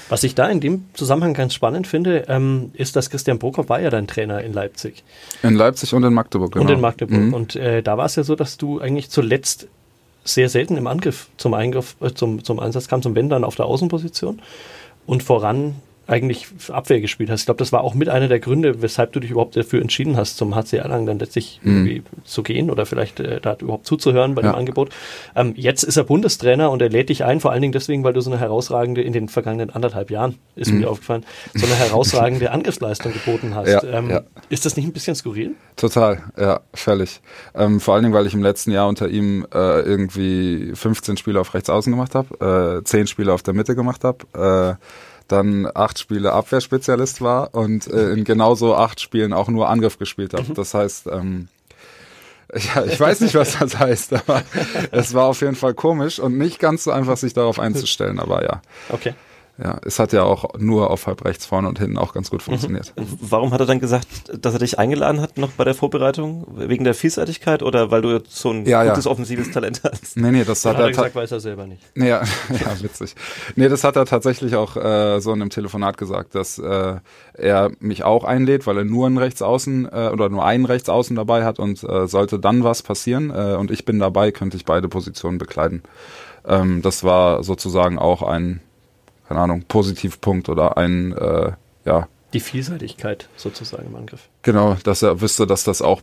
Was 0.09 0.23
ich 0.25 0.35
da 0.35 0.49
in 0.49 0.61
dem 0.61 0.85
Zusammenhang 0.95 1.35
ganz 1.35 1.55
spannend 1.55 1.87
finde, 1.87 2.25
ähm, 2.29 2.71
ist, 2.75 2.97
dass 2.97 3.11
Christian 3.11 3.39
Prokop 3.39 3.69
war 3.69 3.81
ja 3.81 3.91
dein 3.91 4.07
Trainer 4.07 4.43
in 4.43 4.53
Leipzig 4.53 5.03
In 5.43 5.55
Leipzig 5.55 5.93
und 5.95 6.05
in 6.05 6.15
Magdeburg, 6.15 6.53
genau. 6.53 6.65
und 6.65 6.71
in 6.71 6.81
Magdeburg. 6.81 7.19
Mhm. 7.19 7.35
Und 7.35 7.57
äh, 7.57 7.83
da 7.83 7.99
war 7.99 8.07
es 8.07 8.17
ja 8.17 8.23
so, 8.23 8.37
dass 8.37 8.57
du 8.57 8.81
eigentlich 8.81 9.11
zuletzt 9.11 9.69
sehr 10.25 10.49
selten 10.49 10.77
im 10.77 10.87
Angriff 10.87 11.29
zum 11.37 11.55
Eingriff, 11.55 11.97
äh, 12.01 12.13
zum, 12.13 12.45
zum 12.45 12.61
Einsatz 12.61 12.89
kamst 12.89 13.07
und 13.07 13.15
wenn 13.15 13.29
dann 13.29 13.45
auf 13.45 13.57
der 13.57 13.67
Außenposition 13.67 14.41
und 15.07 15.23
voran 15.23 15.77
eigentlich 16.07 16.47
Abwehr 16.71 17.01
gespielt 17.01 17.31
hast. 17.31 17.41
Ich 17.41 17.47
glaube, 17.47 17.59
das 17.59 17.73
war 17.73 17.83
auch 17.83 17.95
mit 17.95 18.09
einer 18.09 18.29
der 18.29 18.39
Gründe, 18.39 18.81
weshalb 18.83 19.13
du 19.13 19.21
dich 19.21 19.31
überhaupt 19.33 19.57
dafür 19.57 19.81
entschieden 19.83 20.17
hast, 20.17 20.37
zum 20.37 20.55
HC 20.55 20.77
Erlangen 20.77 21.07
dann 21.07 21.19
letztlich 21.19 21.61
irgendwie 21.65 22.03
zu 22.25 22.43
gehen 22.43 22.71
oder 22.71 22.87
vielleicht 22.87 23.19
äh, 23.21 23.41
da 23.41 23.57
überhaupt 23.61 23.87
zuzuhören 23.87 24.35
bei 24.35 24.43
dem 24.43 24.53
Ja. 24.53 24.55
Angebot. 24.55 24.91
Ähm, 25.35 25.55
jetzt 25.57 25.83
ist 25.83 25.97
er 25.97 26.05
Bundestrainer 26.05 26.71
und 26.71 26.81
er 26.81 26.89
lädt 26.89 27.09
dich 27.09 27.25
ein, 27.25 27.41
vor 27.41 27.51
allen 27.51 27.63
Dingen 27.63 27.73
deswegen, 27.73 28.05
weil 28.05 28.13
du 28.13 28.21
so 28.21 28.31
eine 28.31 28.39
herausragende, 28.39 29.03
in 29.03 29.13
den 29.13 29.29
vergangenen 29.29 29.71
anderthalb 29.71 30.11
Jahren, 30.11 30.37
ist 30.55 30.73
mir 30.73 30.89
aufgefallen, 30.89 31.25
so 31.55 31.67
eine 31.67 31.75
herausragende 31.75 32.51
Angriffsleistung 32.53 33.13
geboten 33.13 33.55
hast. 33.55 33.69
Ja, 33.69 33.83
ähm, 33.85 34.11
ja. 34.11 34.23
Ist 34.49 34.65
das 34.65 34.77
nicht 34.77 34.87
ein 34.87 34.93
bisschen 34.93 35.17
skurril? 35.17 35.55
Total, 35.77 36.23
ja, 36.39 36.61
völlig. 36.73 37.21
Ähm, 37.55 37.81
vor 37.81 37.95
allen 37.95 38.05
Dingen, 38.05 38.15
weil 38.15 38.27
ich 38.27 38.35
im 38.35 38.43
letzten 38.43 38.71
Jahr 38.71 38.89
unter 38.89 39.09
ihm 39.09 39.47
äh, 39.53 39.81
irgendwie 39.81 40.71
15 40.75 41.17
Spiele 41.17 41.41
auf 41.41 41.53
rechts 41.55 41.69
außen 41.69 41.93
gemacht 41.93 42.15
habe, 42.15 42.79
äh, 42.81 42.85
10 42.85 43.07
Spiele 43.09 43.33
auf 43.33 43.43
der 43.43 43.55
Mitte 43.55 43.75
gemacht 43.75 44.05
habe, 44.05 44.79
äh, 44.79 45.16
dann 45.29 45.69
acht 45.75 45.99
Spiele 45.99 46.33
Abwehrspezialist 46.33 47.21
war 47.21 47.55
und 47.55 47.87
äh, 47.89 48.13
in 48.13 48.25
genauso 48.25 48.75
acht 48.75 49.01
Spielen 49.01 49.33
auch 49.33 49.49
nur 49.49 49.69
Angriff 49.69 49.99
gespielt 49.99 50.35
habe. 50.35 50.55
Das 50.55 50.75
heißt, 50.75 51.09
ähm, 51.09 51.49
ja, 52.55 52.85
ich 52.85 52.99
weiß 52.99 53.21
nicht, 53.21 53.35
was 53.35 53.59
das 53.59 53.79
heißt, 53.79 54.13
aber 54.13 54.43
es 54.93 55.15
war 55.15 55.27
auf 55.27 55.41
jeden 55.41 55.57
Fall 55.57 55.75
komisch 55.75 56.19
und 56.19 56.39
nicht 56.39 56.59
ganz 56.59 56.85
so 56.85 56.93
einfach, 56.93 57.17
sich 57.17 57.35
darauf 57.35 57.59
einzustellen. 57.59 58.21
Aber 58.21 58.45
ja, 58.45 58.63
Okay. 58.89 59.15
Ja, 59.63 59.79
es 59.85 59.99
hat 59.99 60.13
ja 60.13 60.23
auch 60.23 60.59
nur 60.59 60.91
auf 60.91 61.07
halb 61.07 61.25
rechts 61.25 61.47
vorne 61.47 61.69
und 61.69 61.79
hinten 61.79 61.97
auch 61.97 62.13
ganz 62.13 62.31
gut 62.31 62.43
funktioniert. 62.43 62.93
Warum 62.97 63.53
hat 63.53 63.61
er 63.61 63.67
dann 63.67 63.81
gesagt, 63.81 64.07
dass 64.39 64.53
er 64.53 64.59
dich 64.59 64.79
eingeladen 64.79 65.21
hat 65.23 65.39
noch 65.39 65.53
bei 65.53 65.65
der 65.65 65.75
Vorbereitung? 65.75 66.47
Wegen 66.57 66.85
der 66.85 66.93
Vielseitigkeit 66.95 67.63
oder 67.63 67.91
weil 67.91 68.03
du 68.03 68.11
jetzt 68.11 68.37
so 68.37 68.51
ein 68.51 68.67
Ja, 68.67 68.83
ja. 68.85 68.91
gutes 68.91 69.07
offensives 69.07 69.51
Talent 69.53 69.81
hast? 69.83 70.17
Nee, 70.17 70.31
nee, 70.31 70.45
das 70.45 70.65
Hat 70.67 70.77
hat 70.77 70.83
er 70.83 70.89
gesagt, 70.91 71.15
weiß 71.15 71.33
er 71.33 71.41
selber 71.41 71.67
nicht. 71.67 71.83
Nee, 71.95 72.09
Ja, 72.09 72.23
ja, 72.51 72.83
witzig. 72.83 73.15
Nee, 73.55 73.69
das 73.69 73.83
hat 73.83 73.97
er 73.97 74.05
tatsächlich 74.05 74.57
auch 74.57 74.77
äh, 74.77 75.21
so 75.21 75.33
in 75.33 75.41
einem 75.41 75.51
Telefonat 75.51 75.97
gesagt, 75.97 76.35
dass 76.35 76.59
äh, 76.59 76.97
er 77.35 77.71
mich 77.81 78.05
auch 78.05 78.25
einlädt, 78.25 78.67
weil 78.67 78.77
er 78.79 78.85
nur 78.85 79.07
einen 79.07 79.17
Rechtsaußen 79.19 79.87
äh, 79.91 80.11
oder 80.13 80.29
nur 80.29 80.45
einen 80.45 80.67
Rechtsaußen 80.67 81.17
dabei 81.17 81.45
hat 81.45 81.59
und 81.59 81.83
äh, 81.83 82.07
sollte 82.07 82.39
dann 82.39 82.63
was 82.63 82.83
passieren 82.83 83.31
äh, 83.31 83.55
und 83.57 83.71
ich 83.71 83.87
bin 83.87 83.99
dabei, 83.99 84.33
könnte 84.33 84.57
ich 84.59 84.67
beide 84.67 84.89
Positionen 84.89 85.39
bekleiden. 85.39 85.83
Ähm, 86.47 86.83
das 86.83 87.05
war 87.05 87.43
sozusagen 87.43 87.99
auch 87.99 88.23
ein, 88.23 88.61
keine 89.29 89.41
Ahnung, 89.41 89.65
Positivpunkt 89.67 90.49
oder 90.49 90.77
ein, 90.77 91.13
äh, 91.13 91.53
ja, 91.85 92.09
Die 92.33 92.41
Vielseitigkeit 92.41 93.29
sozusagen 93.37 93.87
im 93.87 93.97
Angriff. 93.97 94.29
Genau, 94.43 94.77
dass 94.85 95.03
er 95.03 95.21
wüsste, 95.21 95.47
dass 95.47 95.65
das 95.65 95.83
auch 95.83 96.03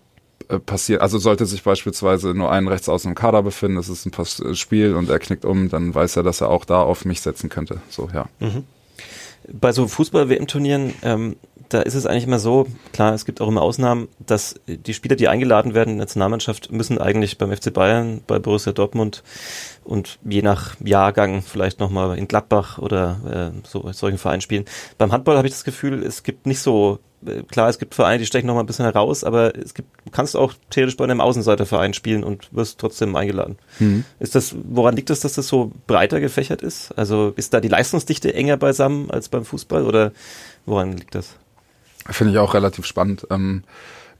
äh, 0.49 0.59
passiert. 0.59 1.01
Also 1.01 1.17
sollte 1.17 1.45
sich 1.45 1.63
beispielsweise 1.63 2.33
nur 2.33 2.51
ein 2.51 2.67
Rechtsaußen 2.67 3.09
im 3.09 3.15
Kader 3.15 3.43
befinden, 3.43 3.77
es 3.77 3.89
ist 3.89 4.05
ein 4.05 4.11
äh, 4.13 4.55
Spiel 4.55 4.95
und 4.95 5.09
er 5.09 5.19
knickt 5.19 5.45
um, 5.45 5.69
dann 5.69 5.93
weiß 5.93 6.17
er, 6.17 6.23
dass 6.23 6.41
er 6.41 6.49
auch 6.49 6.65
da 6.65 6.81
auf 6.81 7.05
mich 7.05 7.21
setzen 7.21 7.49
könnte. 7.49 7.81
So, 7.89 8.09
ja. 8.13 8.27
Bei 9.51 9.71
so 9.71 9.87
Fußball-WM-Turnieren, 9.87 10.93
ähm, 11.03 11.35
da 11.69 11.81
ist 11.81 11.95
es 11.95 12.05
eigentlich 12.05 12.25
immer 12.25 12.39
so, 12.39 12.67
klar, 12.91 13.13
es 13.13 13.25
gibt 13.25 13.41
auch 13.41 13.47
immer 13.47 13.61
Ausnahmen, 13.61 14.07
dass 14.19 14.55
die 14.67 14.93
Spieler, 14.93 15.15
die 15.15 15.27
eingeladen 15.27 15.73
werden 15.73 15.91
in 15.91 15.97
der 15.97 16.05
Nationalmannschaft, 16.05 16.71
müssen 16.71 16.97
eigentlich 16.97 17.37
beim 17.37 17.55
FC 17.55 17.73
Bayern, 17.73 18.21
bei 18.27 18.39
Borussia 18.39 18.73
Dortmund 18.73 19.23
und 19.83 20.19
je 20.23 20.41
nach 20.41 20.75
Jahrgang 20.83 21.41
vielleicht 21.41 21.79
nochmal 21.79 22.17
in 22.17 22.27
Gladbach 22.27 22.77
oder 22.77 23.51
äh, 23.53 23.67
so 23.67 23.91
solchen 23.91 24.17
Vereinen 24.17 24.41
spielen. 24.41 24.65
Beim 24.97 25.11
Handball 25.11 25.37
habe 25.37 25.47
ich 25.47 25.53
das 25.53 25.63
Gefühl, 25.63 26.03
es 26.03 26.23
gibt 26.23 26.45
nicht 26.45 26.59
so, 26.59 26.99
äh, 27.25 27.43
klar, 27.43 27.69
es 27.69 27.79
gibt 27.79 27.95
Vereine, 27.95 28.19
die 28.19 28.25
stechen 28.25 28.47
nochmal 28.47 28.63
ein 28.63 28.67
bisschen 28.67 28.85
heraus, 28.85 29.23
aber 29.23 29.55
es 29.57 29.73
gibt, 29.73 29.89
du 30.05 30.11
kannst 30.11 30.35
auch 30.35 30.53
theoretisch 30.69 30.97
bei 30.97 31.03
einem 31.03 31.21
Außenseiterverein 31.21 31.93
spielen 31.93 32.23
und 32.23 32.53
wirst 32.53 32.79
trotzdem 32.79 33.15
eingeladen. 33.15 33.57
Ist 34.19 34.35
das, 34.35 34.55
woran 34.63 34.95
liegt 34.95 35.09
das, 35.09 35.21
dass 35.21 35.33
das 35.33 35.47
so 35.47 35.71
breiter 35.87 36.19
gefächert 36.19 36.61
ist? 36.61 36.91
Also 36.97 37.33
ist 37.35 37.53
da 37.53 37.59
die 37.59 37.67
Leistungsdichte 37.67 38.33
enger 38.33 38.57
beisammen 38.57 39.11
als 39.11 39.29
beim 39.29 39.45
Fußball 39.45 39.85
oder 39.85 40.11
woran 40.65 40.93
liegt 40.93 41.15
das? 41.15 41.35
Finde 42.09 42.33
ich 42.33 42.39
auch 42.39 42.53
relativ 42.53 42.85
spannend. 42.85 43.27
Ähm, 43.29 43.63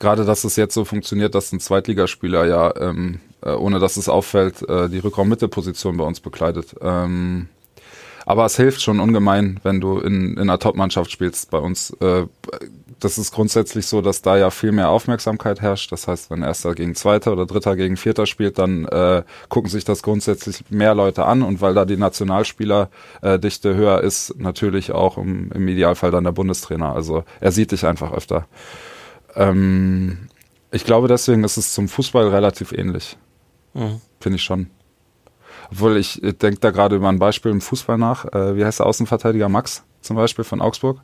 Gerade, 0.04 0.26
dass 0.26 0.44
es 0.44 0.58
jetzt 0.58 0.74
so 0.74 0.84
funktioniert, 0.84 1.34
dass 1.34 1.54
ein 1.54 1.62
Zweitligaspieler 1.62 2.46
ja, 2.46 2.76
ähm, 2.76 3.22
äh, 3.32 3.33
ohne 3.52 3.80
dass 3.80 3.98
es 3.98 4.10
auffällt, 4.10 4.68
äh, 4.68 4.90
die 4.90 5.00
Rückraum-Mitte-Position 5.00 5.98
bei 5.98 6.06
uns 6.06 6.20
bekleidet. 6.20 6.76
Ähm, 6.82 7.50
aber 8.26 8.46
es 8.46 8.56
hilft 8.56 8.82
schon 8.82 9.00
ungemein, 9.00 9.60
wenn 9.64 9.82
du 9.82 10.00
in, 10.00 10.34
in 10.34 10.40
einer 10.40 10.60
Top-Mannschaft 10.60 11.12
spielst 11.12 11.52
bei 11.52 11.58
uns. 11.58 11.92
Äh, 12.00 12.26
das 13.00 13.18
ist 13.18 13.34
grundsätzlich 13.34 13.88
so, 13.88 14.02
dass 14.02 14.22
da 14.22 14.38
ja 14.38 14.50
viel 14.50 14.72
mehr 14.72 14.90
Aufmerksamkeit 14.90 15.62
herrscht. 15.62 15.92
Das 15.92 16.08
heißt, 16.08 16.32
wenn 16.32 16.42
Erster 16.42 16.74
gegen 16.74 16.96
Zweiter 16.96 17.34
oder 17.34 17.46
Dritter 17.46 17.76
gegen 17.76 17.98
Vierter 17.98 18.26
spielt, 18.26 18.58
dann 18.60 18.86
äh, 18.86 19.24
gucken 19.50 19.70
sich 19.70 19.84
das 19.84 20.04
grundsätzlich 20.04 20.64
mehr 20.70 20.96
Leute 20.96 21.26
an. 21.26 21.42
Und 21.42 21.60
weil 21.60 21.74
da 21.74 21.84
die 21.84 21.98
Nationalspielerdichte 21.98 23.76
höher 23.76 24.02
ist, 24.02 24.40
natürlich 24.40 24.94
auch 24.94 25.18
im, 25.18 25.52
im 25.52 25.68
Idealfall 25.68 26.12
dann 26.12 26.24
der 26.24 26.32
Bundestrainer. 26.32 26.96
Also 26.96 27.26
er 27.42 27.52
sieht 27.52 27.72
dich 27.72 27.86
einfach 27.86 28.14
öfter. 28.14 28.48
Ähm, 29.36 30.30
ich 30.72 30.86
glaube, 30.86 31.08
deswegen 31.08 31.44
ist 31.44 31.58
es 31.58 31.74
zum 31.74 31.90
Fußball 31.90 32.30
relativ 32.30 32.72
ähnlich. 32.72 33.18
Mhm. 33.74 34.02
Finde 34.20 34.36
ich 34.38 34.44
schon. 34.44 34.68
Obwohl 35.72 35.98
ich 35.98 36.22
äh, 36.24 36.34
denke 36.34 36.60
da 36.60 36.72
gerade 36.72 36.96
über 36.96 37.10
ein 37.10 37.20
Beispiel 37.20 37.52
im 37.52 37.62
Fußball 37.62 37.98
nach. 37.98 38.26
Äh, 38.26 38.56
wie 38.56 38.66
heißt 38.66 38.80
der 38.80 38.86
Außenverteidiger 38.86 39.50
Max 39.50 39.84
zum 40.02 40.16
Beispiel 40.16 40.44
von 40.46 40.62
Augsburg? 40.62 41.00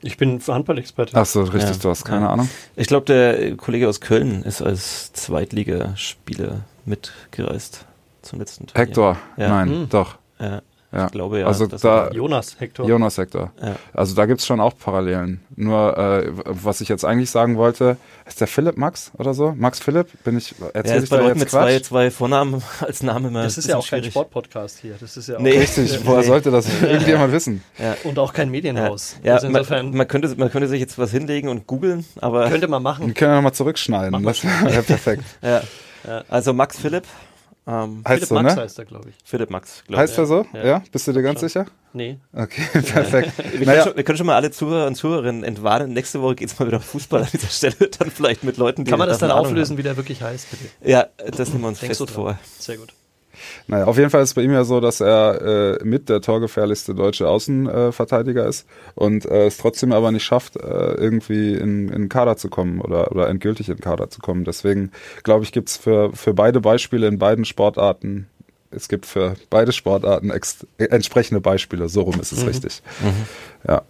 Ich 0.00 0.16
bin 0.18 0.40
Handball-Experte. 0.46 1.16
Ach 1.16 1.24
so, 1.24 1.42
richtig, 1.42 1.76
Ja. 1.76 1.82
du 1.82 1.88
hast 1.90 2.04
keine 2.04 2.26
Ja. 2.26 2.30
Ahnung. 2.32 2.48
Ich 2.76 2.88
glaube, 2.88 3.06
der 3.06 3.56
Kollege 3.56 3.88
aus 3.88 4.00
Köln 4.00 4.42
ist 4.42 4.60
als 4.60 5.12
Zweitligaspieler 5.14 6.60
mitgereist 6.84 7.86
zum 8.22 8.38
letzten 8.38 8.66
Turnier. 8.66 8.86
Hector, 8.86 9.16
Ja. 9.36 9.48
nein, 9.48 9.68
Hm. 9.70 9.88
doch. 9.88 10.16
Ja, 10.38 10.60
Ja. 10.94 11.06
ich 11.06 11.12
glaube 11.12 11.40
ja. 11.40 11.46
Also 11.46 11.66
da- 11.66 12.10
Jonas, 12.12 12.56
Hector. 12.60 12.86
Jonas 12.86 13.18
Hector. 13.18 13.52
ja. 13.60 13.74
Also 13.92 14.14
da 14.14 14.26
gibt's 14.26 14.46
schon 14.46 14.60
auch 14.60 14.72
Parallelen. 14.78 15.40
Nur, 15.56 15.98
äh, 15.98 16.30
was 16.46 16.80
ich 16.80 16.88
jetzt 16.88 17.04
eigentlich 17.04 17.30
sagen 17.30 17.56
wollte, 17.56 17.96
ist 18.26 18.40
der 18.40 18.46
Philipp 18.46 18.76
Max 18.76 19.10
oder 19.18 19.34
so? 19.34 19.54
Max 19.56 19.80
Philipp? 19.80 20.06
Bin 20.24 20.38
ich, 20.38 20.54
Er 20.60 20.74
erzähl 20.76 20.96
ist 20.98 21.04
ich 21.04 21.10
bei 21.10 21.18
da 21.18 21.28
jetzt 21.28 21.38
mit 21.38 21.50
zwei, 21.50 21.72
Quatsch? 21.76 21.84
zwei 21.84 22.10
Vornamen 22.10 22.62
als 22.80 23.02
Name 23.02 23.28
immer 23.28 23.42
Das 23.42 23.58
ist 23.58 23.68
ja 23.68 23.76
auch 23.76 23.86
kein 23.88 24.00
schwierig. 24.00 24.12
Sportpodcast 24.12 24.78
hier. 24.80 24.94
Das 25.00 25.16
ist 25.16 25.28
ja 25.28 25.36
auch 25.36 25.40
Nee. 25.40 25.58
Richtig, 25.58 25.98
woher 26.06 26.20
Nee. 26.20 26.26
sollte 26.26 26.50
das 26.50 26.66
irgendjemand 26.82 27.32
wissen? 27.32 27.62
und 28.04 28.18
auch 28.18 28.32
kein 28.32 28.48
Ja, 28.48 28.52
Medienhaus. 28.52 29.16
ja 29.22 29.34
also 29.34 29.48
man, 29.48 29.62
insofern 29.62 29.90
man, 29.96 30.06
könnte, 30.08 30.34
man 30.36 30.50
könnte 30.50 30.68
sich 30.68 30.80
jetzt 30.80 30.98
was 30.98 31.10
hinlegen 31.10 31.48
und 31.48 31.66
googeln, 31.66 32.04
aber 32.20 32.48
könnte 32.48 32.68
man 32.68 32.82
Wir 32.82 32.90
machen. 32.90 33.14
können 33.14 33.30
ja 33.32 33.36
nochmal 33.36 33.52
zurückschneiden. 33.54 34.12
Mal 34.12 34.22
Das 34.22 34.44
wäre 34.44 34.82
perfekt. 34.82 35.24
ja. 35.42 35.62
Also 36.28 36.52
Max 36.52 36.78
Philipp, 36.78 37.04
ähm, 37.66 38.02
Heißt 38.06 38.14
Philipp 38.14 38.28
so, 38.28 38.34
Max 38.34 38.56
ne? 38.56 38.62
heißt 38.62 38.78
er, 38.78 38.84
glaube 38.84 39.08
ich. 39.10 39.14
Philipp 39.24 39.50
Max, 39.50 39.82
glaube 39.86 39.94
ich. 39.94 39.98
Heißt 40.10 40.18
er 40.18 40.26
so? 40.26 40.46
Ja. 40.52 40.66
Ja. 40.66 40.82
Bist 40.92 41.06
du 41.08 41.12
dir 41.12 41.22
ganz 41.22 41.40
Schon. 41.40 41.48
sicher? 41.48 41.66
Nee. 41.92 42.18
Okay, 42.32 42.62
perfekt. 42.72 43.32
Wir, 43.38 43.50
können 43.50 43.64
naja, 43.64 43.84
schon, 43.84 43.96
wir 43.96 44.04
können 44.04 44.18
schon 44.18 44.26
mal 44.26 44.36
alle 44.36 44.50
Zuhörer 44.50 44.86
und 44.86 44.96
Zuhörerinnen 44.96 45.44
entwarnen. 45.44 45.92
Nächste 45.92 46.20
Woche 46.20 46.34
geht's 46.34 46.58
mal 46.58 46.66
wieder 46.66 46.78
um 46.78 46.82
Fußball 46.82 47.22
an 47.22 47.28
dieser 47.32 47.48
Stelle. 47.48 47.88
Dann 47.98 48.10
vielleicht 48.10 48.44
mit 48.44 48.56
Leuten, 48.56 48.84
die 48.84 48.90
Kann 48.90 48.98
man 48.98 49.08
das 49.08 49.18
dann 49.18 49.30
auflösen, 49.30 49.78
wie 49.78 49.82
der 49.82 49.96
wirklich 49.96 50.20
heißt, 50.22 50.50
bitte? 50.50 50.64
Haben. 50.64 50.90
Ja, 50.90 51.06
das 51.30 51.48
nehmen 51.50 51.62
wir 51.62 51.68
uns 51.68 51.80
Denkst 51.80 51.98
fest 51.98 52.10
vor. 52.10 52.38
Sehr 52.58 52.76
gut. 52.76 52.92
Naja, 53.66 53.84
auf 53.84 53.96
jeden 53.98 54.10
Fall 54.10 54.22
ist 54.22 54.30
es 54.30 54.34
bei 54.34 54.42
ihm 54.42 54.52
ja 54.52 54.64
so, 54.64 54.80
dass 54.80 55.00
er 55.00 55.80
äh, 55.80 55.84
mit 55.84 56.08
der 56.08 56.20
torgefährlichste 56.20 56.94
deutsche 56.94 57.28
Außenverteidiger 57.28 58.44
äh, 58.44 58.48
ist 58.48 58.66
und 58.94 59.24
äh, 59.26 59.46
es 59.46 59.56
trotzdem 59.56 59.92
aber 59.92 60.12
nicht 60.12 60.24
schafft, 60.24 60.56
äh, 60.56 60.94
irgendwie 60.94 61.54
in, 61.54 61.88
in 61.88 62.02
den 62.02 62.08
Kader 62.08 62.36
zu 62.36 62.48
kommen 62.48 62.80
oder, 62.80 63.10
oder 63.12 63.28
endgültig 63.28 63.68
in 63.68 63.76
den 63.76 63.82
Kader 63.82 64.10
zu 64.10 64.20
kommen. 64.20 64.44
Deswegen 64.44 64.90
glaube 65.22 65.44
ich, 65.44 65.52
gibt's 65.52 65.76
für, 65.76 66.12
für 66.12 66.34
beide 66.34 66.60
Beispiele 66.60 67.06
in 67.06 67.18
beiden 67.18 67.44
Sportarten, 67.44 68.28
es 68.70 68.88
gibt 68.88 69.06
für 69.06 69.36
beide 69.50 69.72
Sportarten 69.72 70.30
äh, 70.30 70.84
entsprechende 70.84 71.40
Beispiele. 71.40 71.88
So 71.88 72.02
rum 72.02 72.20
ist 72.20 72.32
es 72.32 72.46
richtig. 72.46 72.82
Ja. 73.66 73.82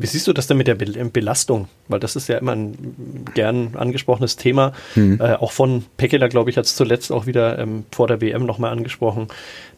Wie 0.00 0.06
siehst 0.06 0.26
du 0.26 0.32
das 0.32 0.46
denn 0.46 0.56
mit 0.56 0.66
der 0.66 0.74
Be 0.74 0.86
Belastung? 0.86 1.68
Weil 1.88 2.00
das 2.00 2.16
ist 2.16 2.28
ja 2.28 2.38
immer 2.38 2.52
ein 2.52 3.26
gern 3.34 3.76
angesprochenes 3.76 4.36
Thema. 4.36 4.72
Mhm. 4.94 5.20
Äh, 5.20 5.34
auch 5.34 5.52
von 5.52 5.84
Pekela, 5.96 6.28
glaube 6.28 6.50
ich, 6.50 6.56
hat 6.56 6.64
es 6.64 6.74
zuletzt 6.74 7.12
auch 7.12 7.26
wieder 7.26 7.58
ähm, 7.58 7.84
vor 7.92 8.06
der 8.06 8.20
WM 8.20 8.46
nochmal 8.46 8.72
angesprochen, 8.72 9.28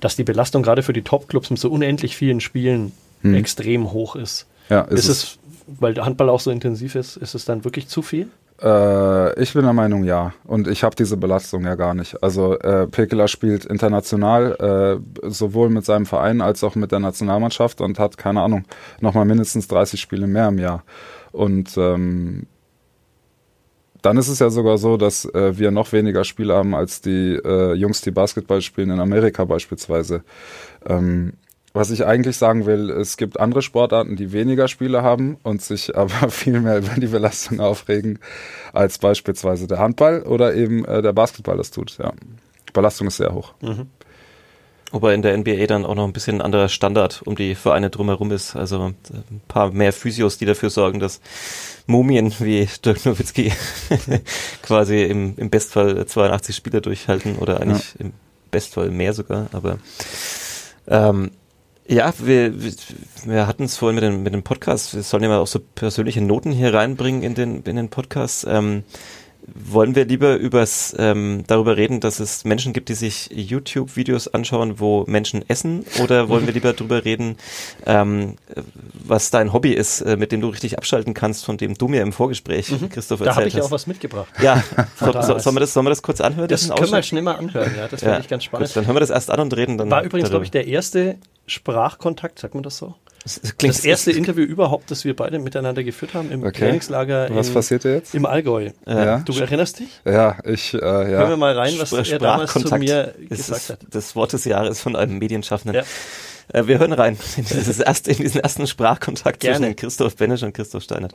dass 0.01 0.17
die 0.17 0.25
Belastung 0.25 0.63
gerade 0.63 0.83
für 0.83 0.93
die 0.93 1.03
Top-Clubs 1.03 1.51
mit 1.51 1.59
so 1.59 1.71
unendlich 1.71 2.17
vielen 2.17 2.41
Spielen 2.41 2.93
hm. 3.23 3.35
extrem 3.35 3.93
hoch 3.93 4.17
ist. 4.17 4.47
Ja, 4.69 4.83
ist, 4.83 5.01
ist 5.01 5.09
es, 5.09 5.39
weil 5.67 5.95
der 5.95 6.05
Handball 6.05 6.29
auch 6.29 6.41
so 6.41 6.51
intensiv 6.51 6.95
ist, 6.95 7.17
ist 7.17 7.35
es 7.35 7.45
dann 7.45 7.65
wirklich 7.65 7.89
zu 7.89 8.03
viel? 8.03 8.29
Äh, 8.61 9.41
ich 9.41 9.53
bin 9.55 9.63
der 9.63 9.73
Meinung, 9.73 10.05
ja. 10.05 10.33
Und 10.45 10.69
ich 10.69 10.85
habe 10.85 10.97
diese 10.97 11.17
Belastung 11.17 11.65
ja 11.65 11.75
gar 11.75 11.95
nicht. 11.95 12.23
Also 12.23 12.59
äh, 12.59 12.87
Pekela 12.87 13.29
spielt 13.29 13.65
international, 13.65 15.01
äh, 15.23 15.31
sowohl 15.31 15.71
mit 15.71 15.85
seinem 15.85 16.07
Verein 16.07 16.41
als 16.41 16.65
auch 16.65 16.75
mit 16.75 16.93
der 16.93 17.01
Nationalmannschaft 17.01 17.81
und 17.81 17.99
hat, 17.99 18.17
keine 18.17 18.43
Ahnung, 18.43 18.65
nochmal 19.01 19.25
mindestens 19.25 19.69
30 19.69 20.01
Spiele 20.01 20.27
mehr 20.27 20.49
im 20.49 20.59
Jahr. 20.59 20.85
Und 21.33 21.77
ähm, 21.77 22.47
dann 24.03 24.17
ist 24.17 24.29
es 24.29 24.41
ja 24.41 24.51
sogar 24.51 24.79
so, 24.79 24.97
dass 24.97 25.25
äh, 25.27 25.57
wir 25.57 25.71
noch 25.71 25.93
weniger 25.93 26.25
Spiele 26.25 26.55
haben 26.55 26.75
als 26.75 27.01
die 27.01 27.39
äh, 27.45 27.75
Jungs, 27.75 28.01
die 28.01 28.11
Basketball 28.11 28.61
spielen 28.61 28.91
in 28.91 29.01
Amerika 29.01 29.45
beispielsweise. 29.45 30.25
Ähm, 30.85 31.35
was 31.73 31.91
ich 31.91 32.05
eigentlich 32.05 32.37
sagen 32.37 32.67
will, 32.67 32.91
es 32.91 33.17
gibt 33.17 33.41
andere 33.41 33.63
Sportarten, 33.63 34.17
die 34.17 34.33
weniger 34.33 34.69
Spiele 34.69 35.03
haben 35.03 35.39
und 35.43 35.63
sich 35.63 35.97
aber 35.97 36.31
viel 36.31 36.61
mehr 36.61 36.79
über 36.79 36.95
die 36.97 37.07
Belastung 37.07 37.61
aufregen, 37.61 38.19
als 38.73 38.99
beispielsweise 38.99 39.67
der 39.67 39.79
Handball 39.79 40.23
oder 40.23 40.55
eben 40.55 40.85
äh, 40.85 41.03
der 41.03 41.13
Basketball 41.13 41.57
das 41.57 41.71
tut. 41.71 41.99
Ja. 41.99 42.13
Belastung 42.73 43.07
ist 43.09 43.17
sehr 43.17 43.35
hoch. 43.35 43.55
Mhm. 43.61 43.87
Wobei 44.93 45.15
in 45.15 45.23
der 45.23 45.37
NBA 45.39 45.67
dann 45.67 45.87
auch 45.87 45.95
noch 45.95 46.05
ein 46.05 46.13
bisschen 46.13 46.37
ein 46.37 46.43
anderer 46.43 46.69
Standard 46.69 47.23
um 47.25 47.35
die 47.35 47.55
Vereine 47.55 47.89
drumherum 47.89 48.31
ist. 48.31 48.55
Also 48.55 48.93
ein 49.11 49.41
paar 49.49 49.73
mehr 49.73 49.95
Physios, 49.95 50.37
die 50.37 50.45
dafür 50.45 50.69
sorgen, 50.69 51.01
dass 51.01 51.23
Mumien 51.87 52.35
wie 52.41 52.69
Dirk 52.85 53.07
Nowitzki 53.07 53.53
quasi 54.63 55.03
im, 55.05 55.35
im 55.39 55.49
Bestfall 55.49 56.05
82 56.07 56.55
Spiele 56.55 56.83
durchhalten 56.83 57.37
oder 57.37 57.63
eigentlich 57.63 57.95
ja. 57.95 58.05
im 58.05 58.13
Bestfall 58.51 58.91
mehr 58.91 59.15
sogar. 59.15 59.47
Aber 59.53 59.79
ähm, 60.87 61.31
ja, 61.87 62.13
wir, 62.19 62.55
wir 63.25 63.47
hatten 63.47 63.65
es 63.65 63.77
vorhin 63.77 63.97
mit 63.97 64.05
dem, 64.05 64.23
mit 64.23 64.33
dem 64.33 64.43
Podcast. 64.43 64.95
Wir 64.95 65.03
sollen 65.03 65.23
ja 65.23 65.29
mal 65.29 65.39
auch 65.39 65.47
so 65.47 65.59
persönliche 65.59 66.21
Noten 66.21 66.53
hier 66.53 66.73
reinbringen 66.73 67.23
in 67.23 67.35
den, 67.35 67.63
in 67.63 67.77
den 67.77 67.89
Podcast. 67.89 68.47
Ähm, 68.49 68.85
wollen 69.47 69.97
wir 69.97 70.05
lieber 70.05 70.37
übers, 70.37 70.95
ähm, 70.99 71.45
darüber 71.47 71.77
reden, 71.77 72.01
dass 72.01 72.21
es 72.21 72.45
Menschen 72.45 72.73
gibt, 72.73 72.89
die 72.89 72.95
sich 72.95 73.29
YouTube-Videos 73.33 74.29
anschauen, 74.29 74.79
wo 74.79 75.05
Menschen 75.09 75.45
essen? 75.49 75.85
Oder 76.01 76.29
wollen 76.29 76.47
wir 76.47 76.53
lieber 76.55 76.73
darüber 76.73 77.05
reden, 77.05 77.37
ähm, 77.85 78.37
was 78.93 79.31
dein 79.31 79.53
Hobby 79.53 79.73
ist, 79.73 80.01
äh, 80.03 80.17
mit 80.17 80.31
dem 80.31 80.41
du 80.41 80.49
richtig 80.49 80.79
abschalten 80.79 81.13
kannst, 81.13 81.45
von 81.45 81.57
dem 81.57 81.75
du 81.75 81.89
mir 81.89 82.03
im 82.03 82.13
Vorgespräch, 82.13 82.71
mhm. 82.71 82.89
Christoph, 82.91 83.21
erzählt 83.21 83.31
Da 83.31 83.37
habe 83.37 83.49
ich 83.49 83.55
ja 83.55 83.63
auch 83.63 83.71
was 83.71 83.87
mitgebracht. 83.87 84.29
Ja, 84.41 84.63
so, 84.97 85.13
so, 85.13 85.39
sollen, 85.39 85.57
wir 85.57 85.61
das, 85.61 85.73
sollen 85.73 85.87
wir 85.87 85.91
das 85.91 86.03
kurz 86.03 86.21
anhören? 86.21 86.49
Das 86.49 86.69
können 86.69 86.93
wir 86.93 87.03
schnell 87.03 87.23
mal 87.23 87.35
anhören, 87.35 87.73
ja, 87.77 87.89
das 87.89 88.01
finde 88.01 88.15
ja, 88.15 88.21
ich 88.21 88.29
ganz 88.29 88.45
spannend. 88.45 88.69
Gut, 88.69 88.77
dann 88.77 88.87
hören 88.87 88.97
wir 88.97 89.01
das 89.01 89.11
erst 89.11 89.31
an 89.31 89.41
und 89.41 89.57
reden 89.57 89.77
dann. 89.77 89.91
War 89.91 90.05
übrigens, 90.05 90.31
glaube 90.31 90.45
ich, 90.45 90.53
der 90.53 90.69
erste 90.69 91.17
Sprachkontakt, 91.47 92.39
sagt 92.39 92.55
man 92.55 92.63
das 92.63 92.79
so? 92.79 92.95
Das, 93.25 93.41
das 93.59 93.85
erste 93.85 94.11
Interview 94.11 94.43
überhaupt, 94.43 94.91
das 94.91 95.05
wir 95.05 95.15
beide 95.15 95.39
miteinander 95.39 95.85
geführt 95.85 96.15
haben 96.15 96.33
im 96.33 96.43
okay. 96.43 96.59
Trainingslager 96.59 97.29
was 97.31 97.49
in, 97.49 97.55
passiert 97.55 97.85
jetzt? 97.85 98.15
im 98.15 98.27
Allgäu. 98.27 98.71
Ja. 98.85 99.19
Du 99.21 99.33
erinnerst 99.39 99.79
dich? 99.79 100.01
Ja, 100.05 100.39
ich, 100.45 100.75
äh, 100.75 100.79
ja. 100.79 101.05
Hören 101.05 101.31
wir 101.31 101.37
mal 101.37 101.57
rein, 101.57 101.75
was 101.79 101.93
er 101.93 102.19
damals 102.19 102.53
zu 102.53 102.77
mir 102.77 103.15
gesagt 103.29 103.71
hat. 103.71 103.79
Das 103.89 104.17
Wort 104.17 104.33
des 104.33 104.45
Jahres 104.45 104.81
von 104.81 104.97
einem 104.97 105.19
Medienschaffenden. 105.19 105.85
Ja. 106.53 106.61
Äh, 106.61 106.67
wir 106.67 106.79
hören 106.79 106.93
rein 106.93 107.17
in, 107.37 107.45
dieses 107.45 107.79
erste, 107.79 108.11
in 108.11 108.19
diesen 108.19 108.41
ersten 108.41 108.67
Sprachkontakt 108.67 109.41
Gerne. 109.41 109.59
zwischen 109.59 109.77
Christoph 109.77 110.17
Benesch 110.17 110.43
und 110.43 110.53
Christoph 110.53 110.83
Steinert. 110.83 111.15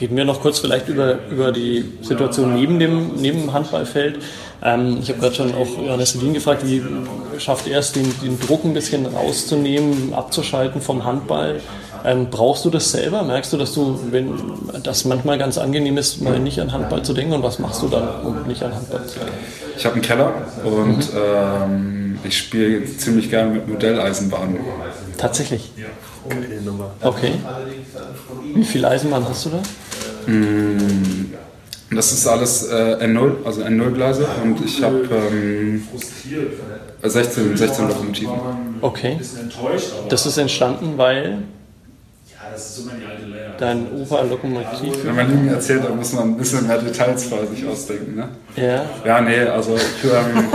Reden 0.00 0.16
wir 0.16 0.24
noch 0.24 0.40
kurz 0.40 0.60
vielleicht 0.60 0.88
über, 0.88 1.18
über 1.30 1.50
die 1.50 1.84
Situation 2.00 2.54
neben 2.54 2.78
dem, 2.78 3.16
neben 3.16 3.40
dem 3.40 3.52
Handballfeld. 3.52 4.20
Ähm, 4.62 4.98
ich 5.02 5.08
habe 5.08 5.18
gerade 5.18 5.34
schon 5.34 5.52
auch 5.52 5.66
Johannes 5.84 6.12
Sedin 6.12 6.32
gefragt, 6.32 6.64
wie 6.64 6.80
schafft 7.38 7.66
er 7.66 7.80
es, 7.80 7.90
den, 7.92 8.06
den 8.20 8.38
Druck 8.38 8.64
ein 8.64 8.72
bisschen 8.72 9.06
rauszunehmen, 9.06 10.14
abzuschalten 10.14 10.80
vom 10.80 11.04
Handball? 11.04 11.60
Ähm, 12.04 12.28
brauchst 12.30 12.64
du 12.64 12.70
das 12.70 12.92
selber? 12.92 13.22
Merkst 13.24 13.52
du, 13.52 13.56
dass 13.56 13.72
du, 13.72 13.98
wenn 14.10 14.32
das 14.84 15.04
manchmal 15.06 15.38
ganz 15.38 15.58
angenehm 15.58 15.96
ist, 15.96 16.20
mal 16.20 16.38
nicht 16.38 16.60
an 16.60 16.70
Handball 16.70 17.02
zu 17.02 17.12
denken? 17.12 17.32
Und 17.32 17.42
was 17.42 17.58
machst 17.58 17.82
du 17.82 17.88
dann, 17.88 18.08
um 18.24 18.46
nicht 18.46 18.62
an 18.62 18.74
Handball 18.74 19.04
zu 19.06 19.18
denken? 19.18 19.34
Ich 19.76 19.84
habe 19.84 19.94
einen 19.94 20.02
Keller 20.02 20.34
und 20.62 21.12
mhm. 21.12 21.18
ähm, 21.18 22.18
ich 22.22 22.38
spiele 22.38 22.84
ziemlich 22.96 23.28
gerne 23.28 23.54
mit 23.54 23.68
Modelleisenbahnen. 23.68 24.58
Tatsächlich? 25.18 25.72
Okay. 27.02 27.34
Wie 28.54 28.64
viel 28.64 28.84
Eisenbahn 28.84 29.28
hast 29.28 29.46
du 29.46 29.50
da? 29.50 30.30
Mm, 30.30 31.34
das 31.90 32.12
ist 32.12 32.26
alles 32.26 32.68
äh, 32.68 32.96
N0, 33.04 33.44
also 33.44 33.62
N0-Gleise 33.62 34.26
und 34.42 34.64
ich 34.64 34.82
habe 34.82 35.08
ähm, 35.10 35.86
16, 37.02 37.56
16 37.56 37.88
Lokomotiven. 37.88 38.32
Okay. 38.80 39.18
Das 40.08 40.26
ist 40.26 40.38
entstanden, 40.38 40.96
weil 40.96 41.42
dein 43.58 43.86
Opa 43.92 44.22
Lokomotiv. 44.22 45.04
Wenn 45.04 45.16
man 45.16 45.30
ihm 45.30 45.48
erzählt, 45.48 45.84
dann 45.84 45.96
muss 45.96 46.12
man 46.12 46.30
ein 46.30 46.36
bisschen 46.36 46.66
mehr 46.66 46.78
Details 46.78 47.24
vor 47.24 47.46
sich 47.46 47.66
ausdenken. 47.66 48.16
Ne? 48.16 48.28
Ja. 48.56 48.84
Ja, 49.04 49.20
nee, 49.20 49.40
also 49.40 49.76
ich, 49.76 50.04
ähm, 50.04 50.48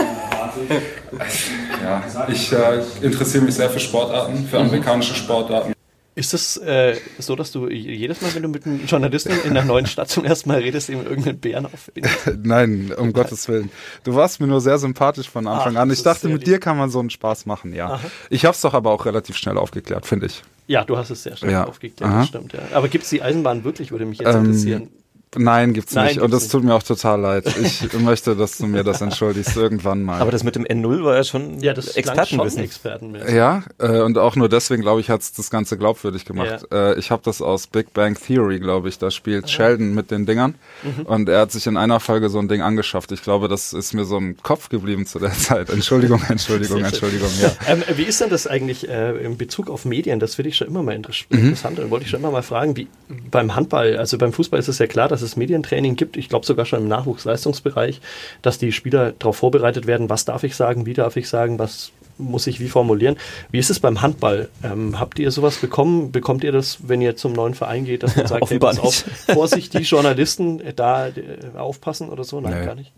ja, 1.84 2.04
ich 2.28 2.52
äh, 2.52 2.82
interessiere 3.02 3.44
mich 3.44 3.56
sehr 3.56 3.70
für 3.70 3.80
Sportarten, 3.80 4.46
für 4.46 4.60
amerikanische 4.60 5.16
Sportarten. 5.16 5.74
Ist 6.20 6.34
es 6.34 6.58
äh, 6.58 6.98
so, 7.18 7.38
dass 7.38 7.54
du 7.54 7.70
jedes 7.70 8.22
Mal, 8.22 8.36
wenn 8.36 8.44
du 8.44 8.50
mit 8.50 8.66
einem 8.66 8.86
Journalisten 8.86 9.32
in 9.46 9.52
einer 9.52 9.64
neuen 9.64 9.86
Stadt 9.86 10.10
zum 10.10 10.26
ersten 10.26 10.50
Mal 10.50 10.60
redest, 10.60 10.90
ihm 10.90 11.02
irgendeinen 11.02 11.40
Bären 11.40 11.66
auffindest? 11.66 12.32
Nein, 12.44 12.92
um 12.98 13.14
Gottes 13.14 13.48
Willen. 13.48 13.72
Du 14.04 14.16
warst 14.16 14.42
mir 14.42 14.48
nur 14.48 14.60
sehr 14.60 14.78
sympathisch 14.80 15.30
von 15.30 15.48
Anfang 15.48 15.78
Ach, 15.78 15.82
an. 15.84 15.92
Ich 15.92 16.04
dachte, 16.04 16.28
mit 16.28 16.40
lieb. 16.40 16.46
dir 16.46 16.60
kann 16.60 16.78
man 16.78 16.90
so 16.90 17.00
einen 17.00 17.10
Spaß 17.10 17.46
machen, 17.46 17.74
ja. 17.74 17.92
Aha. 17.92 18.12
Ich 18.30 18.44
habe 18.44 18.54
es 18.54 18.60
doch 18.60 18.74
aber 18.74 18.92
auch 18.92 19.06
relativ 19.06 19.38
schnell 19.38 19.58
aufgeklärt, 19.58 20.06
finde 20.06 20.26
ich. 20.26 20.42
Ja, 20.68 20.84
du 20.84 20.98
hast 20.98 21.10
es 21.10 21.24
sehr 21.24 21.38
schnell 21.38 21.54
ja. 21.54 21.66
aufgeklärt, 21.66 22.12
das 22.12 22.28
stimmt, 22.28 22.52
ja. 22.52 22.60
Aber 22.74 22.90
gibt 22.90 23.06
es 23.06 23.10
die 23.12 23.22
Eisenbahn 23.22 23.64
wirklich, 23.64 23.92
würde 23.92 24.06
mich 24.06 24.20
jetzt 24.20 24.36
ähm, 24.36 24.44
interessieren. 24.44 24.90
Nein, 25.38 25.74
gibt's 25.74 25.94
Nein, 25.94 26.06
nicht. 26.06 26.14
Gibt's 26.16 26.26
und 26.26 26.32
das 26.32 26.44
nicht. 26.44 26.52
tut 26.52 26.64
mir 26.64 26.74
auch 26.74 26.84
total 26.84 27.22
leid. 27.22 27.46
Ich 27.62 27.94
möchte, 28.00 28.36
dass 28.36 28.58
du 28.58 28.66
mir 28.66 28.84
das 28.84 29.02
entschuldigst 29.02 29.56
irgendwann 29.56 30.04
mal. 30.04 30.20
Aber 30.22 30.32
das 30.32 30.44
mit 30.44 30.56
dem 30.56 30.66
N0 30.66 31.04
war 31.04 31.16
ja 31.16 31.24
schon 31.24 31.60
ja, 31.60 31.74
das 31.74 31.96
Expertenwissen. 31.96 32.64
Experten 32.64 33.16
ja, 33.32 33.64
äh, 33.78 34.00
und 34.00 34.18
auch 34.18 34.36
nur 34.36 34.50
deswegen, 34.50 34.82
glaube 34.82 35.02
ich, 35.02 35.10
hat's 35.10 35.32
das 35.34 35.50
Ganze 35.50 35.78
glaubwürdig 35.78 36.26
gemacht. 36.26 36.66
Ja. 36.72 36.92
Äh, 36.92 37.00
ich 37.00 37.12
habe 37.12 37.22
das 37.24 37.42
aus 37.42 37.68
Big 37.68 37.94
Bang 37.94 38.18
Theory, 38.20 38.60
glaube 38.60 38.90
ich. 38.90 38.98
Da 38.98 39.12
spielt 39.12 39.46
Aha. 39.46 39.52
Sheldon 39.52 39.94
mit 39.94 40.10
den 40.10 40.26
Dingern. 40.26 40.56
Mhm. 40.84 41.06
Und 41.06 41.30
er 41.30 41.42
hat 41.42 41.52
sich 41.52 41.68
in 41.68 41.78
einer 41.78 42.00
Folge 42.00 42.30
so 42.30 42.40
ein 42.40 42.48
Ding 42.48 42.62
angeschafft. 42.62 43.12
Ich 43.12 43.22
glaube, 43.22 43.48
das 43.48 43.74
ist 43.74 43.94
mir 43.94 44.06
so 44.06 44.18
im 44.18 44.38
Kopf 44.42 44.70
geblieben 44.70 45.06
zu 45.06 45.20
der 45.20 45.34
Zeit. 45.34 45.70
Entschuldigung, 45.70 46.22
Entschuldigung, 46.28 46.84
Entschuldigung. 46.84 47.30
Ja. 47.42 47.52
Ähm, 47.68 47.84
wie 47.96 48.04
ist 48.04 48.20
denn 48.20 48.30
das 48.30 48.48
eigentlich 48.48 48.90
äh, 48.90 49.18
in 49.24 49.38
Bezug 49.38 49.70
auf 49.70 49.86
Medien? 49.86 50.20
Das 50.20 50.36
finde 50.36 50.50
ich 50.50 50.58
schon 50.58 50.68
immer 50.68 50.82
mal 50.82 50.98
mhm. 50.98 51.06
interessant. 51.06 51.78
Mhm. 51.78 51.84
Und 51.86 51.92
wollte 51.92 52.06
ich 52.06 52.12
schon 52.12 52.20
immer 52.20 52.32
mal 52.32 52.42
fragen, 52.42 52.76
wie 52.76 52.88
beim 53.30 53.56
Handball, 53.56 53.98
also 53.98 54.18
beim 54.18 54.34
Fußball 54.34 54.60
ist 54.60 54.68
es 54.68 54.80
ja 54.80 54.88
klar, 54.88 55.08
dass 55.08 55.19
es 55.22 55.36
Medientraining 55.36 55.96
gibt, 55.96 56.18
ich 56.18 56.30
glaube 56.30 56.46
sogar 56.46 56.66
schon 56.66 56.82
im 56.82 56.88
Nachwuchsleistungsbereich, 56.88 58.02
dass 58.42 58.58
die 58.58 58.72
Spieler 58.72 59.14
darauf 59.18 59.38
vorbereitet 59.38 59.88
werden, 59.88 60.10
was 60.10 60.26
darf 60.26 60.44
ich 60.44 60.56
sagen, 60.56 60.86
wie 60.86 60.94
darf 60.94 61.16
ich 61.16 61.30
sagen, 61.30 61.60
was 61.60 61.92
muss 62.20 62.48
ich 62.48 62.60
wie 62.60 62.68
formulieren. 62.68 63.16
Wie 63.50 63.60
ist 63.60 63.70
es 63.70 63.80
beim 63.80 64.02
Handball? 64.02 64.50
Ähm, 64.64 65.00
habt 65.00 65.20
ihr 65.20 65.32
sowas 65.32 65.58
bekommen? 65.58 66.12
Bekommt 66.12 66.44
ihr 66.44 66.52
das, 66.52 66.80
wenn 66.88 67.02
ihr 67.02 67.16
zum 67.16 67.34
neuen 67.34 67.54
Verein 67.54 67.86
geht, 67.86 68.04
dass 68.04 68.16
man 68.16 68.28
sagt, 68.28 68.50
hey, 68.50 68.60
pass 68.60 68.80
auf, 68.80 69.06
Vorsicht, 69.28 69.74
die 69.74 69.84
Journalisten 69.84 70.62
da 70.76 71.08
äh, 71.08 71.12
aufpassen 71.58 72.10
oder 72.10 72.24
so? 72.24 72.42
Nein, 72.42 72.60
nee. 72.60 72.66
gar 72.66 72.76
nicht. 72.76 72.92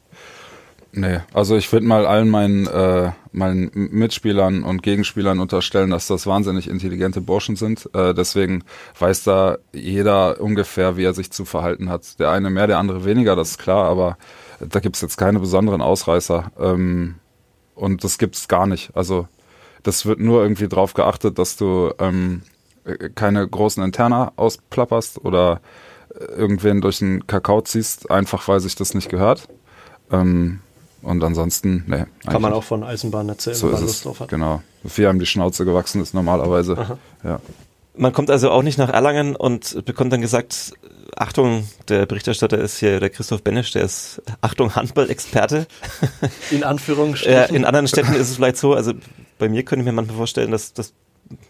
Nee, 0.93 1.19
also 1.33 1.55
ich 1.55 1.71
würde 1.71 1.85
mal 1.85 2.05
allen 2.05 2.29
meinen, 2.29 2.67
äh, 2.67 3.11
meinen 3.31 3.71
Mitspielern 3.73 4.63
und 4.63 4.83
Gegenspielern 4.83 5.39
unterstellen, 5.39 5.89
dass 5.89 6.07
das 6.07 6.27
wahnsinnig 6.27 6.69
intelligente 6.69 7.21
Burschen 7.21 7.55
sind. 7.55 7.89
Äh, 7.93 8.13
deswegen 8.13 8.63
weiß 8.99 9.23
da 9.23 9.57
jeder 9.71 10.41
ungefähr, 10.41 10.97
wie 10.97 11.05
er 11.05 11.13
sich 11.13 11.31
zu 11.31 11.45
verhalten 11.45 11.89
hat. 11.89 12.19
Der 12.19 12.31
eine 12.31 12.49
mehr, 12.49 12.67
der 12.67 12.77
andere 12.77 13.05
weniger, 13.05 13.37
das 13.37 13.51
ist 13.51 13.57
klar, 13.57 13.85
aber 13.85 14.17
da 14.59 14.79
gibt's 14.81 15.01
jetzt 15.01 15.17
keine 15.17 15.39
besonderen 15.39 15.81
Ausreißer. 15.81 16.51
Ähm, 16.59 17.15
und 17.73 18.03
das 18.03 18.17
gibt's 18.17 18.49
gar 18.49 18.67
nicht. 18.67 18.91
Also 18.93 19.29
das 19.83 20.05
wird 20.05 20.19
nur 20.19 20.43
irgendwie 20.43 20.67
drauf 20.67 20.93
geachtet, 20.93 21.39
dass 21.39 21.55
du 21.55 21.93
ähm, 21.99 22.41
keine 23.15 23.47
großen 23.47 23.81
Interna 23.81 24.33
ausplapperst 24.35 25.23
oder 25.23 25.61
irgendwen 26.35 26.81
durch 26.81 26.99
den 26.99 27.25
Kakao 27.27 27.61
ziehst, 27.61 28.11
einfach 28.11 28.47
weil 28.47 28.59
sich 28.59 28.75
das 28.75 28.93
nicht 28.93 29.09
gehört. 29.09 29.47
Ähm, 30.11 30.59
und 31.01 31.23
ansonsten, 31.23 31.83
ne. 31.87 32.07
Kann 32.25 32.41
man 32.41 32.53
auch 32.53 32.63
von 32.63 32.83
Eisenbahn 32.83 33.29
erzählen, 33.29 33.55
so 33.55 33.67
wenn 33.67 33.73
man 33.73 33.83
Lust 33.83 34.05
drauf 34.05 34.19
hat. 34.19 34.29
Genau. 34.29 34.61
Vier 34.85 35.07
haben 35.07 35.19
die 35.19 35.25
Schnauze 35.25 35.65
gewachsen 35.65 36.01
ist 36.01 36.13
normalerweise. 36.13 36.77
Aha. 36.77 36.97
Ja. 37.23 37.39
Man 37.95 38.13
kommt 38.13 38.31
also 38.31 38.49
auch 38.51 38.63
nicht 38.63 38.77
nach 38.77 38.89
Erlangen 38.89 39.35
und 39.35 39.85
bekommt 39.85 40.13
dann 40.13 40.21
gesagt, 40.21 40.73
Achtung, 41.15 41.67
der 41.87 42.05
Berichterstatter 42.05 42.57
ist 42.57 42.77
hier 42.77 42.99
der 42.99 43.09
Christoph 43.09 43.43
Benesch, 43.43 43.71
der 43.71 43.83
ist 43.83 44.21
Achtung 44.39 44.75
Handball-Experte. 44.75 45.67
In 46.51 46.63
Anführungsstrichen. 46.63 47.55
in 47.55 47.65
anderen 47.65 47.87
Städten 47.87 48.13
ist 48.13 48.29
es 48.29 48.35
vielleicht 48.35 48.57
so, 48.57 48.73
also 48.73 48.93
bei 49.37 49.49
mir 49.49 49.63
könnte 49.63 49.81
ich 49.81 49.85
mir 49.85 49.91
manchmal 49.91 50.17
vorstellen, 50.17 50.51
dass, 50.51 50.73
dass 50.73 50.93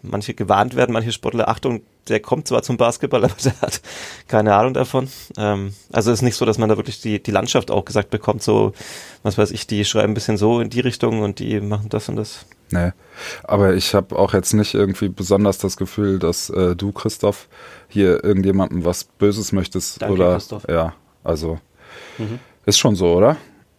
manche 0.02 0.34
gewarnt 0.34 0.76
werden, 0.76 0.92
manche 0.92 1.12
Sportler, 1.12 1.48
Achtung, 1.48 1.82
der 2.08 2.20
kommt 2.20 2.48
zwar 2.48 2.62
zum 2.62 2.76
Basketball, 2.76 3.24
aber 3.24 3.34
der 3.44 3.60
hat 3.60 3.80
keine 4.28 4.54
Ahnung 4.54 4.74
davon. 4.74 5.08
Ähm, 5.36 5.74
also 5.92 6.10
es 6.10 6.18
ist 6.18 6.22
nicht 6.22 6.36
so, 6.36 6.44
dass 6.44 6.58
man 6.58 6.68
da 6.68 6.76
wirklich 6.76 7.00
die, 7.00 7.22
die 7.22 7.30
Landschaft 7.30 7.70
auch 7.70 7.84
gesagt 7.84 8.10
bekommt, 8.10 8.42
so, 8.42 8.72
was 9.22 9.38
weiß 9.38 9.50
ich, 9.52 9.66
die 9.66 9.84
schreiben 9.84 10.12
ein 10.12 10.14
bisschen 10.14 10.36
so 10.36 10.60
in 10.60 10.70
die 10.70 10.80
Richtung 10.80 11.22
und 11.22 11.38
die 11.38 11.60
machen 11.60 11.88
das 11.88 12.08
und 12.08 12.16
das. 12.16 12.44
Nee, 12.70 12.92
aber 13.44 13.74
ich 13.74 13.94
habe 13.94 14.18
auch 14.18 14.32
jetzt 14.32 14.54
nicht 14.54 14.72
irgendwie 14.74 15.08
besonders 15.08 15.58
das 15.58 15.76
Gefühl, 15.76 16.18
dass 16.18 16.48
äh, 16.50 16.74
du, 16.74 16.90
Christoph, 16.92 17.48
hier 17.88 18.24
irgendjemandem 18.24 18.84
was 18.84 19.04
Böses 19.04 19.52
möchtest. 19.52 20.00
Danke, 20.00 20.14
oder 20.14 20.32
Christoph. 20.34 20.66
Ja, 20.68 20.94
also 21.22 21.58
Mhm. 22.18 22.38
ist 22.64 22.78
schon 22.78 22.96
so, 22.96 23.12
oder? 23.14 23.36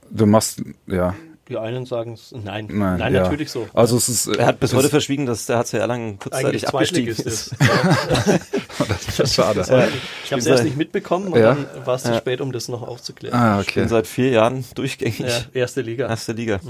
Du 0.10 0.26
machst, 0.28 0.62
ja, 0.88 1.16
Die 1.50 1.58
einen 1.58 1.86
sagen 1.86 2.14
es, 2.14 2.32
nein, 2.32 2.68
nein, 2.72 3.00
nein, 3.00 3.14
ja. 3.14 3.24
natürlich 3.24 3.52
so. 3.52 3.68
Also 3.74 3.98
es 3.98 4.08
ist. 4.08 4.28
Er 4.28 4.46
hat 4.46 4.62
bis 4.62 4.74
heute 4.74 4.88
verschwiegen, 4.88 5.26
dass 5.26 5.46
der 5.46 5.58
HC 5.58 5.78
Erlangen 5.78 6.18
kurzzeitig 6.18 6.68
abgestiegen 6.70 7.14
Zweitligist 7.14 7.52
ist. 7.52 7.56
das 9.08 9.20
ist 9.20 9.34
schade. 9.36 9.62
Ich 10.24 10.32
habe 10.32 10.39
es 10.39 10.46
erst 10.46 10.64
nicht 10.64 10.78
mitbekommen 10.78 11.34
und 11.34 11.39
Ja. 11.39 11.56
dann 11.56 11.86
war 11.86 11.96
es 11.96 12.04
zu 12.04 12.16
spät, 12.16 12.39
um 12.39 12.54
das 12.54 12.70
noch 12.70 12.82
aufzuklären. 12.82 13.38
Ah, 13.38 13.60
Ich 13.62 13.74
bin 13.74 13.84
okay. 13.84 13.89
seit 13.89 14.08
vier 14.08 14.30
Jahren 14.30 14.64
durchgängig 14.76 15.20
Ja, 15.20 15.41
erste 15.54 15.82
Liga. 15.82 16.08
erste 16.08 16.32
Liga. 16.32 16.62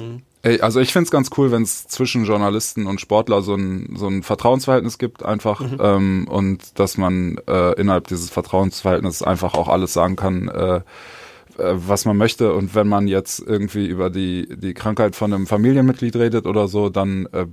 Ey, 0.42 0.60
also 0.62 0.80
ich 0.80 0.92
find's 0.92 1.12
ganz 1.12 1.30
cool, 1.38 1.52
wenn 1.52 1.62
es 1.62 1.88
zwischen 1.88 2.26
Journalisten 2.26 2.88
und 2.88 3.00
Sportler 3.00 3.44
so 3.44 3.56
ein, 3.56 3.94
so 3.96 4.08
ein 4.08 4.24
Vertrauensverhältnis 4.24 4.98
gibt 4.98 5.24
einfach 5.24 5.62
ähm, 5.80 6.28
und 6.28 6.80
dass 6.80 6.98
man 6.98 7.38
äh, 7.48 7.80
innerhalb 7.80 8.08
dieses 8.08 8.30
Vertrauensverhältnisses 8.32 9.22
einfach 9.22 9.54
auch 9.54 9.70
alles 9.70 9.94
sagen 9.94 10.16
kann, 10.16 10.50
äh, 10.50 10.76
äh, 10.78 10.82
was 11.58 12.06
man 12.06 12.18
möchte 12.18 12.54
und 12.54 12.76
wenn 12.76 12.88
man 12.88 13.08
jetzt 13.08 13.40
irgendwie 13.40 13.86
über 13.88 14.10
die, 14.10 14.48
die 14.56 14.74
Krankheit 14.74 15.16
von 15.16 15.34
einem 15.34 15.48
Familienmitglied 15.48 16.16
redet 16.16 16.46
oder 16.46 16.68
so, 16.68 16.90
dann 16.90 17.28
äh, 17.32 17.46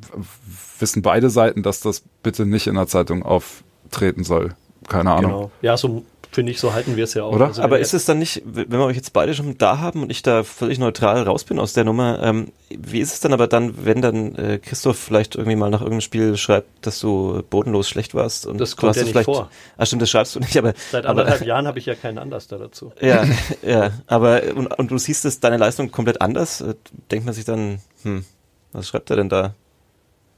wissen 0.78 1.02
beide 1.02 1.30
Seiten, 1.30 1.62
dass 1.62 1.80
das 1.80 2.02
bitte 2.22 2.46
nicht 2.46 2.66
in 2.66 2.74
der 2.74 2.86
Zeitung 2.86 3.22
auftreten 3.22 4.24
soll. 4.24 4.54
Keine 4.88 5.12
Ahnung. 5.12 5.30
Genau. 5.30 5.50
Ja, 5.62 5.76
so 5.76 6.04
finde 6.32 6.52
ich, 6.52 6.60
so 6.60 6.72
halten 6.72 6.96
wir 6.96 7.04
es 7.04 7.14
ja 7.14 7.24
auch. 7.24 7.32
Oder? 7.32 7.46
Also, 7.46 7.62
Aber 7.62 7.78
ist 7.78 7.94
es 7.94 8.04
dann 8.04 8.18
nicht, 8.18 8.42
wenn 8.44 8.70
wir 8.70 8.84
euch 8.84 8.96
jetzt 8.96 9.12
beide 9.12 9.34
schon 9.34 9.58
da 9.58 9.78
haben 9.78 10.02
und 10.02 10.10
ich 10.10 10.22
da 10.22 10.44
völlig 10.44 10.78
neutral 10.78 11.22
raus 11.22 11.44
bin 11.44 11.58
aus 11.58 11.72
der 11.72 11.84
Nummer, 11.84 12.22
ähm, 12.22 12.52
wie 12.68 13.00
ist 13.00 13.12
es 13.12 13.20
dann 13.20 13.32
aber 13.32 13.46
dann, 13.46 13.84
wenn 13.84 14.00
dann 14.00 14.34
äh, 14.36 14.58
Christoph 14.58 14.98
vielleicht 14.98 15.34
irgendwie 15.34 15.56
mal 15.56 15.70
nach 15.70 15.80
irgendeinem 15.80 16.02
Spiel 16.02 16.36
schreibt, 16.36 16.86
dass 16.86 17.00
du 17.00 17.42
bodenlos 17.50 17.88
schlecht 17.88 18.14
warst 18.14 18.46
und 18.46 18.58
Das 18.58 18.70
du 18.70 18.76
kommt 18.76 18.90
hast 18.90 18.96
ja 18.96 19.02
nicht 19.02 19.12
vielleicht, 19.12 19.26
vor. 19.26 19.50
Ah, 19.76 19.86
stimmt, 19.86 20.02
das 20.02 20.10
schreibst 20.10 20.34
du 20.36 20.40
nicht, 20.40 20.56
aber 20.56 20.74
Seit 20.90 21.04
aber, 21.04 21.22
anderthalb 21.22 21.46
Jahren 21.46 21.66
habe 21.66 21.78
ich 21.78 21.86
ja 21.86 21.94
keinen 21.94 22.18
Anlass 22.18 22.46
da 22.46 22.58
dazu. 22.58 22.92
ja, 23.00 23.24
ja, 23.62 23.90
aber 24.06 24.42
und, 24.54 24.66
und 24.66 24.90
du 24.90 24.98
siehst 24.98 25.24
es 25.24 25.40
deine 25.40 25.56
Leistung 25.56 25.90
komplett 25.90 26.20
anders, 26.20 26.60
äh, 26.60 26.74
denkt 27.10 27.26
man 27.26 27.34
sich 27.34 27.44
dann, 27.44 27.80
hm, 28.02 28.24
was 28.72 28.88
schreibt 28.88 29.10
er 29.10 29.16
denn 29.16 29.28
da? 29.28 29.54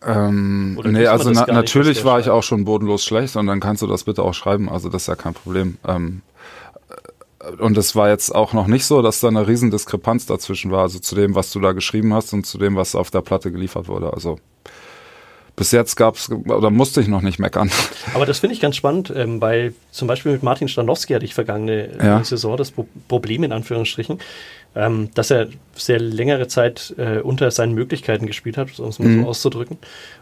Ähm, 0.07 0.77
Oder 0.79 0.91
nee, 0.91 1.07
also 1.07 1.31
na, 1.31 1.41
nicht, 1.41 1.53
natürlich 1.53 2.05
war 2.05 2.19
ich 2.19 2.29
auch 2.29 2.43
schon 2.43 2.65
bodenlos 2.65 3.05
schlecht 3.05 3.37
und 3.37 3.47
dann 3.47 3.61
kannst 3.61 3.83
du 3.83 3.87
das 3.87 4.05
bitte 4.05 4.23
auch 4.23 4.35
schreiben. 4.35 4.69
Also 4.69 4.89
das 4.89 5.03
ist 5.03 5.09
ja 5.09 5.15
kein 5.15 5.35
Problem. 5.35 5.79
Ähm, 5.87 6.23
äh, 7.41 7.63
und 7.63 7.77
es 7.79 7.95
war 7.95 8.09
jetzt 8.09 8.35
auch 8.35 8.53
noch 8.53 8.67
nicht 8.67 8.85
so, 8.85 9.03
dass 9.03 9.21
da 9.21 9.29
eine 9.29 9.47
riesen 9.47 9.71
Diskrepanz 9.71 10.27
dazwischen 10.27 10.71
war, 10.71 10.83
also 10.83 10.99
zu 10.99 11.15
dem, 11.15 11.35
was 11.35 11.53
du 11.53 11.61
da 11.61 11.73
geschrieben 11.73 12.15
hast 12.15 12.33
und 12.33 12.47
zu 12.47 12.59
dem, 12.59 12.77
was 12.77 12.95
auf 12.95 13.11
der 13.11 13.21
Platte 13.21 13.53
geliefert 13.53 13.89
wurde. 13.89 14.13
Also 14.13 14.39
bis 15.55 15.71
jetzt 15.71 15.97
gab's 15.97 16.31
oder 16.31 16.71
musste 16.71 17.01
ich 17.01 17.09
noch 17.09 17.21
nicht 17.21 17.39
meckern. 17.39 17.71
Aber 18.15 18.27
das 18.27 18.39
finde 18.39 18.55
ich 18.55 18.61
ganz 18.61 18.77
spannend, 18.77 19.13
ähm, 19.15 19.41
weil 19.41 19.75
zum 19.91 20.09
Beispiel 20.09 20.33
mit 20.33 20.43
Martin 20.43 20.69
Standowski 20.69 21.13
hatte 21.13 21.25
ich 21.25 21.35
vergangene 21.35 21.99
äh, 21.99 22.07
Ja. 22.07 22.25
Saison 22.25 22.57
das 22.57 22.71
Pro 22.71 22.87
Problem 23.09 23.45
in 23.45 23.53
Anführungsstrichen, 23.53 24.19
ähm, 24.75 25.11
dass 25.15 25.31
er 25.31 25.49
sehr 25.75 26.01
längere 26.01 26.49
Zeit 26.49 26.95
äh, 26.99 27.19
unter 27.21 27.51
seinen 27.51 27.75
Möglichkeiten 27.75 28.27
gespielt 28.27 28.57
hat, 28.57 28.79
um 28.79 28.89
es 28.89 28.99
mal 28.99 29.09
Mhm. 29.09 29.23
so 29.23 29.29
auszudrücken. 29.29 29.79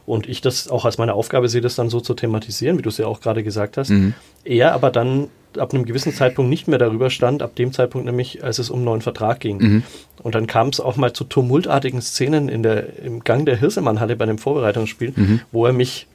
Und 0.06 0.28
ich 0.28 0.40
das 0.40 0.68
auch 0.68 0.84
als 0.84 0.98
meine 0.98 1.14
Aufgabe 1.14 1.48
sehe, 1.48 1.60
das 1.60 1.76
dann 1.76 1.90
so 1.90 2.00
zu 2.00 2.14
thematisieren, 2.14 2.78
wie 2.78 2.82
du 2.82 2.88
es 2.88 2.98
ja 2.98 3.06
auch 3.06 3.20
gerade 3.20 3.42
gesagt 3.42 3.76
hast. 3.76 3.90
Mhm. 3.90 4.14
Er 4.44 4.72
aber 4.72 4.90
dann 4.90 5.28
ab 5.58 5.74
einem 5.74 5.84
gewissen 5.84 6.12
Zeitpunkt 6.14 6.48
nicht 6.48 6.68
mehr 6.68 6.78
darüber 6.78 7.10
stand, 7.10 7.42
ab 7.42 7.56
dem 7.56 7.72
Zeitpunkt 7.72 8.06
nämlich, 8.06 8.44
als 8.44 8.58
es 8.60 8.70
um 8.70 8.76
einen 8.78 8.84
neuen 8.84 9.00
Vertrag 9.02 9.40
ging. 9.40 9.58
Mhm. 9.58 9.82
Und 10.22 10.34
dann 10.36 10.46
kam 10.46 10.68
es 10.68 10.78
auch 10.80 10.96
mal 10.96 11.12
zu 11.12 11.24
tumultartigen 11.24 12.00
Szenen 12.02 12.48
in 12.48 12.62
der, 12.62 13.00
im 13.04 13.24
Gang 13.24 13.46
der 13.46 13.56
Hirsemann-Halle 13.56 14.14
bei 14.16 14.24
einem 14.24 14.38
Vorbereitungsspiel, 14.38 15.12
Mhm. 15.16 15.40
wo 15.50 15.66
er 15.66 15.72
mich, 15.72 16.06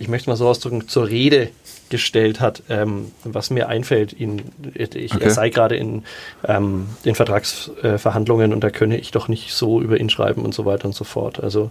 ich 0.00 0.08
möchte 0.08 0.28
mal 0.30 0.36
so 0.36 0.48
ausdrücken, 0.48 0.88
zur 0.88 1.08
Rede 1.08 1.50
gestellt 1.90 2.40
hat, 2.40 2.62
ähm, 2.68 3.12
was 3.24 3.50
mir 3.50 3.68
einfällt, 3.68 4.12
ihn, 4.12 4.42
ich, 4.74 5.14
Okay. 5.14 5.24
er 5.24 5.30
sei 5.30 5.48
gerade 5.50 5.76
in 5.76 6.04
ähm, 6.46 6.88
den 7.04 7.14
Vertragsverhandlungen 7.14 8.52
und 8.52 8.62
da 8.62 8.70
könne 8.70 8.98
ich 8.98 9.10
doch 9.10 9.28
nicht 9.28 9.52
so 9.52 9.80
über 9.80 9.98
ihn 10.00 10.10
schreiben 10.10 10.42
und 10.44 10.54
so 10.54 10.64
weiter 10.64 10.86
und 10.86 10.94
so 10.94 11.04
fort. 11.04 11.42
Also 11.42 11.70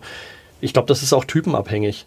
ich 0.61 0.73
glaube, 0.73 0.87
das 0.87 1.03
ist 1.03 1.13
auch 1.13 1.25
typenabhängig, 1.25 2.05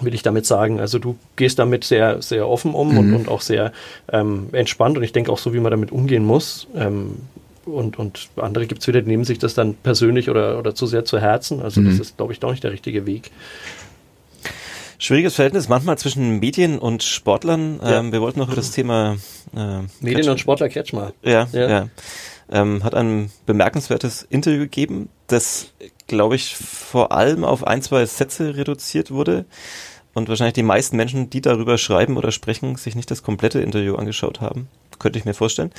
will 0.00 0.14
ich 0.14 0.22
damit 0.22 0.44
sagen. 0.46 0.80
Also 0.80 0.98
du 0.98 1.16
gehst 1.36 1.58
damit 1.58 1.84
sehr, 1.84 2.20
sehr 2.20 2.48
offen 2.48 2.74
um 2.74 2.98
und, 2.98 3.08
Mhm. 3.08 3.16
und 3.16 3.28
auch 3.28 3.40
sehr 3.40 3.72
ähm, 4.12 4.48
entspannt 4.52 4.96
und 4.98 5.02
ich 5.02 5.12
denke 5.12 5.32
auch 5.32 5.38
so, 5.38 5.54
wie 5.54 5.60
man 5.60 5.70
damit 5.70 5.92
umgehen 5.92 6.24
muss. 6.24 6.66
Ähm, 6.76 7.16
und, 7.64 7.98
und 7.98 8.28
andere 8.36 8.66
gibt 8.66 8.82
es 8.82 8.86
wieder, 8.86 9.02
die 9.02 9.08
nehmen 9.08 9.24
sich 9.24 9.38
das 9.40 9.54
dann 9.54 9.74
persönlich 9.74 10.30
oder, 10.30 10.58
oder 10.58 10.74
zu 10.76 10.86
sehr 10.86 11.04
zu 11.04 11.18
Herzen. 11.18 11.62
Also 11.62 11.80
das 11.82 11.94
Mhm. 11.94 12.00
ist, 12.00 12.16
glaube 12.16 12.32
ich, 12.32 12.38
doch 12.38 12.50
nicht 12.52 12.62
der 12.62 12.70
richtige 12.70 13.06
Weg. 13.06 13.32
Schwieriges 14.98 15.34
Verhältnis 15.34 15.68
manchmal 15.68 15.98
zwischen 15.98 16.38
Medien 16.38 16.78
und 16.78 17.02
Sportlern. 17.02 17.80
Ja. 17.82 17.98
Ähm, 17.98 18.12
wir 18.12 18.20
wollten 18.20 18.38
noch 18.38 18.48
über 18.48 18.56
das 18.56 18.70
Thema 18.70 19.16
äh, 19.54 19.80
Medien 20.00 20.28
und 20.28 20.40
Sportler 20.40 20.68
Kretschmer. 20.68 21.12
Ja, 21.22 21.48
Ja. 21.52 21.68
ja. 21.68 21.88
Ähm, 22.48 22.84
hat 22.84 22.94
ein 22.94 23.30
bemerkenswertes 23.44 24.22
Interview 24.22 24.60
gegeben, 24.60 25.08
das, 25.26 25.72
glaube 26.06 26.36
ich, 26.36 26.54
vor 26.54 27.10
allem 27.10 27.44
auf 27.44 27.66
ein, 27.66 27.82
zwei 27.82 28.06
Sätze 28.06 28.56
reduziert 28.56 29.10
wurde. 29.10 29.46
Und 30.14 30.28
wahrscheinlich 30.28 30.54
die 30.54 30.62
meisten 30.62 30.96
Menschen, 30.96 31.28
die 31.28 31.40
darüber 31.42 31.76
schreiben 31.76 32.16
oder 32.16 32.30
sprechen, 32.30 32.76
sich 32.76 32.94
nicht 32.94 33.10
das 33.10 33.22
komplette 33.22 33.60
Interview 33.60 33.96
angeschaut 33.96 34.40
haben. 34.40 34.68
Könnte 34.98 35.18
ich 35.18 35.24
mir 35.24 35.34
vorstellen. 35.34 35.70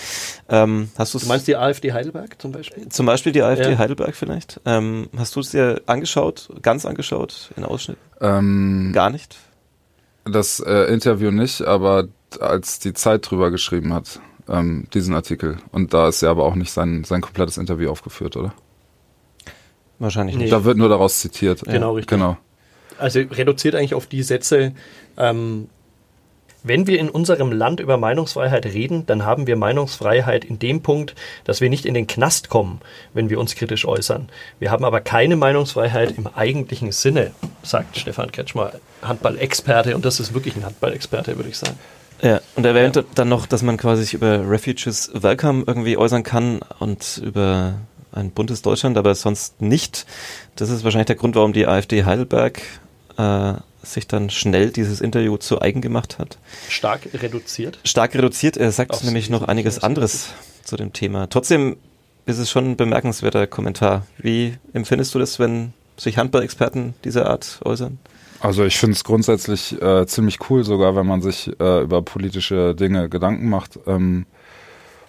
Ähm, 0.49 0.89
hast 0.97 1.13
du 1.13 1.20
Du 1.20 1.26
meinst 1.28 1.47
die 1.47 1.55
AfD 1.55 1.93
Heidelberg 1.93 2.41
zum 2.41 2.51
Beispiel? 2.51 2.88
zum 2.89 3.05
Beispiel 3.05 3.32
die 3.32 3.41
AfD 3.41 3.72
Ja. 3.72 3.78
Heidelberg 3.78 4.15
vielleicht? 4.15 4.59
Ähm, 4.65 5.09
hast 5.18 5.36
du 5.36 5.39
es 5.39 5.49
dir 5.51 5.82
angeschaut, 5.86 6.49
ganz 6.61 6.86
angeschaut, 6.86 7.51
in 7.57 7.63
Ausschnitt? 7.63 7.97
Ähm, 8.22 8.91
Gar 8.93 9.09
nicht? 9.09 9.36
das 10.26 10.59
äh, 10.59 10.91
Interview 10.93 11.32
nicht, 11.32 11.61
aber 11.61 12.09
als 12.41 12.80
die 12.80 12.93
Zeit 12.93 13.30
drüber 13.32 13.49
geschrieben 13.49 13.93
hat, 13.93 14.20
ähm, 14.49 14.88
diesen 14.93 15.15
Artikel. 15.15 15.57
Und 15.72 15.93
da 15.93 16.09
ist 16.09 16.22
ja 16.22 16.30
aber 16.32 16.43
auch 16.43 16.55
nicht 16.55 16.72
sein, 16.72 17.05
sein 17.05 17.22
komplettes 17.22 17.57
Interview 17.57 17.89
aufgeführt, 17.89 18.36
oder? 18.36 18.53
Wahrscheinlich 19.99 20.36
nicht. 20.36 20.51
Da 20.51 20.63
wird 20.63 20.78
nur 20.78 20.89
daraus 20.89 21.20
zitiert. 21.22 21.63
Genau, 21.63 21.93
richtig. 21.93 22.09
Genau. 22.09 22.38
Also 22.99 23.20
reduziert 23.20 23.76
eigentlich 23.76 23.93
auf 23.93 24.07
die 24.07 24.24
Sätze, 24.24 24.74
ähm, 25.18 25.70
wenn 26.68 26.88
wir 26.88 26.99
in 26.99 27.09
unserem 27.09 27.51
Land 27.51 27.80
über 27.80 27.97
Meinungsfreiheit 27.97 28.65
reden, 28.65 29.05
dann 29.05 29.26
haben 29.26 29.47
wir 29.47 29.55
Meinungsfreiheit 29.55 30.45
in 30.45 30.59
dem 30.59 30.82
Punkt, 30.82 31.15
dass 31.43 31.61
wir 31.61 31.70
nicht 31.70 31.86
in 31.86 31.93
den 31.93 32.07
Knast 32.07 32.49
kommen, 32.49 32.82
wenn 33.13 33.30
wir 33.30 33.39
uns 33.39 33.55
kritisch 33.55 33.86
äußern. 33.86 34.30
Wir 34.59 34.72
haben 34.72 34.86
aber 34.86 35.01
keine 35.01 35.36
Meinungsfreiheit 35.36 36.18
im 36.18 36.28
eigentlichen 36.28 36.91
Sinne, 36.91 37.32
sagt 37.63 37.97
Stefan 37.97 38.32
Kretschmer, 38.32 38.74
Handball-Experte. 39.01 39.95
Und 39.95 40.05
das 40.05 40.20
ist 40.20 40.34
wirklich 40.34 40.55
ein 40.55 40.65
Handball-Experte, 40.65 41.36
würde 41.38 41.49
ich 41.49 41.57
sagen. 41.57 41.78
Ja, 42.22 42.41
und 42.55 42.65
er 42.65 42.76
erwähnt 42.76 43.03
dann 43.15 43.30
noch, 43.30 43.45
dass 43.45 43.61
man 43.61 43.78
quasi 43.78 44.03
sich 44.03 44.13
über 44.15 44.49
Refugees 44.49 45.11
Welcome 45.13 45.65
irgendwie 45.68 45.97
äußern 45.97 46.24
kann 46.24 46.59
und 46.80 47.22
über 47.24 47.76
ein 48.11 48.32
buntes 48.32 48.63
Deutschland, 48.63 48.97
aber 48.97 49.13
sonst 49.13 49.61
nicht. 49.61 50.07
Das 50.55 50.70
ist 50.70 50.84
wahrscheinlich 50.84 51.07
der 51.07 51.15
Grund, 51.15 51.36
warum 51.36 51.53
die 51.53 51.68
AfD 51.68 52.05
Heidelberg 52.05 52.61
äh, 53.18 53.53
sich 53.93 54.07
dann 54.07 54.29
schnell 54.29 54.71
dieses 54.71 55.01
Interview 55.01 55.38
zu 55.38 55.61
eigen 55.61 55.81
gemacht 55.81 56.19
hat. 56.19 56.38
Stark 56.69 57.01
reduziert. 57.13 57.79
Stark 57.83 58.15
reduziert, 58.15 58.57
er 58.57 58.71
sagt 58.71 58.91
Aufs 58.91 59.03
nämlich 59.03 59.29
noch 59.29 59.43
einiges 59.43 59.79
anderes 59.79 60.29
zu 60.63 60.75
dem 60.75 60.93
Thema. 60.93 61.27
Trotzdem 61.29 61.77
ist 62.25 62.38
es 62.38 62.49
schon 62.49 62.71
ein 62.71 62.77
bemerkenswerter 62.77 63.47
Kommentar. 63.47 64.05
Wie 64.17 64.57
empfindest 64.73 65.15
du 65.15 65.19
das, 65.19 65.39
wenn 65.39 65.73
sich 65.97 66.17
Handball-Experten 66.17 66.93
dieser 67.03 67.29
Art 67.29 67.59
äußern? 67.63 67.97
Also 68.39 68.63
ich 68.65 68.77
finde 68.77 68.93
es 68.93 69.03
grundsätzlich 69.03 69.81
äh, 69.81 70.05
ziemlich 70.05 70.38
cool, 70.49 70.63
sogar 70.63 70.95
wenn 70.95 71.07
man 71.07 71.21
sich 71.21 71.49
äh, 71.59 71.81
über 71.81 72.01
politische 72.03 72.75
Dinge 72.75 73.09
Gedanken 73.09 73.49
macht. 73.49 73.79
Ähm, 73.88 74.25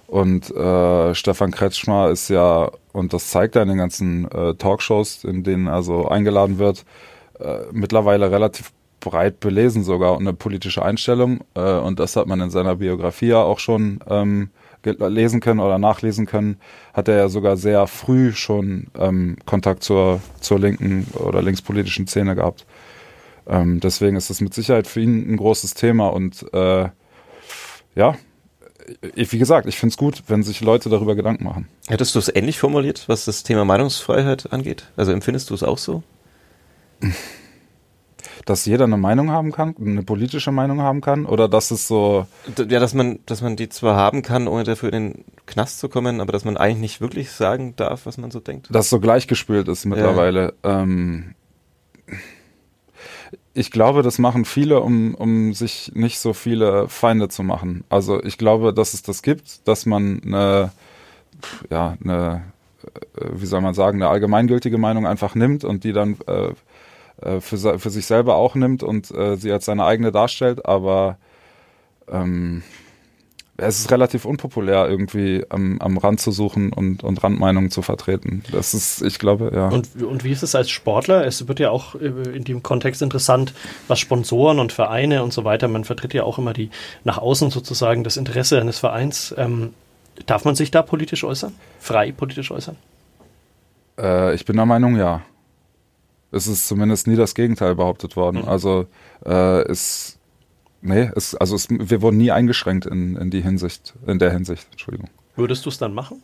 und 0.07 0.51
äh, 0.51 1.15
Stefan 1.15 1.51
Kretschmer 1.51 2.09
ist 2.09 2.31
ja, 2.31 2.71
und 2.93 3.13
das 3.13 3.29
zeigt 3.29 3.57
er 3.57 3.63
in 3.63 3.69
den 3.69 3.77
ganzen 3.77 4.31
äh, 4.31 4.55
Talkshows, 4.55 5.25
in 5.25 5.45
denen 5.45 5.67
er 5.67 5.83
so 5.83 6.09
eingeladen 6.09 6.59
wird, 6.59 6.87
äh, 7.41 7.61
mittlerweile 7.73 8.31
relativ 8.31 8.73
breit 9.01 9.41
belesen 9.41 9.85
sogar 9.85 10.13
und 10.13 10.27
eine 10.27 10.35
politische 10.35 10.83
Einstellung. 10.83 11.41
Äh, 11.55 11.61
und 11.61 12.01
das 12.01 12.17
hat 12.17 12.27
man 12.27 12.41
in 12.41 12.51
seiner 12.51 12.77
Biografie 12.77 13.29
ja 13.29 13.43
auch 13.43 13.59
schon 13.59 14.01
ähm, 14.09 14.51
lesen 14.85 15.41
können 15.41 15.61
oder 15.61 15.79
nachlesen 15.79 16.27
können. 16.27 16.59
Hat 16.95 17.09
er 17.09 17.17
ja 17.17 17.29
sogar 17.29 17.57
sehr 17.57 17.87
früh 17.87 18.33
schon 18.33 18.89
ähm, 18.99 19.37
Kontakt 19.47 19.83
zur, 19.83 20.21
zur 20.41 20.59
linken 20.59 21.07
oder 21.15 21.43
linkspolitischen 21.43 22.07
Szene 22.07 22.35
gehabt. 22.35 22.67
Ähm, 23.47 23.81
deswegen 23.81 24.17
ist 24.17 24.31
es 24.31 24.41
mit 24.41 24.55
Sicherheit 24.55 24.87
für 24.87 25.01
ihn 25.01 25.33
ein 25.33 25.37
großes 25.37 25.75
Thema 25.75 26.09
und 26.09 26.45
äh, 26.53 26.89
ja, 27.95 28.15
ich, 29.15 29.33
wie 29.33 29.39
gesagt, 29.39 29.67
ich 29.67 29.79
finde 29.79 29.93
es 29.93 29.97
gut, 29.97 30.23
wenn 30.29 30.43
sich 30.43 30.61
Leute 30.61 30.89
darüber 30.89 31.15
Gedanken 31.15 31.45
machen. 31.45 31.69
Hättest 31.89 32.15
du 32.15 32.19
es 32.19 32.35
ähnlich 32.35 32.59
formuliert, 32.59 33.05
was 33.07 33.25
das 33.25 33.43
Thema 33.43 33.65
Meinungsfreiheit 33.65 34.53
angeht? 34.53 34.89
Also 34.97 35.13
empfindest 35.13 35.51
du 35.51 35.55
es 35.55 35.63
auch 35.63 35.79
so? 35.79 36.03
Dass 38.45 38.65
jeder 38.65 38.85
eine 38.85 38.97
Meinung 38.97 39.31
haben 39.31 39.53
kann, 39.53 39.75
eine 39.79 40.03
politische 40.03 40.53
Meinung 40.53 40.81
haben 40.81 41.01
kann, 41.01 41.27
oder 41.27 41.49
dass 41.49 41.71
es 41.71 41.87
so. 41.87 42.27
Ja, 42.57 42.81
dass 42.81 42.95
man, 42.95 43.19
dass 43.27 43.43
man 43.43 43.57
die 43.57 43.69
zwar 43.69 43.97
haben 43.97 44.23
kann, 44.23 44.49
ohne 44.49 44.65
dafür 44.65 44.93
in 44.93 45.13
den 45.13 45.25
Knast 45.47 45.81
zu 45.81 45.89
kommen, 45.89 46.21
aber 46.21 46.33
dass 46.33 46.45
man 46.45 46.57
eigentlich 46.57 46.79
nicht 46.79 47.01
wirklich 47.01 47.31
sagen 47.31 47.75
darf, 47.77 48.07
was 48.07 48.17
man 48.17 48.31
so 48.31 48.41
denkt. 48.41 48.69
Dass 48.71 48.89
so 48.89 49.01
gleichgespült 49.01 49.69
ist 49.69 49.85
mittlerweile. 49.85 50.55
Ja. 50.65 50.83
Ähm, 50.83 51.35
ich 53.59 53.71
glaube, 53.73 54.03
das 54.03 54.19
machen 54.19 54.45
viele, 54.45 54.81
um, 54.81 55.15
um 55.15 55.53
sich 55.53 55.91
nicht 55.95 56.21
so 56.21 56.33
viele 56.33 56.89
Feinde 56.89 57.29
zu 57.29 57.43
machen. 57.43 57.83
Also 57.89 58.23
ich 58.23 58.39
glaube, 58.39 58.73
dass 58.73 58.95
es 58.95 59.03
das 59.03 59.23
gibt, 59.23 59.67
dass 59.67 59.85
man 59.85 60.23
eine, 60.25 60.71
ja, 61.69 61.97
eine, 62.03 62.45
äh, 63.17 63.27
wie 63.33 63.47
soll 63.47 63.61
man 63.61 63.75
sagen, 63.75 64.01
eine 64.01 64.11
allgemeingültige 64.11 64.79
Meinung 64.79 65.07
einfach 65.07 65.35
nimmt 65.35 65.65
und 65.65 65.83
die 65.83 65.93
dann 65.93 66.17
äh, 66.29 66.51
äh, 67.23 67.41
für, 67.41 67.79
für 67.79 67.91
sich 67.91 68.07
selber 68.07 68.37
auch 68.37 68.55
nimmt 68.55 68.83
und 68.83 69.11
äh, 69.11 69.37
sie 69.37 69.53
als 69.53 69.65
seine 69.65 69.85
eigene 69.85 70.13
darstellt, 70.13 70.67
aber 70.67 71.19
ähm, 72.11 72.63
es 73.61 73.81
ist 73.81 73.91
relativ 73.91 74.25
unpopulär, 74.25 74.89
irgendwie 74.89 75.45
am, 75.49 75.81
am 75.81 75.99
Rand 75.99 76.21
zu 76.21 76.31
suchen 76.31 76.73
und, 76.73 77.03
und 77.03 77.25
Randmeinungen 77.25 77.73
zu 77.73 77.83
vertreten. 77.83 78.45
Das 78.53 78.73
ist, 78.73 79.03
ich 79.03 79.19
glaube, 79.19 79.51
ja. 79.53 79.69
Und, 79.69 80.01
und 80.01 80.23
wie 80.23 80.31
ist 80.31 80.45
es 80.45 80.55
als 80.55 80.71
Sportler? 80.71 81.27
Es 81.27 81.49
wird 81.49 81.59
ja 81.59 81.71
auch 81.71 81.97
äh, 81.97 82.07
in 82.07 82.45
dem 82.45 82.63
Kontext 82.63 83.03
interessant, 83.03 83.53
was 83.89 83.99
Sponsoren 83.99 84.61
und 84.61 84.71
Vereine 84.71 85.25
und 85.25 85.33
so 85.33 85.45
weiter, 85.45 85.67
man 85.67 85.85
vertritt 85.85 86.15
ja 86.15 86.23
auch 86.23 86.39
immer 86.39 86.53
die 86.53 86.71
nach 87.03 87.19
außen 87.19 87.51
sozusagen 87.51 88.05
das 88.05 88.17
Interesse 88.17 88.61
eines 88.61 88.79
Vereins. 88.79 89.35
Ähm, 89.37 89.75
darf 90.27 90.45
man 90.45 90.55
sich 90.55 90.71
da 90.71 90.83
politisch 90.83 91.25
äußern? 91.25 91.53
Frei 91.81 92.13
politisch 92.13 92.53
äußern? 92.53 92.77
Äh, 93.99 94.37
ich 94.37 94.45
bin 94.45 94.55
der 94.55 94.67
Meinung, 94.67 94.97
ja 94.97 95.23
es 96.31 96.47
ist 96.47 96.69
zumindest 96.69 97.07
nie 97.07 97.17
das 97.17 97.35
Gegenteil 97.35 97.75
behauptet 97.75 98.17
worden. 98.17 98.43
Mhm. 98.43 98.49
Also 98.49 98.87
äh, 99.25 99.63
es, 99.63 100.19
nee, 100.81 101.11
es, 101.15 101.35
also 101.35 101.57
es, 101.57 101.69
wir 101.71 102.03
wurden 102.03 102.19
nie 102.19 102.31
eingeschränkt 102.31 102.87
in, 102.87 103.17
in 103.17 103.31
die 103.31 103.43
Hinsicht, 103.43 103.95
in 104.07 104.19
der 104.19 104.31
Hinsicht, 104.31 104.67
Entschuldigung. 104.71 105.09
Würdest 105.37 105.65
du 105.65 105.71
es 105.71 105.79
dann 105.79 105.95
machen? 105.95 106.23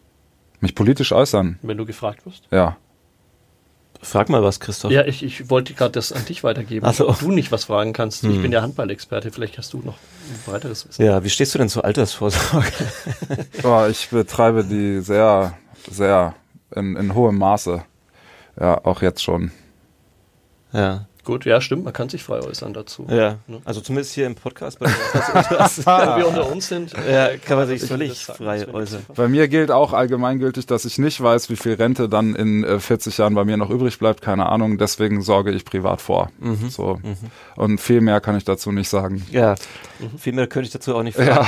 Mich 0.61 0.75
politisch 0.75 1.13
äußern? 1.13 1.59
Wenn 1.63 1.77
du 1.77 1.87
gefragt 1.87 2.27
wirst? 2.27 2.49
Ja. 2.51 2.77
Frag 4.03 4.29
mal 4.29 4.43
was, 4.43 4.61
Christoph. 4.61 4.91
Ja, 4.91 5.07
ich, 5.07 5.23
ich 5.23 5.49
wollte 5.49 5.73
gerade 5.73 5.93
das 5.93 6.13
an 6.13 6.25
dich 6.27 6.45
weitergeben, 6.45 6.85
also. 6.85 7.09
ob 7.09 7.21
du 7.21 7.31
nicht 7.31 7.51
was 7.53 7.65
fragen 7.65 7.95
kannst. 7.95 8.23
Hm. 8.23 8.33
Ich 8.33 8.43
bin 8.43 8.51
der 8.51 8.61
Handballexperte, 8.61 9.31
vielleicht 9.31 9.57
hast 9.57 9.73
du 9.73 9.79
noch 9.79 9.95
ein 9.95 10.53
weiteres 10.53 10.87
Wissen. 10.87 11.05
Ja, 11.05 11.25
wie 11.25 11.31
stehst 11.31 11.55
du 11.55 11.59
denn 11.59 11.71
zur 11.71 11.85
Altersvorsorge? 11.85 12.71
oh, 13.63 13.87
ich 13.91 14.11
betreibe 14.11 14.65
die 14.65 15.01
sehr, 15.01 15.57
sehr 15.91 16.35
in, 16.75 16.97
in 16.97 17.15
hohem 17.15 17.39
Maße. 17.39 17.83
Ja, 18.61 18.85
auch 18.85 19.01
jetzt 19.01 19.23
schon. 19.23 19.53
Ja. 20.75 21.07
Gut, 21.25 21.47
ja, 21.47 21.59
stimmt, 21.63 21.85
man 21.85 21.95
kann 21.95 22.11
sich 22.11 22.23
frei 22.23 22.41
äußern 22.41 22.75
dazu. 22.75 23.07
Ja, 23.09 23.39
ne? 23.47 23.63
also 23.65 23.81
zumindest 23.81 24.13
hier 24.13 24.27
im 24.27 24.35
Podcast, 24.35 24.79
bei 24.79 24.87
Wenn 25.15 26.19
wir 26.19 26.29
unter 26.29 26.51
uns 26.53 26.69
sind, 26.69 26.93
ja, 27.11 27.35
kann 27.39 27.57
man 27.57 27.67
sich 27.67 27.83
völlig 27.83 28.27
frei 28.27 28.69
äußern. 28.69 29.07
Bei 29.17 29.27
mir 29.27 29.49
gilt 29.49 29.71
auch 29.71 29.95
allgemeingültig, 29.95 30.67
dass 30.67 30.85
ich 30.85 30.99
nicht 30.99 31.23
weiß, 31.23 31.49
wie 31.49 31.57
viel 31.57 31.75
Rente 31.75 32.11
dann 32.11 32.35
in 32.35 32.79
40 32.79 33.19
äh, 33.19 33.23
Jahren 33.23 33.35
bei 33.35 33.47
mir 33.47 33.57
noch 33.57 33.71
übrig 33.71 33.99
bleibt, 33.99 34.21
keine 34.21 34.51
Ahnung, 34.51 34.77
deswegen 34.77 35.23
sorge 35.23 35.53
ich 35.53 35.65
privat 35.65 36.03
vor. 36.03 36.31
Mhm. 36.41 36.69
So. 36.69 37.01
Mhm. 37.03 37.17
Und 37.57 37.81
viel 37.81 38.03
mehr 38.03 38.21
kann 38.21 38.37
ich 38.37 38.45
dazu 38.45 38.71
nicht 38.71 38.91
sagen. 38.91 39.25
Ja, 39.31 39.55
mhm. 40.01 40.19
viel 40.19 40.35
mehr 40.35 40.47
könnte 40.47 40.67
ich 40.67 40.73
dazu 40.75 40.95
auch 40.95 41.03
nicht 41.03 41.17
fragen. 41.17 41.31
Ja. 41.31 41.47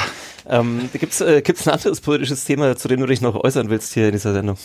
Ähm, 0.60 0.88
Gibt 0.90 1.12
es 1.12 1.20
äh, 1.20 1.42
ein 1.44 1.70
anderes 1.70 2.00
politisches 2.00 2.46
Thema, 2.46 2.76
zu 2.76 2.88
dem 2.88 3.00
du 3.00 3.06
dich 3.06 3.20
noch 3.20 3.34
äußern 3.34 3.68
willst 3.68 3.92
hier 3.92 4.06
in 4.06 4.12
dieser 4.12 4.32
Sendung? 4.32 4.56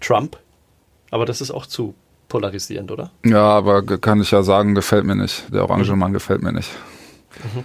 Trump. 0.00 0.38
Aber 1.10 1.26
das 1.26 1.42
ist 1.42 1.50
auch 1.50 1.66
zu 1.66 1.94
polarisierend, 2.28 2.90
oder? 2.90 3.10
Ja, 3.24 3.42
aber 3.42 3.82
kann 3.98 4.20
ich 4.20 4.30
ja 4.30 4.42
sagen, 4.42 4.74
gefällt 4.74 5.04
mir 5.04 5.14
nicht. 5.14 5.52
Der 5.52 5.62
orange 5.62 5.92
mhm. 5.92 5.98
Mann 5.98 6.12
gefällt 6.12 6.42
mir 6.42 6.52
nicht. 6.52 6.70
Mhm. 7.54 7.64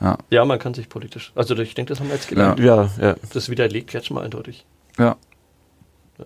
Ja. 0.00 0.18
ja, 0.30 0.44
man 0.44 0.58
kann 0.58 0.74
sich 0.74 0.88
politisch. 0.88 1.32
Also 1.36 1.56
ich 1.56 1.74
denke, 1.74 1.90
das 1.90 2.00
haben 2.00 2.08
wir 2.08 2.16
jetzt 2.16 2.28
gelernt. 2.28 2.58
Ja, 2.58 2.90
ja. 3.00 3.14
Das 3.32 3.48
widerlegt 3.48 3.90
Kretschmer 3.90 4.22
eindeutig. 4.22 4.66
Ja. 4.98 5.16
ja. 6.18 6.24